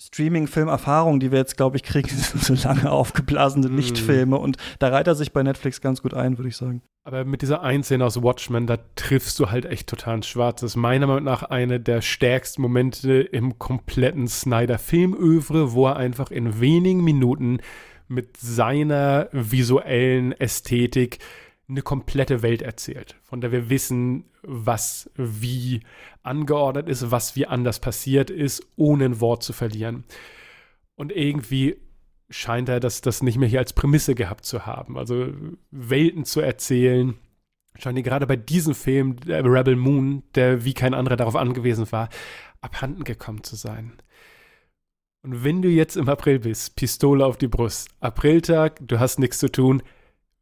Streaming-Film-Erfahrung, 0.06 1.20
die 1.20 1.30
wir 1.30 1.38
jetzt, 1.38 1.56
glaube 1.56 1.76
ich, 1.76 1.82
kriegen, 1.82 2.08
sind 2.08 2.42
so 2.42 2.68
lange 2.68 2.90
aufgeblasene 2.90 3.68
mhm. 3.68 3.76
Lichtfilme. 3.76 4.36
Und 4.36 4.56
da 4.78 4.88
reiht 4.88 5.06
er 5.06 5.14
sich 5.14 5.32
bei 5.32 5.42
Netflix 5.42 5.80
ganz 5.80 6.02
gut 6.02 6.14
ein, 6.14 6.38
würde 6.38 6.48
ich 6.48 6.56
sagen. 6.56 6.82
Aber 7.04 7.24
mit 7.24 7.42
dieser 7.42 7.62
Einszene 7.62 8.04
aus 8.04 8.22
Watchmen, 8.22 8.66
da 8.66 8.78
triffst 8.94 9.38
du 9.38 9.50
halt 9.50 9.64
echt 9.64 9.88
total 9.88 10.16
ins 10.16 10.28
Schwarze. 10.28 10.64
Das 10.64 10.72
ist 10.72 10.76
meiner 10.76 11.06
Meinung 11.06 11.24
nach 11.24 11.42
eine 11.42 11.80
der 11.80 12.00
stärksten 12.00 12.62
Momente 12.62 13.20
im 13.20 13.58
kompletten 13.58 14.28
Snyder-Filmövre, 14.28 15.72
wo 15.72 15.86
er 15.86 15.96
einfach 15.96 16.30
in 16.30 16.60
wenigen 16.60 17.02
Minuten 17.02 17.58
mit 18.06 18.36
seiner 18.36 19.28
visuellen 19.32 20.32
Ästhetik 20.32 21.18
eine 21.72 21.82
komplette 21.82 22.42
Welt 22.42 22.62
erzählt, 22.62 23.16
von 23.22 23.40
der 23.40 23.50
wir 23.50 23.70
wissen, 23.70 24.24
was 24.42 25.10
wie 25.16 25.80
angeordnet 26.22 26.88
ist, 26.88 27.10
was 27.10 27.34
wie 27.34 27.46
anders 27.46 27.80
passiert 27.80 28.30
ist, 28.30 28.64
ohne 28.76 29.06
ein 29.06 29.20
Wort 29.20 29.42
zu 29.42 29.52
verlieren. 29.52 30.04
Und 30.94 31.12
irgendwie 31.12 31.76
scheint 32.30 32.68
er 32.68 32.78
das, 32.78 33.00
das 33.00 33.22
nicht 33.22 33.38
mehr 33.38 33.48
hier 33.48 33.58
als 33.58 33.72
Prämisse 33.72 34.14
gehabt 34.14 34.44
zu 34.44 34.66
haben. 34.66 34.98
Also 34.98 35.28
Welten 35.70 36.24
zu 36.24 36.40
erzählen, 36.40 37.14
scheint 37.76 37.98
er 37.98 38.02
gerade 38.02 38.26
bei 38.26 38.36
diesem 38.36 38.74
Film, 38.74 39.16
Rebel 39.26 39.76
Moon, 39.76 40.22
der 40.34 40.64
wie 40.64 40.74
kein 40.74 40.94
anderer 40.94 41.16
darauf 41.16 41.36
angewiesen 41.36 41.90
war, 41.90 42.08
abhanden 42.60 43.04
gekommen 43.04 43.42
zu 43.44 43.56
sein. 43.56 43.92
Und 45.22 45.44
wenn 45.44 45.62
du 45.62 45.68
jetzt 45.68 45.96
im 45.96 46.08
April 46.08 46.40
bist, 46.40 46.76
Pistole 46.76 47.24
auf 47.24 47.38
die 47.38 47.48
Brust, 47.48 47.88
Apriltag, 48.00 48.80
du 48.82 48.98
hast 48.98 49.18
nichts 49.18 49.38
zu 49.38 49.50
tun, 49.50 49.82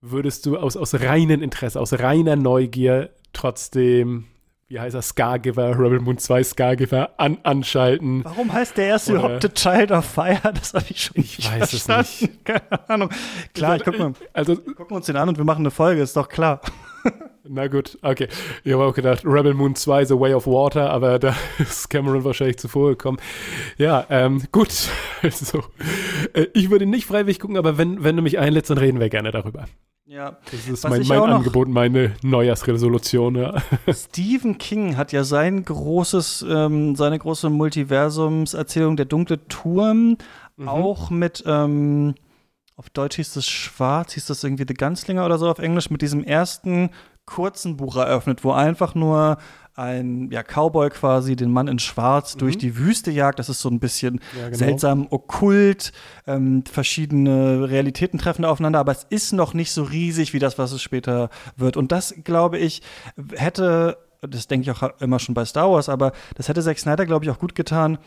würdest 0.00 0.46
du 0.46 0.56
aus, 0.56 0.76
aus 0.76 0.94
reinem 0.94 1.42
Interesse, 1.42 1.80
aus 1.80 1.92
reiner 1.92 2.36
Neugier 2.36 3.10
trotzdem, 3.32 4.26
wie 4.68 4.80
heißt 4.80 4.94
er, 4.94 5.02
Scargiver, 5.02 5.78
Rebel 5.78 6.00
Moon 6.00 6.18
2 6.18 6.42
Scargiver 6.44 7.10
an, 7.18 7.38
anschalten. 7.42 8.24
Warum 8.24 8.52
heißt 8.52 8.76
der 8.76 8.86
erste 8.86 9.12
überhaupt 9.12 9.42
The 9.42 9.48
Child 9.48 9.92
of 9.92 10.04
Fire? 10.04 10.40
Das 10.54 10.74
habe 10.74 10.86
ich 10.88 11.02
schon 11.04 11.16
ich 11.16 11.38
nicht 11.38 11.52
weiß 11.52 11.70
verstanden. 11.70 12.08
es 12.12 12.20
nicht. 12.22 12.44
Keine 12.44 12.88
Ahnung. 12.88 13.10
Klar, 13.54 13.76
ich 13.76 13.84
guck 13.84 13.98
mal. 13.98 14.12
Also, 14.32 14.56
wir 14.64 14.74
gucken 14.74 14.96
uns 14.96 15.06
den 15.06 15.16
an 15.16 15.28
und 15.28 15.38
wir 15.38 15.44
machen 15.44 15.60
eine 15.60 15.70
Folge, 15.70 16.02
ist 16.02 16.16
doch 16.16 16.28
klar. 16.28 16.60
Na 17.52 17.66
gut, 17.66 17.98
okay. 18.02 18.28
Ich 18.62 18.72
habe 18.72 18.84
auch 18.84 18.94
gedacht, 18.94 19.22
Rebel 19.24 19.54
Moon 19.54 19.74
2 19.74 20.04
The 20.04 20.20
Way 20.20 20.34
of 20.34 20.46
Water, 20.46 20.90
aber 20.90 21.18
da 21.18 21.34
ist 21.58 21.90
Cameron 21.90 22.22
wahrscheinlich 22.22 22.58
zuvor 22.58 22.90
gekommen. 22.90 23.18
Ja, 23.76 24.06
ähm, 24.08 24.42
gut. 24.52 24.88
Also, 25.22 25.64
äh, 26.32 26.46
ich 26.54 26.70
würde 26.70 26.86
nicht 26.86 27.06
freiwillig 27.06 27.40
gucken, 27.40 27.58
aber 27.58 27.76
wenn, 27.76 28.04
wenn 28.04 28.16
du 28.16 28.22
mich 28.22 28.38
einlädst, 28.38 28.70
dann 28.70 28.78
reden 28.78 29.00
wir 29.00 29.10
gerne 29.10 29.32
darüber. 29.32 29.66
Ja. 30.10 30.36
Das 30.50 30.66
ist 30.66 30.88
mein, 30.88 31.06
mein 31.06 31.20
Angebot, 31.20 31.68
meine 31.68 32.16
Neujahrsresolution, 32.22 33.36
ja. 33.36 33.62
Stephen 33.92 34.58
King 34.58 34.96
hat 34.96 35.12
ja 35.12 35.22
sein 35.22 35.64
großes, 35.64 36.44
ähm, 36.50 36.96
seine 36.96 37.16
große 37.16 37.48
Multiversumserzählung 37.48 38.96
Der 38.96 39.06
dunkle 39.06 39.46
Turm 39.46 40.16
mhm. 40.56 40.68
auch 40.68 41.10
mit, 41.10 41.44
ähm, 41.46 42.16
auf 42.74 42.90
Deutsch 42.90 43.16
hieß 43.16 43.36
es 43.36 43.48
Schwarz, 43.48 44.14
hieß 44.14 44.26
das 44.26 44.42
irgendwie 44.42 44.64
The 44.66 44.74
Gunslinger 44.74 45.24
oder 45.24 45.38
so 45.38 45.48
auf 45.48 45.60
Englisch, 45.60 45.90
mit 45.90 46.02
diesem 46.02 46.24
ersten 46.24 46.90
kurzen 47.24 47.76
Buch 47.76 47.94
eröffnet, 47.94 48.42
wo 48.42 48.50
einfach 48.50 48.96
nur 48.96 49.38
ein 49.80 50.30
ja, 50.30 50.42
Cowboy 50.42 50.90
quasi 50.90 51.36
den 51.36 51.50
Mann 51.50 51.66
in 51.66 51.78
Schwarz 51.78 52.34
mhm. 52.34 52.40
durch 52.40 52.58
die 52.58 52.76
Wüste 52.76 53.10
jagt. 53.10 53.38
Das 53.38 53.48
ist 53.48 53.60
so 53.60 53.70
ein 53.70 53.80
bisschen 53.80 54.20
ja, 54.36 54.46
genau. 54.46 54.58
seltsam 54.58 55.06
okkult. 55.10 55.92
Ähm, 56.26 56.64
verschiedene 56.70 57.68
Realitäten 57.68 58.18
treffen 58.18 58.44
aufeinander, 58.44 58.78
aber 58.78 58.92
es 58.92 59.06
ist 59.08 59.32
noch 59.32 59.54
nicht 59.54 59.72
so 59.72 59.82
riesig 59.82 60.34
wie 60.34 60.38
das, 60.38 60.58
was 60.58 60.72
es 60.72 60.82
später 60.82 61.30
wird. 61.56 61.76
Und 61.76 61.92
das, 61.92 62.14
glaube 62.24 62.58
ich, 62.58 62.82
hätte, 63.34 63.98
das 64.20 64.48
denke 64.48 64.70
ich 64.70 64.70
auch 64.70 65.00
immer 65.00 65.18
schon 65.18 65.34
bei 65.34 65.44
Star 65.44 65.70
Wars, 65.72 65.88
aber 65.88 66.12
das 66.34 66.48
hätte 66.48 66.62
Zack 66.62 66.78
Snyder, 66.78 67.06
glaube 67.06 67.24
ich, 67.24 67.30
auch 67.30 67.38
gut 67.38 67.54
getan, 67.54 67.98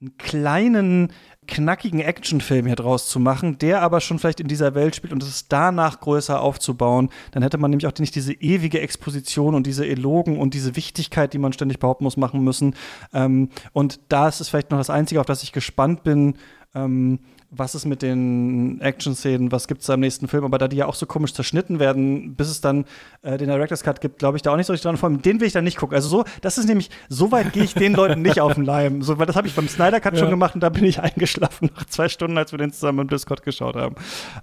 einen 0.00 0.18
kleinen 0.18 1.12
knackigen 1.46 2.00
Actionfilm 2.00 2.66
hier 2.66 2.76
draus 2.76 3.08
zu 3.08 3.18
machen, 3.18 3.58
der 3.58 3.82
aber 3.82 4.00
schon 4.00 4.18
vielleicht 4.18 4.40
in 4.40 4.48
dieser 4.48 4.74
Welt 4.74 4.96
spielt 4.96 5.12
und 5.12 5.22
es 5.22 5.48
danach 5.48 6.00
größer 6.00 6.40
aufzubauen, 6.40 7.10
dann 7.32 7.42
hätte 7.42 7.58
man 7.58 7.70
nämlich 7.70 7.86
auch 7.86 7.98
nicht 7.98 8.14
diese 8.14 8.32
ewige 8.32 8.80
Exposition 8.80 9.54
und 9.54 9.66
diese 9.66 9.86
Elogen 9.86 10.38
und 10.38 10.54
diese 10.54 10.76
Wichtigkeit, 10.76 11.32
die 11.32 11.38
man 11.38 11.52
ständig 11.52 11.78
behaupten 11.78 12.04
muss, 12.04 12.16
machen 12.16 12.42
müssen. 12.42 12.74
Ähm, 13.12 13.50
und 13.72 14.00
da 14.08 14.28
ist 14.28 14.40
es 14.40 14.48
vielleicht 14.48 14.70
noch 14.70 14.78
das 14.78 14.90
Einzige, 14.90 15.20
auf 15.20 15.26
das 15.26 15.42
ich 15.42 15.52
gespannt 15.52 16.02
bin, 16.02 16.34
ähm, 16.74 17.18
was 17.50 17.74
ist 17.74 17.84
mit 17.84 18.02
den 18.02 18.80
Action-Szenen, 18.80 19.52
was 19.52 19.68
gibt 19.68 19.82
es 19.82 19.86
da 19.86 19.94
im 19.94 20.00
nächsten 20.00 20.28
Film, 20.28 20.44
aber 20.44 20.58
da 20.58 20.68
die 20.68 20.76
ja 20.76 20.86
auch 20.86 20.94
so 20.94 21.06
komisch 21.06 21.34
zerschnitten 21.34 21.78
werden, 21.78 22.34
bis 22.34 22.48
es 22.48 22.60
dann 22.60 22.84
äh, 23.22 23.38
den 23.38 23.48
Director's 23.48 23.82
Cut 23.82 24.00
gibt, 24.00 24.18
glaube 24.18 24.36
ich 24.36 24.42
da 24.42 24.52
auch 24.52 24.56
nicht 24.56 24.66
so 24.66 24.72
richtig 24.72 24.84
dran. 24.84 24.96
Vor 24.96 25.08
allem, 25.08 25.22
den 25.22 25.40
will 25.40 25.46
ich 25.46 25.52
dann 25.52 25.64
nicht 25.64 25.76
gucken. 25.76 25.94
Also 25.94 26.08
so, 26.08 26.24
das 26.40 26.58
ist 26.58 26.66
nämlich, 26.66 26.90
so 27.08 27.30
weit 27.32 27.52
gehe 27.52 27.64
ich 27.64 27.74
den 27.74 27.94
Leuten 27.94 28.22
nicht 28.22 28.40
auf 28.40 28.54
den 28.54 28.64
Leim. 28.64 29.02
So, 29.02 29.18
weil 29.18 29.26
das 29.26 29.36
habe 29.36 29.46
ich 29.46 29.54
beim 29.54 29.68
Snyder 29.68 30.00
Cut 30.00 30.14
ja. 30.14 30.20
schon 30.20 30.30
gemacht 30.30 30.54
und 30.54 30.60
da 30.62 30.68
bin 30.68 30.84
ich 30.84 31.00
eingeschlafen 31.00 31.70
nach 31.74 31.84
zwei 31.86 32.08
Stunden, 32.08 32.36
als 32.38 32.52
wir 32.52 32.58
den 32.58 32.72
zusammen 32.72 33.00
im 33.00 33.08
Discord 33.08 33.42
geschaut 33.42 33.76
haben. 33.76 33.94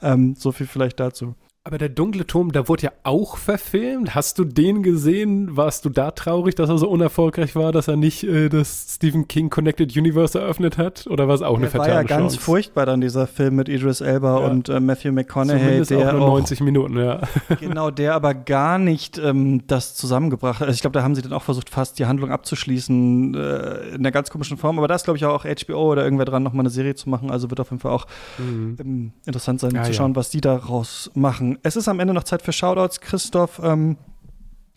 Ähm, 0.01 0.35
so 0.37 0.51
viel 0.51 0.67
vielleicht 0.67 0.99
dazu. 0.99 1.35
Aber 1.63 1.77
der 1.77 1.89
dunkle 1.89 2.25
Turm, 2.25 2.51
der 2.51 2.67
wurde 2.67 2.85
ja 2.85 2.91
auch 3.03 3.37
verfilmt. 3.37 4.15
Hast 4.15 4.39
du 4.39 4.45
den 4.45 4.81
gesehen? 4.81 5.55
Warst 5.55 5.85
du 5.85 5.89
da 5.89 6.09
traurig, 6.09 6.55
dass 6.55 6.71
er 6.71 6.79
so 6.79 6.89
unerfolgreich 6.89 7.55
war, 7.55 7.71
dass 7.71 7.87
er 7.87 7.97
nicht 7.97 8.23
äh, 8.23 8.49
das 8.49 8.95
Stephen 8.95 9.27
King 9.27 9.51
Connected 9.51 9.95
Universe 9.95 10.39
eröffnet 10.39 10.79
hat? 10.79 11.05
Oder 11.05 11.27
war 11.27 11.35
es 11.35 11.43
auch 11.43 11.59
der 11.59 11.59
eine 11.59 11.69
vertane 11.69 11.91
Chance? 11.91 12.09
war 12.09 12.17
ja 12.17 12.19
ganz 12.19 12.35
furchtbar 12.35 12.87
dann 12.87 12.99
dieser 12.99 13.27
Film 13.27 13.57
mit 13.57 13.69
Idris 13.69 14.01
Elba 14.01 14.39
ja. 14.39 14.47
und 14.47 14.69
äh, 14.69 14.79
Matthew 14.79 15.11
McConaughey. 15.11 15.85
der 15.85 16.09
auch 16.09 16.13
nur 16.13 16.27
90 16.29 16.61
auch, 16.61 16.65
Minuten, 16.65 16.97
ja. 16.97 17.21
Genau, 17.59 17.91
der 17.91 18.15
aber 18.15 18.33
gar 18.33 18.79
nicht 18.79 19.19
ähm, 19.19 19.61
das 19.67 19.93
zusammengebracht 19.93 20.61
hat. 20.61 20.67
Also 20.67 20.73
ich 20.73 20.81
glaube, 20.81 20.97
da 20.97 21.03
haben 21.03 21.13
sie 21.13 21.21
dann 21.21 21.33
auch 21.33 21.43
versucht, 21.43 21.69
fast 21.69 21.99
die 21.99 22.07
Handlung 22.07 22.31
abzuschließen 22.31 23.35
äh, 23.35 23.89
in 23.89 23.99
einer 23.99 24.11
ganz 24.11 24.31
komischen 24.31 24.57
Form. 24.57 24.79
Aber 24.79 24.87
da 24.87 24.95
ist, 24.95 25.03
glaube 25.03 25.17
ich, 25.17 25.25
auch 25.25 25.45
HBO 25.45 25.91
oder 25.91 26.03
irgendwer 26.03 26.25
dran, 26.25 26.41
nochmal 26.41 26.61
eine 26.61 26.71
Serie 26.71 26.95
zu 26.95 27.07
machen. 27.07 27.29
Also 27.29 27.51
wird 27.51 27.59
auf 27.59 27.69
jeden 27.69 27.81
Fall 27.81 27.91
auch 27.91 28.07
mhm. 28.39 28.77
ähm, 28.79 29.11
interessant 29.27 29.59
sein, 29.59 29.75
ja, 29.75 29.83
zu 29.83 29.93
schauen, 29.93 30.15
was 30.15 30.31
die 30.31 30.41
daraus 30.41 31.11
machen 31.13 31.50
es 31.63 31.75
ist 31.75 31.87
am 31.87 31.99
Ende 31.99 32.13
noch 32.13 32.23
Zeit 32.23 32.41
für 32.41 32.53
Shoutouts. 32.53 33.01
Christoph, 33.01 33.61
ähm, 33.63 33.97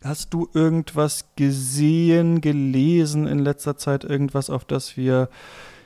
hast 0.03 0.35
du 0.35 0.49
irgendwas 0.55 1.27
gesehen, 1.37 2.41
gelesen 2.41 3.27
in 3.27 3.39
letzter 3.39 3.77
Zeit? 3.77 4.05
Irgendwas, 4.05 4.51
auf 4.51 4.65
das 4.65 4.97
wir 4.97 5.29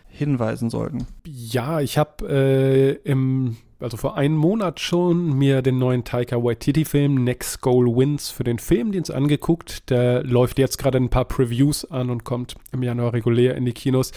hinweisen 0.08 0.70
sollten? 0.70 1.06
Ja, 1.24 1.80
ich 1.80 1.98
habe 1.98 2.28
äh, 2.28 2.92
im 3.08 3.56
also 3.80 3.96
vor 3.96 4.16
einem 4.16 4.36
Monat 4.36 4.80
schon 4.80 5.38
mir 5.38 5.62
den 5.62 5.78
neuen 5.78 6.02
Taika 6.02 6.42
Waititi-Film 6.42 7.22
Next 7.22 7.60
Goal 7.60 7.86
Wins 7.86 8.28
für 8.28 8.42
den 8.42 8.58
Filmdienst 8.58 9.12
angeguckt. 9.12 9.88
Der 9.90 10.24
läuft 10.24 10.58
jetzt 10.58 10.78
gerade 10.78 10.98
ein 10.98 11.10
paar 11.10 11.26
Previews 11.26 11.84
an 11.84 12.10
und 12.10 12.24
kommt 12.24 12.56
im 12.72 12.82
Januar 12.82 13.12
regulär 13.12 13.54
in 13.54 13.64
die 13.64 13.72
Kinos. 13.72 14.10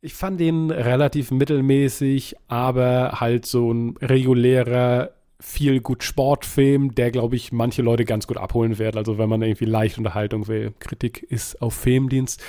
Ich 0.00 0.14
fand 0.14 0.40
ihn 0.40 0.70
relativ 0.70 1.30
mittelmäßig, 1.30 2.36
aber 2.48 3.20
halt 3.20 3.44
so 3.44 3.72
ein 3.72 3.96
regulärer 4.00 5.10
viel 5.42 5.80
gut 5.80 6.04
Sportfilm, 6.04 6.94
der, 6.94 7.10
glaube 7.10 7.36
ich, 7.36 7.52
manche 7.52 7.82
Leute 7.82 8.04
ganz 8.04 8.26
gut 8.26 8.36
abholen 8.36 8.78
wird. 8.78 8.96
Also 8.96 9.18
wenn 9.18 9.28
man 9.28 9.42
irgendwie 9.42 9.64
leicht 9.64 9.98
Unterhaltung 9.98 10.48
will. 10.48 10.72
Kritik 10.78 11.22
ist 11.22 11.60
auf 11.60 11.74
Filmdienst. 11.74 12.42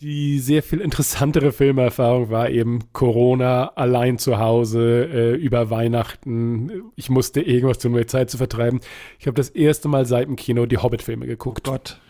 Die 0.00 0.40
sehr 0.40 0.62
viel 0.62 0.80
interessantere 0.80 1.52
Filmerfahrung 1.52 2.28
war 2.28 2.50
eben 2.50 2.92
Corona, 2.92 3.68
allein 3.76 4.18
zu 4.18 4.38
Hause, 4.38 5.08
äh, 5.10 5.34
über 5.34 5.70
Weihnachten. 5.70 6.92
Ich 6.96 7.08
musste 7.08 7.40
irgendwas 7.40 7.78
tun, 7.78 7.92
um 7.92 7.98
die 7.98 8.06
Zeit 8.06 8.30
zu 8.30 8.36
vertreiben. 8.36 8.80
Ich 9.18 9.26
habe 9.26 9.36
das 9.36 9.48
erste 9.48 9.88
Mal 9.88 10.04
seit 10.04 10.28
dem 10.28 10.36
Kino 10.36 10.66
die 10.66 10.78
Hobbit-Filme 10.78 11.26
geguckt. 11.26 11.66
Oh 11.66 11.72
Gott. 11.72 12.00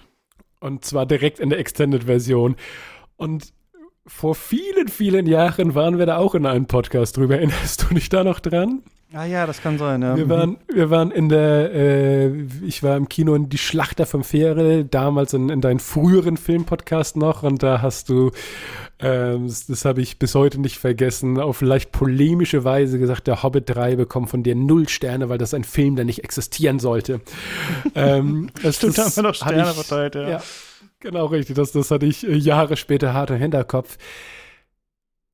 Und 0.59 0.85
zwar 0.85 1.07
direkt 1.07 1.39
in 1.39 1.51
der 1.51 1.61
Extended-Version. 1.61 2.57
Und 3.17 3.53
vor 4.05 4.35
vielen, 4.35 4.89
vielen 4.89 5.27
Jahren 5.27 5.75
waren 5.75 5.99
wir 5.99 6.07
da 6.07 6.17
auch 6.17 6.35
in 6.35 6.47
einem 6.47 6.67
Podcast 6.67 7.17
drüber. 7.17 7.37
Erinnerst 7.37 7.89
du 7.89 7.95
dich 7.95 8.09
da 8.09 8.25
noch 8.25 8.41
dran? 8.41 8.83
Ah 9.13 9.25
ja, 9.25 9.47
das 9.47 9.63
kann 9.63 9.79
sein, 9.79 10.03
ja. 10.03 10.17
Wir 10.17 10.29
waren, 10.29 10.57
wir 10.67 10.91
waren 10.91 11.13
in 11.13 11.29
der, 11.29 11.73
äh, 11.73 12.43
ich 12.67 12.83
war 12.83 12.97
im 12.97 13.09
Kino 13.09 13.35
in 13.37 13.49
Die 13.49 13.59
Schlachter 13.59 14.05
vom 14.05 14.25
Fähre, 14.25 14.85
damals 14.85 15.33
in, 15.33 15.49
in 15.49 15.61
deinem 15.61 15.79
früheren 15.79 16.37
Filmpodcast 16.37 17.17
noch 17.17 17.45
und 17.45 17.63
da 17.63 17.83
hast 17.83 18.09
du, 18.09 18.33
ähm, 18.99 19.47
das, 19.47 19.67
das 19.67 19.85
habe 19.85 20.03
ich 20.03 20.19
bis 20.19 20.35
heute 20.35 20.61
nicht 20.61 20.79
vergessen, 20.79 21.39
auf 21.39 21.61
leicht 21.61 21.93
polemische 21.93 22.65
Weise 22.65 22.99
gesagt, 22.99 23.29
der 23.29 23.45
Hobbit 23.45 23.65
3 23.69 23.95
bekommt 23.95 24.29
von 24.29 24.43
dir 24.43 24.57
null 24.57 24.89
Sterne, 24.89 25.29
weil 25.29 25.39
das 25.39 25.55
ein 25.55 25.65
Film, 25.65 25.95
der 25.95 26.05
nicht 26.05 26.25
existieren 26.25 26.81
sollte. 26.81 27.21
ähm, 27.95 28.51
das, 28.61 28.77
Stimmt, 28.77 28.99
das 28.99 29.07
haben 29.07 29.17
wir 29.17 29.23
noch 29.31 29.35
Sterne 29.37 29.71
ich, 29.71 29.87
verteilt, 29.87 30.17
ja. 30.17 30.29
ja. 30.29 30.43
Genau, 30.99 31.27
richtig. 31.27 31.55
Das, 31.55 31.73
das 31.73 31.91
hatte 31.91 32.07
ich 32.07 32.27
äh, 32.27 32.35
Jahre 32.35 32.77
später 32.77 33.15
hart 33.15 33.31
im 33.31 33.37
Hinterkopf. 33.37 33.99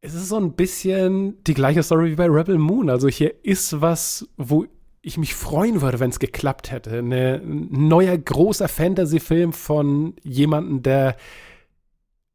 Es 0.05 0.15
ist 0.15 0.29
so 0.29 0.37
ein 0.37 0.55
bisschen 0.55 1.43
die 1.45 1.55
gleiche 1.55 1.85
Story 1.85 2.11
wie 2.11 2.17
bei 2.17 2.27
Rebel 2.27 2.59
Moon. 2.59 2.91
Also 2.91 3.09
hier 3.09 3.45
ist 3.45 3.81
was, 3.81 4.29
wo 4.37 4.67
ich 5.01 5.17
mich 5.17 5.35
freuen 5.35 5.81
würde, 5.81 6.01
wenn 6.01 6.11
es 6.11 6.19
geklappt 6.19 6.73
hätte. 6.73 6.99
Eine, 6.99 7.37
ein 7.37 7.87
neuer 7.87 8.19
großer 8.19 8.67
Fantasy-Film 8.67 9.53
von 9.53 10.17
jemandem, 10.25 10.83
der 10.83 11.17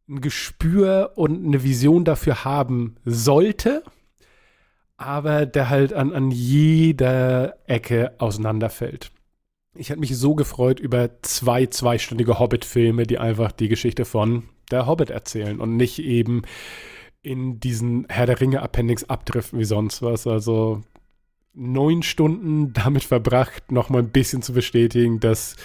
ein 0.07 0.21
Gespür 0.21 1.11
und 1.15 1.45
eine 1.45 1.61
Vision 1.61 2.05
dafür 2.05 2.45
haben 2.45 2.95
sollte, 3.03 3.83
aber 4.95 5.45
der 5.45 5.69
halt 5.69 5.91
an, 5.91 6.13
an 6.13 6.31
jeder 6.31 7.57
Ecke 7.67 8.13
auseinanderfällt 8.17 9.11
ich 9.79 9.89
hätte 9.89 9.99
mich 9.99 10.17
so 10.17 10.35
gefreut 10.35 10.79
über 10.79 11.21
zwei 11.21 11.67
zweistündige 11.67 12.39
Hobbit-Filme, 12.39 13.03
die 13.05 13.19
einfach 13.19 13.51
die 13.51 13.67
Geschichte 13.67 14.05
von 14.05 14.43
der 14.71 14.87
Hobbit 14.87 15.09
erzählen 15.09 15.59
und 15.59 15.77
nicht 15.77 15.99
eben 15.99 16.41
in 17.21 17.59
diesen 17.59 18.05
Herr 18.09 18.25
der 18.25 18.39
Ringe-Appendix 18.39 19.03
abdriften 19.05 19.59
wie 19.59 19.65
sonst 19.65 20.01
was. 20.01 20.27
Also 20.27 20.83
neun 21.53 22.03
Stunden 22.03 22.73
damit 22.73 23.03
verbracht, 23.03 23.71
nochmal 23.71 24.03
ein 24.03 24.09
bisschen 24.09 24.41
zu 24.41 24.53
bestätigen, 24.53 25.19
dass 25.19 25.55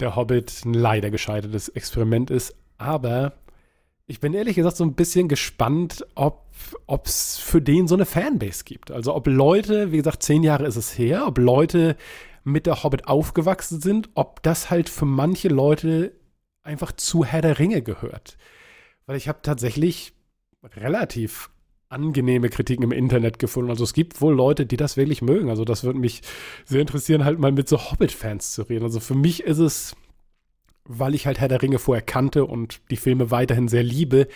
der 0.00 0.16
Hobbit 0.16 0.64
ein 0.64 0.74
leider 0.74 1.10
gescheitertes 1.10 1.68
Experiment 1.68 2.30
ist. 2.30 2.54
Aber 2.78 3.34
ich 4.06 4.20
bin 4.20 4.34
ehrlich 4.34 4.56
gesagt 4.56 4.76
so 4.76 4.84
ein 4.84 4.94
bisschen 4.94 5.28
gespannt, 5.28 6.04
ob 6.14 6.50
es 7.06 7.38
für 7.38 7.62
den 7.62 7.88
so 7.88 7.94
eine 7.94 8.04
Fanbase 8.04 8.64
gibt. 8.64 8.90
Also 8.90 9.14
ob 9.14 9.26
Leute, 9.26 9.92
wie 9.92 9.98
gesagt, 9.98 10.22
zehn 10.22 10.42
Jahre 10.42 10.66
ist 10.66 10.76
es 10.76 10.98
her, 10.98 11.26
ob 11.26 11.38
Leute 11.38 11.96
mit 12.42 12.66
der 12.66 12.82
Hobbit 12.82 13.06
aufgewachsen 13.06 13.80
sind, 13.80 14.10
ob 14.14 14.42
das 14.42 14.68
halt 14.68 14.90
für 14.90 15.06
manche 15.06 15.48
Leute 15.48 16.12
einfach 16.62 16.92
zu 16.92 17.24
Herr 17.24 17.40
der 17.40 17.58
Ringe 17.58 17.80
gehört. 17.80 18.36
Weil 19.06 19.16
ich 19.16 19.28
habe 19.28 19.40
tatsächlich 19.42 20.12
relativ 20.76 21.50
angenehme 21.88 22.48
Kritiken 22.48 22.84
im 22.84 22.92
Internet 22.92 23.38
gefunden. 23.38 23.70
Also 23.70 23.84
es 23.84 23.92
gibt 23.92 24.20
wohl 24.20 24.34
Leute, 24.34 24.66
die 24.66 24.76
das 24.76 24.96
wirklich 24.96 25.22
mögen. 25.22 25.48
Also 25.48 25.64
das 25.64 25.84
würde 25.84 25.98
mich 25.98 26.22
sehr 26.64 26.80
interessieren, 26.80 27.24
halt 27.24 27.38
mal 27.38 27.52
mit 27.52 27.68
so 27.68 27.78
Hobbit-Fans 27.78 28.52
zu 28.52 28.62
reden. 28.62 28.84
Also 28.84 29.00
für 29.00 29.14
mich 29.14 29.42
ist 29.44 29.58
es, 29.58 29.94
weil 30.84 31.14
ich 31.14 31.26
halt 31.26 31.40
Herr 31.40 31.48
der 31.48 31.62
Ringe 31.62 31.78
vorher 31.78 32.02
kannte 32.02 32.44
und 32.44 32.80
die 32.90 32.96
Filme 32.96 33.30
weiterhin 33.30 33.68
sehr 33.68 33.82
liebe, 33.82 34.26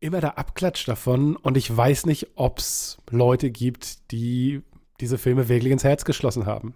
immer 0.00 0.20
der 0.20 0.38
Abklatsch 0.38 0.86
davon. 0.88 1.36
Und 1.36 1.56
ich 1.56 1.74
weiß 1.74 2.06
nicht, 2.06 2.28
ob 2.36 2.58
es 2.58 2.98
Leute 3.10 3.50
gibt, 3.50 4.10
die 4.10 4.62
diese 5.00 5.18
Filme 5.18 5.48
wirklich 5.48 5.72
ins 5.72 5.84
Herz 5.84 6.04
geschlossen 6.04 6.46
haben. 6.46 6.74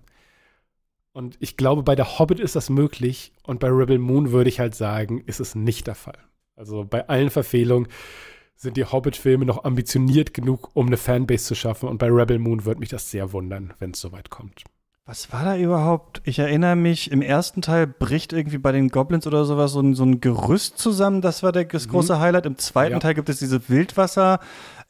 Und 1.13 1.37
ich 1.41 1.57
glaube, 1.57 1.83
bei 1.83 1.95
der 1.95 2.19
Hobbit 2.19 2.41
ist 2.41 2.57
das 2.57 2.71
möglich 2.71 3.33
und 3.43 3.61
bei 3.61 3.69
Rebel 3.69 3.99
Moon 3.99 4.33
würde 4.33 4.49
ich 4.49 4.61
halt 4.61 4.75
sagen, 4.75 5.23
ist 5.27 5.41
es 5.41 5.55
nicht 5.55 5.87
der 5.87 5.95
Fall. 5.95 6.19
Also 6.57 6.85
bei 6.85 7.09
allen 7.09 7.31
Verfehlungen 7.31 7.89
sind 8.63 8.77
die 8.77 8.85
Hobbit-Filme 8.85 9.45
noch 9.45 9.65
ambitioniert 9.65 10.35
genug, 10.35 10.71
um 10.75 10.87
eine 10.87 10.97
Fanbase 10.97 11.45
zu 11.47 11.55
schaffen. 11.57 11.89
Und 11.89 11.99
bei 11.99 12.07
Rebel 12.07 12.39
Moon 12.39 12.65
würde 12.65 12.79
mich 12.79 12.91
das 12.91 13.11
sehr 13.11 13.33
wundern, 13.33 13.75
wenn 13.81 13.91
es 13.91 14.01
soweit 14.01 14.31
kommt. 14.31 14.63
Was 15.05 15.33
war 15.33 15.45
da 15.45 15.57
überhaupt? 15.57 16.23
Ich 16.25 16.39
erinnere 16.39 16.77
mich, 16.77 17.11
im 17.11 17.23
ersten 17.23 17.61
Teil 17.61 17.89
bricht 17.89 18.33
irgendwie 18.33 18.59
bei 18.59 18.71
den 18.71 18.89
Goblins 18.89 19.27
oder 19.27 19.45
sowas 19.45 19.73
so 19.73 19.81
ein, 19.81 19.95
so 19.95 20.05
ein 20.05 20.21
Gerüst 20.21 20.79
zusammen. 20.79 21.23
Das 21.23 21.43
war 21.43 21.51
der, 21.51 21.65
das 21.65 21.89
mhm. 21.89 21.91
große 21.91 22.15
mhm. 22.15 22.21
Highlight. 22.21 22.47
Im 22.47 22.57
zweiten 22.57 22.93
ja. 22.93 22.99
Teil 23.01 23.15
gibt 23.15 23.29
es 23.29 23.41
diese 23.41 23.69
Wildwasser. 23.69 24.39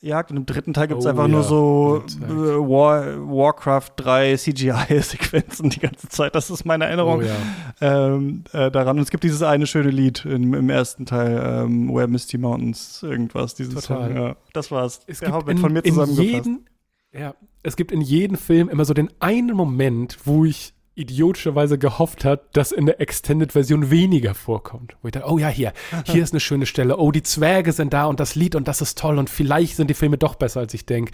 Jagd 0.04 0.32
und 0.32 0.36
im 0.36 0.46
dritten 0.46 0.74
Teil 0.74 0.88
gibt 0.88 0.98
es 0.98 1.06
oh, 1.06 1.10
einfach 1.10 1.28
ja. 1.28 1.28
nur 1.28 1.44
so 1.44 2.02
äh, 2.22 2.28
War, 2.28 3.04
Warcraft 3.18 3.92
3 3.96 4.36
CGI-Sequenzen 4.36 5.70
die 5.70 5.78
ganze 5.78 6.08
Zeit. 6.08 6.34
Das 6.34 6.50
ist 6.50 6.64
meine 6.64 6.86
Erinnerung 6.86 7.20
oh, 7.20 7.22
ja. 7.22 7.36
ähm, 7.80 8.42
äh, 8.52 8.72
daran. 8.72 8.96
Und 8.96 9.04
es 9.04 9.10
gibt 9.10 9.22
dieses 9.22 9.42
eine 9.42 9.64
schöne 9.64 9.90
Lied 9.90 10.24
im, 10.24 10.54
im 10.54 10.70
ersten 10.70 11.06
Teil, 11.06 11.40
ähm, 11.44 11.94
Where 11.94 12.08
Misty 12.08 12.36
Mountains, 12.36 13.04
irgendwas. 13.04 13.54
Dieses 13.54 13.74
Total. 13.74 14.08
Song, 14.08 14.16
ja. 14.16 14.36
Das 14.52 14.72
war's. 14.72 15.02
Es 15.06 15.20
Der 15.20 15.30
gibt 15.30 15.48
in, 15.48 15.58
von 15.58 15.72
mir 15.72 15.84
zusammengefasst. 15.84 16.46
Jeden, 16.46 16.66
ja, 17.12 17.36
es 17.62 17.76
gibt 17.76 17.92
in 17.92 18.00
jedem 18.00 18.36
Film 18.36 18.68
immer 18.68 18.84
so 18.84 18.94
den 18.94 19.08
einen 19.20 19.56
Moment, 19.56 20.18
wo 20.24 20.44
ich 20.44 20.74
idiotischerweise 20.94 21.78
gehofft 21.78 22.24
hat, 22.24 22.56
dass 22.56 22.70
in 22.72 22.86
der 22.86 23.00
Extended-Version 23.00 23.90
weniger 23.90 24.34
vorkommt. 24.34 24.96
Wo 25.00 25.08
ich 25.08 25.12
dachte, 25.12 25.30
oh 25.30 25.38
ja, 25.38 25.48
hier, 25.48 25.72
hier 26.04 26.22
ist 26.22 26.32
eine 26.32 26.40
schöne 26.40 26.66
Stelle. 26.66 26.98
Oh, 26.98 27.10
die 27.12 27.22
Zwerge 27.22 27.72
sind 27.72 27.92
da 27.92 28.06
und 28.06 28.20
das 28.20 28.34
Lied 28.34 28.54
und 28.54 28.68
das 28.68 28.82
ist 28.82 28.98
toll 28.98 29.18
und 29.18 29.30
vielleicht 29.30 29.76
sind 29.76 29.88
die 29.88 29.94
Filme 29.94 30.18
doch 30.18 30.34
besser, 30.34 30.60
als 30.60 30.74
ich 30.74 30.84
denke. 30.84 31.12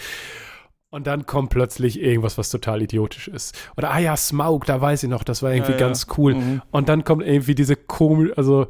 Und 0.90 1.06
dann 1.06 1.26
kommt 1.26 1.50
plötzlich 1.50 2.00
irgendwas, 2.00 2.38
was 2.38 2.50
total 2.50 2.82
idiotisch 2.82 3.28
ist. 3.28 3.56
Oder, 3.76 3.90
ah 3.90 3.98
ja, 3.98 4.16
Smaug, 4.16 4.64
da 4.64 4.80
weiß 4.80 5.02
ich 5.02 5.10
noch, 5.10 5.22
das 5.22 5.42
war 5.42 5.52
irgendwie 5.52 5.72
ja, 5.72 5.78
ganz 5.78 6.06
ja. 6.08 6.14
cool. 6.16 6.34
Mhm. 6.34 6.62
Und 6.70 6.88
dann 6.88 7.04
kommt 7.04 7.22
irgendwie 7.22 7.54
diese 7.54 7.76
komische, 7.76 8.36
also 8.36 8.68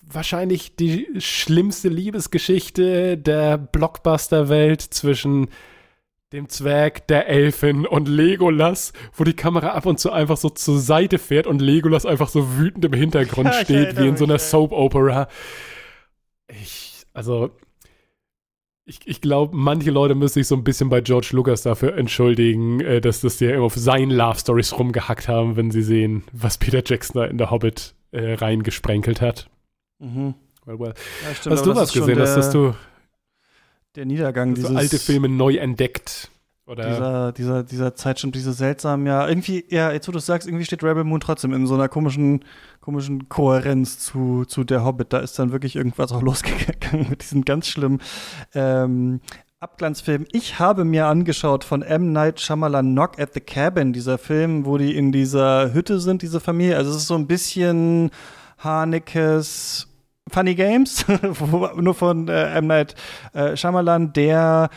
wahrscheinlich 0.00 0.76
die 0.76 1.06
schlimmste 1.18 1.88
Liebesgeschichte 1.88 3.18
der 3.18 3.58
Blockbuster-Welt 3.58 4.80
zwischen 4.80 5.48
dem 6.32 6.48
Zwerg, 6.48 7.06
der 7.08 7.26
Elfin 7.28 7.86
und 7.86 8.06
Legolas, 8.06 8.92
wo 9.14 9.24
die 9.24 9.32
Kamera 9.32 9.68
ab 9.70 9.86
und 9.86 9.98
zu 9.98 10.12
einfach 10.12 10.36
so 10.36 10.50
zur 10.50 10.78
Seite 10.78 11.18
fährt 11.18 11.46
und 11.46 11.62
Legolas 11.62 12.04
einfach 12.04 12.28
so 12.28 12.58
wütend 12.58 12.84
im 12.84 12.92
Hintergrund 12.92 13.48
ja, 13.52 13.64
steht, 13.64 13.98
wie 13.98 14.08
in 14.08 14.16
so 14.16 14.24
einer 14.24 14.38
Soap-Opera. 14.38 15.28
Ich, 16.48 17.06
also, 17.14 17.50
ich, 18.84 19.00
ich 19.06 19.20
glaube, 19.22 19.56
manche 19.56 19.90
Leute 19.90 20.14
müssen 20.14 20.34
sich 20.34 20.46
so 20.46 20.54
ein 20.54 20.64
bisschen 20.64 20.90
bei 20.90 21.00
George 21.00 21.30
Lucas 21.32 21.62
dafür 21.62 21.96
entschuldigen, 21.96 22.80
äh, 22.80 23.00
dass 23.00 23.22
das 23.22 23.40
ja 23.40 23.50
immer 23.54 23.64
auf 23.64 23.76
seinen 23.76 24.10
Love 24.10 24.38
Stories 24.38 24.78
rumgehackt 24.78 25.28
haben, 25.28 25.56
wenn 25.56 25.70
sie 25.70 25.82
sehen, 25.82 26.24
was 26.32 26.58
Peter 26.58 26.82
Jackson 26.84 27.22
da 27.22 27.26
in 27.26 27.38
der 27.38 27.50
Hobbit 27.50 27.94
äh, 28.12 28.34
reingesprenkelt 28.34 29.22
hat. 29.22 29.48
Mhm. 29.98 30.34
Well, 30.66 30.78
well. 30.78 30.94
Ja, 31.24 31.34
stimmt, 31.34 31.56
Hast 31.56 31.66
du 31.66 31.74
was 31.74 31.92
gesehen? 31.92 32.18
Hast, 32.18 32.36
hast 32.36 32.52
du 32.52 32.74
der 33.98 34.06
Niedergang 34.06 34.54
dieses. 34.54 34.74
alte 34.74 34.98
Filme 34.98 35.28
neu 35.28 35.56
entdeckt. 35.56 36.30
Oder? 36.66 36.88
Dieser, 36.88 37.32
dieser, 37.32 37.62
dieser 37.64 37.94
Zeit 37.94 38.18
stimmt, 38.18 38.34
diese 38.34 38.52
seltsamen, 38.52 39.06
ja, 39.06 39.26
irgendwie, 39.26 39.64
ja, 39.70 39.90
jetzt 39.90 40.06
wo 40.06 40.12
du 40.12 40.18
sagst, 40.18 40.46
irgendwie 40.46 40.66
steht 40.66 40.84
Rebel 40.84 41.02
Moon 41.02 41.18
trotzdem 41.18 41.52
in 41.54 41.66
so 41.66 41.74
einer 41.74 41.88
komischen, 41.88 42.44
komischen 42.80 43.28
Kohärenz 43.28 43.98
zu, 43.98 44.44
zu 44.44 44.64
der 44.64 44.84
Hobbit. 44.84 45.12
Da 45.12 45.18
ist 45.18 45.38
dann 45.38 45.50
wirklich 45.50 45.76
irgendwas 45.76 46.12
auch 46.12 46.22
losgegangen 46.28 47.08
mit 47.08 47.22
diesen 47.22 47.44
ganz 47.44 47.66
schlimmen 47.66 48.00
ähm, 48.54 49.20
Abglanzfilm. 49.60 50.26
Ich 50.30 50.60
habe 50.60 50.84
mir 50.84 51.06
angeschaut 51.06 51.64
von 51.64 51.82
M. 51.82 52.12
Night 52.12 52.38
Shyamalan 52.38 52.92
Knock 52.92 53.18
at 53.18 53.34
the 53.34 53.40
Cabin, 53.40 53.92
dieser 53.92 54.18
Film, 54.18 54.64
wo 54.66 54.78
die 54.78 54.94
in 54.94 55.10
dieser 55.10 55.72
Hütte 55.72 55.98
sind, 55.98 56.22
diese 56.22 56.38
Familie. 56.38 56.76
Also 56.76 56.90
es 56.90 56.98
ist 56.98 57.08
so 57.08 57.16
ein 57.16 57.26
bisschen 57.26 58.10
Hanekes 58.58 59.87
Funny 60.30 60.54
Games, 60.54 61.04
nur 61.76 61.94
von 61.94 62.28
äh, 62.28 62.54
M. 62.54 62.66
Night 62.66 62.94
äh, 63.32 63.56
Shyamalan, 63.56 64.12
der 64.12 64.70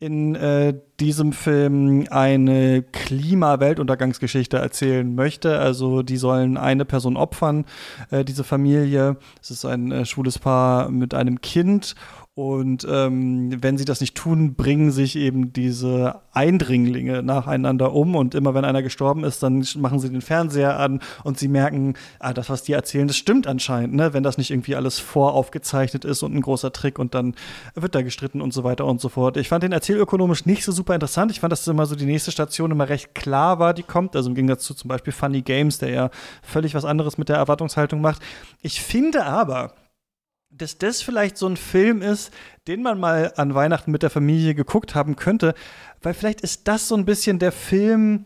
in 0.00 0.36
äh, 0.36 0.74
diesem 1.00 1.32
Film 1.32 2.06
eine 2.10 2.82
Klima-Weltuntergangsgeschichte 2.82 4.56
erzählen 4.56 5.12
möchte. 5.12 5.58
Also 5.58 6.02
die 6.02 6.16
sollen 6.16 6.56
eine 6.56 6.84
Person 6.84 7.16
opfern, 7.16 7.64
äh, 8.10 8.24
diese 8.24 8.44
Familie. 8.44 9.16
Es 9.42 9.50
ist 9.50 9.64
ein 9.64 9.90
äh, 9.90 10.04
schwules 10.04 10.38
Paar 10.38 10.88
mit 10.90 11.14
einem 11.14 11.40
Kind 11.40 11.96
und 12.38 12.86
ähm, 12.88 13.50
wenn 13.64 13.78
sie 13.78 13.84
das 13.84 14.00
nicht 14.00 14.14
tun, 14.14 14.54
bringen 14.54 14.92
sich 14.92 15.16
eben 15.16 15.52
diese 15.52 16.20
Eindringlinge 16.32 17.20
nacheinander 17.20 17.92
um. 17.92 18.14
Und 18.14 18.36
immer 18.36 18.54
wenn 18.54 18.64
einer 18.64 18.84
gestorben 18.84 19.24
ist, 19.24 19.42
dann 19.42 19.66
machen 19.78 19.98
sie 19.98 20.08
den 20.08 20.20
Fernseher 20.20 20.78
an 20.78 21.00
und 21.24 21.36
sie 21.36 21.48
merken, 21.48 21.94
ah, 22.20 22.32
das, 22.32 22.48
was 22.48 22.62
die 22.62 22.74
erzählen, 22.74 23.08
das 23.08 23.16
stimmt 23.16 23.48
anscheinend, 23.48 23.94
ne? 23.94 24.14
wenn 24.14 24.22
das 24.22 24.38
nicht 24.38 24.52
irgendwie 24.52 24.76
alles 24.76 25.00
voraufgezeichnet 25.00 26.04
ist 26.04 26.22
und 26.22 26.32
ein 26.32 26.40
großer 26.40 26.72
Trick 26.72 27.00
und 27.00 27.12
dann 27.12 27.34
wird 27.74 27.96
da 27.96 28.02
gestritten 28.02 28.40
und 28.40 28.54
so 28.54 28.62
weiter 28.62 28.86
und 28.86 29.00
so 29.00 29.08
fort. 29.08 29.36
Ich 29.36 29.48
fand 29.48 29.64
den 29.64 29.72
erzählökonomisch 29.72 30.46
nicht 30.46 30.62
so 30.62 30.70
super 30.70 30.94
interessant. 30.94 31.32
Ich 31.32 31.40
fand, 31.40 31.50
dass 31.50 31.66
immer 31.66 31.86
so 31.86 31.96
die 31.96 32.06
nächste 32.06 32.30
Station 32.30 32.70
immer 32.70 32.88
recht 32.88 33.16
klar 33.16 33.58
war, 33.58 33.74
die 33.74 33.82
kommt. 33.82 34.14
Also 34.14 34.28
im 34.28 34.36
Gegensatz 34.36 34.62
zu 34.62 34.74
zum 34.74 34.86
Beispiel 34.86 35.12
Funny 35.12 35.42
Games, 35.42 35.78
der 35.78 35.90
ja 35.90 36.10
völlig 36.42 36.76
was 36.76 36.84
anderes 36.84 37.18
mit 37.18 37.30
der 37.30 37.36
Erwartungshaltung 37.36 38.00
macht. 38.00 38.22
Ich 38.62 38.80
finde 38.80 39.24
aber, 39.24 39.72
dass 40.50 40.78
das 40.78 41.02
vielleicht 41.02 41.36
so 41.36 41.46
ein 41.46 41.56
Film 41.56 42.02
ist, 42.02 42.32
den 42.66 42.82
man 42.82 42.98
mal 42.98 43.32
an 43.36 43.54
Weihnachten 43.54 43.90
mit 43.90 44.02
der 44.02 44.10
Familie 44.10 44.54
geguckt 44.54 44.94
haben 44.94 45.16
könnte, 45.16 45.54
weil 46.02 46.14
vielleicht 46.14 46.40
ist 46.40 46.68
das 46.68 46.88
so 46.88 46.96
ein 46.96 47.04
bisschen 47.04 47.38
der 47.38 47.52
Film, 47.52 48.24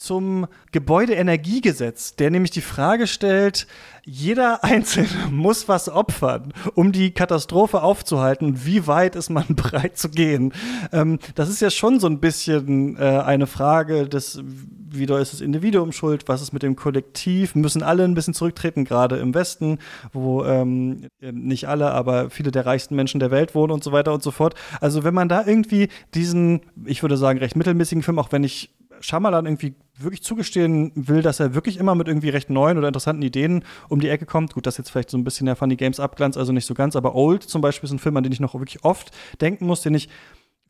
zum 0.00 0.46
Gebäudeenergiegesetz, 0.72 2.16
der 2.16 2.30
nämlich 2.30 2.50
die 2.50 2.62
Frage 2.62 3.06
stellt, 3.06 3.66
jeder 4.02 4.64
Einzelne 4.64 5.08
muss 5.30 5.68
was 5.68 5.90
opfern, 5.90 6.54
um 6.74 6.90
die 6.90 7.10
Katastrophe 7.10 7.82
aufzuhalten. 7.82 8.64
Wie 8.64 8.86
weit 8.86 9.14
ist 9.14 9.28
man 9.28 9.44
bereit 9.50 9.98
zu 9.98 10.08
gehen? 10.08 10.54
Ähm, 10.90 11.18
das 11.34 11.50
ist 11.50 11.60
ja 11.60 11.68
schon 11.68 12.00
so 12.00 12.06
ein 12.06 12.18
bisschen 12.18 12.96
äh, 12.96 13.00
eine 13.00 13.46
Frage 13.46 14.08
des, 14.08 14.42
wie 14.42 15.04
doll 15.04 15.20
ist 15.20 15.34
das 15.34 15.42
Individuum 15.42 15.92
schuld? 15.92 16.28
Was 16.28 16.40
ist 16.40 16.54
mit 16.54 16.62
dem 16.62 16.76
Kollektiv? 16.76 17.54
Müssen 17.54 17.82
alle 17.82 18.04
ein 18.04 18.14
bisschen 18.14 18.34
zurücktreten, 18.34 18.86
gerade 18.86 19.18
im 19.18 19.34
Westen, 19.34 19.80
wo 20.14 20.44
ähm, 20.44 21.08
nicht 21.20 21.68
alle, 21.68 21.90
aber 21.90 22.30
viele 22.30 22.50
der 22.50 22.64
reichsten 22.64 22.96
Menschen 22.96 23.20
der 23.20 23.30
Welt 23.30 23.54
wohnen 23.54 23.70
und 23.70 23.84
so 23.84 23.92
weiter 23.92 24.14
und 24.14 24.22
so 24.22 24.30
fort. 24.30 24.54
Also 24.80 25.04
wenn 25.04 25.14
man 25.14 25.28
da 25.28 25.44
irgendwie 25.46 25.88
diesen, 26.14 26.62
ich 26.86 27.02
würde 27.02 27.18
sagen, 27.18 27.38
recht 27.38 27.54
mittelmäßigen 27.54 28.02
Film, 28.02 28.18
auch 28.18 28.32
wenn 28.32 28.44
ich 28.44 28.70
Shyamalan 29.00 29.46
irgendwie 29.46 29.74
wirklich 30.02 30.22
zugestehen 30.22 30.92
will, 30.94 31.22
dass 31.22 31.40
er 31.40 31.54
wirklich 31.54 31.76
immer 31.78 31.94
mit 31.94 32.08
irgendwie 32.08 32.30
recht 32.30 32.50
neuen 32.50 32.78
oder 32.78 32.88
interessanten 32.88 33.22
Ideen 33.22 33.64
um 33.88 34.00
die 34.00 34.08
Ecke 34.08 34.26
kommt. 34.26 34.54
Gut, 34.54 34.66
das 34.66 34.74
ist 34.74 34.78
jetzt 34.78 34.90
vielleicht 34.90 35.10
so 35.10 35.18
ein 35.18 35.24
bisschen 35.24 35.46
der 35.46 35.56
Funny 35.56 35.76
Games 35.76 36.00
Abglanz, 36.00 36.36
also 36.36 36.52
nicht 36.52 36.66
so 36.66 36.74
ganz, 36.74 36.96
aber 36.96 37.14
Old 37.14 37.42
zum 37.42 37.60
Beispiel 37.60 37.86
ist 37.86 37.92
ein 37.92 37.98
Film, 37.98 38.16
an 38.16 38.22
den 38.22 38.32
ich 38.32 38.40
noch 38.40 38.54
wirklich 38.54 38.84
oft 38.84 39.10
denken 39.40 39.66
muss, 39.66 39.82
den 39.82 39.94
ich 39.94 40.08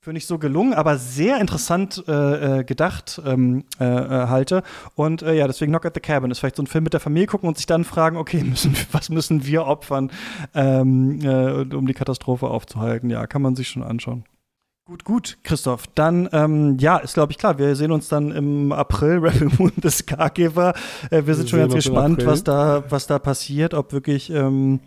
für 0.03 0.15
nicht 0.15 0.27
so 0.27 0.39
gelungen, 0.39 0.73
aber 0.73 0.97
sehr 0.97 1.39
interessant 1.41 2.03
äh, 2.09 2.61
äh 2.61 2.65
gedacht 2.65 3.21
ähm, 3.27 3.65
äh, 3.79 3.85
äh, 3.85 4.29
halte. 4.29 4.63
Und 4.95 5.21
äh, 5.21 5.35
ja, 5.35 5.47
deswegen 5.47 5.73
Knock 5.73 5.85
at 5.85 5.95
the 5.95 6.01
Cabin 6.01 6.31
ist 6.31 6.39
vielleicht 6.39 6.57
so 6.57 6.63
ein 6.63 6.67
Film 6.67 6.85
mit 6.85 6.95
der 6.95 7.01
Familie 7.01 7.27
gucken 7.27 7.49
und 7.49 7.59
sich 7.59 7.67
dann 7.67 7.85
fragen, 7.85 8.17
okay, 8.17 8.43
müssen, 8.45 8.75
was 8.93 9.11
müssen 9.11 9.45
wir 9.45 9.67
opfern, 9.67 10.11
ähm, 10.55 11.21
äh, 11.23 11.75
um 11.75 11.87
die 11.87 11.93
Katastrophe 11.93 12.47
aufzuhalten? 12.47 13.11
Ja, 13.11 13.27
kann 13.27 13.43
man 13.43 13.57
sich 13.57 13.69
schon 13.69 13.83
anschauen. 13.83 14.25
Gut, 14.91 15.05
gut, 15.05 15.39
Christoph. 15.45 15.87
Dann, 15.95 16.29
ähm, 16.33 16.77
ja, 16.81 16.97
ist 16.97 17.15
glaube 17.15 17.31
ich 17.31 17.39
klar. 17.39 17.59
Wir 17.59 17.77
sehen 17.77 17.93
uns 17.93 18.09
dann 18.09 18.33
im 18.33 18.73
April, 18.73 19.19
Rebel 19.25 19.49
Moon 19.57 19.71
des 19.77 20.05
Gargeber. 20.05 20.75
Äh, 21.11 21.19
wir, 21.19 21.27
wir 21.29 21.35
sind 21.37 21.49
schon 21.49 21.61
ganz 21.61 21.75
gespannt, 21.75 22.27
was 22.27 22.43
da, 22.43 22.83
was 22.89 23.07
da 23.07 23.21
passiert, 23.21 23.73
ob 23.73 23.93
wirklich 23.93 24.31
ähm, 24.31 24.81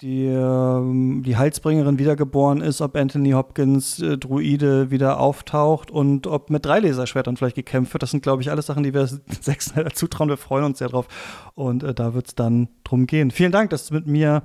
die, 0.00 0.24
ähm, 0.24 1.22
die 1.24 1.36
Heilsbringerin 1.36 2.00
wiedergeboren 2.00 2.62
ist, 2.62 2.80
ob 2.80 2.96
Anthony 2.96 3.30
Hopkins 3.30 4.00
äh, 4.00 4.18
Druide 4.18 4.90
wieder 4.90 5.20
auftaucht 5.20 5.92
und 5.92 6.26
ob 6.26 6.50
mit 6.50 6.66
drei 6.66 6.80
Laserschwertern 6.80 7.36
vielleicht 7.36 7.54
gekämpft 7.54 7.94
wird. 7.94 8.02
Das 8.02 8.10
sind, 8.10 8.24
glaube 8.24 8.42
ich, 8.42 8.50
alles 8.50 8.66
Sachen, 8.66 8.82
die 8.82 8.92
wir 8.92 9.06
Zack 9.40 9.62
Snyder 9.62 9.92
zutrauen. 9.92 10.30
Wir 10.30 10.36
freuen 10.36 10.64
uns 10.64 10.80
sehr 10.80 10.88
drauf. 10.88 11.06
Und 11.54 11.84
äh, 11.84 11.94
da 11.94 12.12
wird 12.12 12.26
es 12.26 12.34
dann 12.34 12.66
drum 12.82 13.06
gehen. 13.06 13.30
Vielen 13.30 13.52
Dank, 13.52 13.70
dass 13.70 13.86
du 13.86 13.94
mit 13.94 14.08
mir 14.08 14.42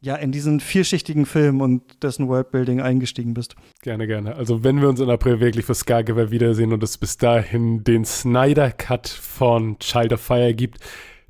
ja 0.00 0.16
in 0.16 0.32
diesen 0.32 0.60
vielschichtigen 0.60 1.26
Film 1.26 1.60
und 1.60 2.02
dessen 2.02 2.28
Worldbuilding 2.28 2.80
eingestiegen 2.80 3.34
bist. 3.34 3.54
Gerne, 3.82 4.06
gerne. 4.06 4.34
Also 4.34 4.64
wenn 4.64 4.80
wir 4.80 4.88
uns 4.88 5.00
in 5.00 5.10
April 5.10 5.40
wirklich 5.40 5.66
für 5.66 5.74
Skargewehr 5.74 6.30
wiedersehen 6.30 6.72
und 6.72 6.82
es 6.82 6.96
bis 6.98 7.18
dahin 7.18 7.84
den 7.84 8.04
Snyder 8.04 8.70
Cut 8.70 9.08
von 9.08 9.78
Child 9.78 10.14
of 10.14 10.20
Fire 10.20 10.54
gibt, 10.54 10.78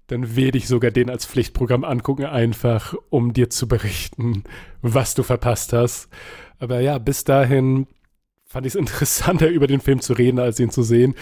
dann 0.06 0.34
werde 0.36 0.58
ich 0.58 0.66
sogar 0.66 0.90
den 0.90 1.10
als 1.10 1.26
Pflichtprogramm 1.26 1.84
angucken, 1.84 2.24
einfach 2.24 2.94
um 3.10 3.32
dir 3.32 3.50
zu 3.50 3.68
berichten, 3.68 4.44
was 4.82 5.14
du 5.14 5.22
verpasst 5.22 5.72
hast. 5.72 6.08
Aber 6.58 6.80
ja, 6.80 6.98
bis 6.98 7.24
dahin 7.24 7.86
fand 8.44 8.66
ich 8.66 8.72
es 8.72 8.78
interessanter, 8.78 9.48
über 9.50 9.66
den 9.66 9.80
Film 9.80 10.00
zu 10.00 10.12
reden, 10.12 10.40
als 10.40 10.58
ihn 10.58 10.70
zu 10.70 10.82
sehen. 10.82 11.14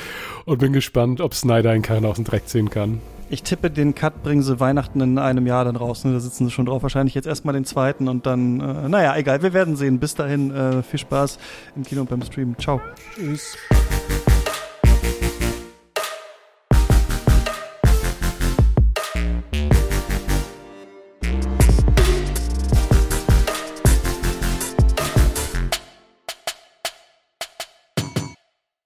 Und 0.47 0.59
bin 0.59 0.73
gespannt, 0.73 1.21
ob 1.21 1.35
Snyder 1.35 1.71
einen 1.71 1.83
Karren 1.83 2.07
aus 2.07 2.17
dem 2.17 2.25
Dreck 2.25 2.49
ziehen 2.49 2.71
kann. 2.71 3.01
Ich 3.31 3.43
tippe, 3.43 3.71
den 3.71 3.95
Cut 3.95 4.23
bringen 4.23 4.43
sie 4.43 4.59
Weihnachten 4.59 5.01
in 5.01 5.19
einem 5.19 5.47
Jahr 5.47 5.65
dann 5.65 5.77
raus. 5.77 6.05
Ne? 6.05 6.13
Da 6.13 6.21
sitzen 6.21 6.47
sie 6.47 6.51
schon 6.51 6.67
drauf. 6.67 6.83
Wahrscheinlich 6.83 7.15
jetzt 7.15 7.27
erstmal 7.27 7.55
den 7.55 7.67
zweiten 7.67 8.09
und 8.09 8.25
dann, 8.25 8.61
äh, 8.61 8.89
naja, 8.89 9.17
egal, 9.17 9.43
wir 9.43 9.53
werden 9.53 9.77
sehen. 9.77 9.99
Bis 9.99 10.15
dahin, 10.15 10.51
äh, 10.51 10.83
viel 10.83 10.99
Spaß 10.99 11.39
im 11.77 11.83
Kino 11.83 12.03
und 12.03 12.11
beim 12.11 12.23
Stream. 12.23 12.57
Ciao. 12.59 12.81
Tschüss. 13.15 13.57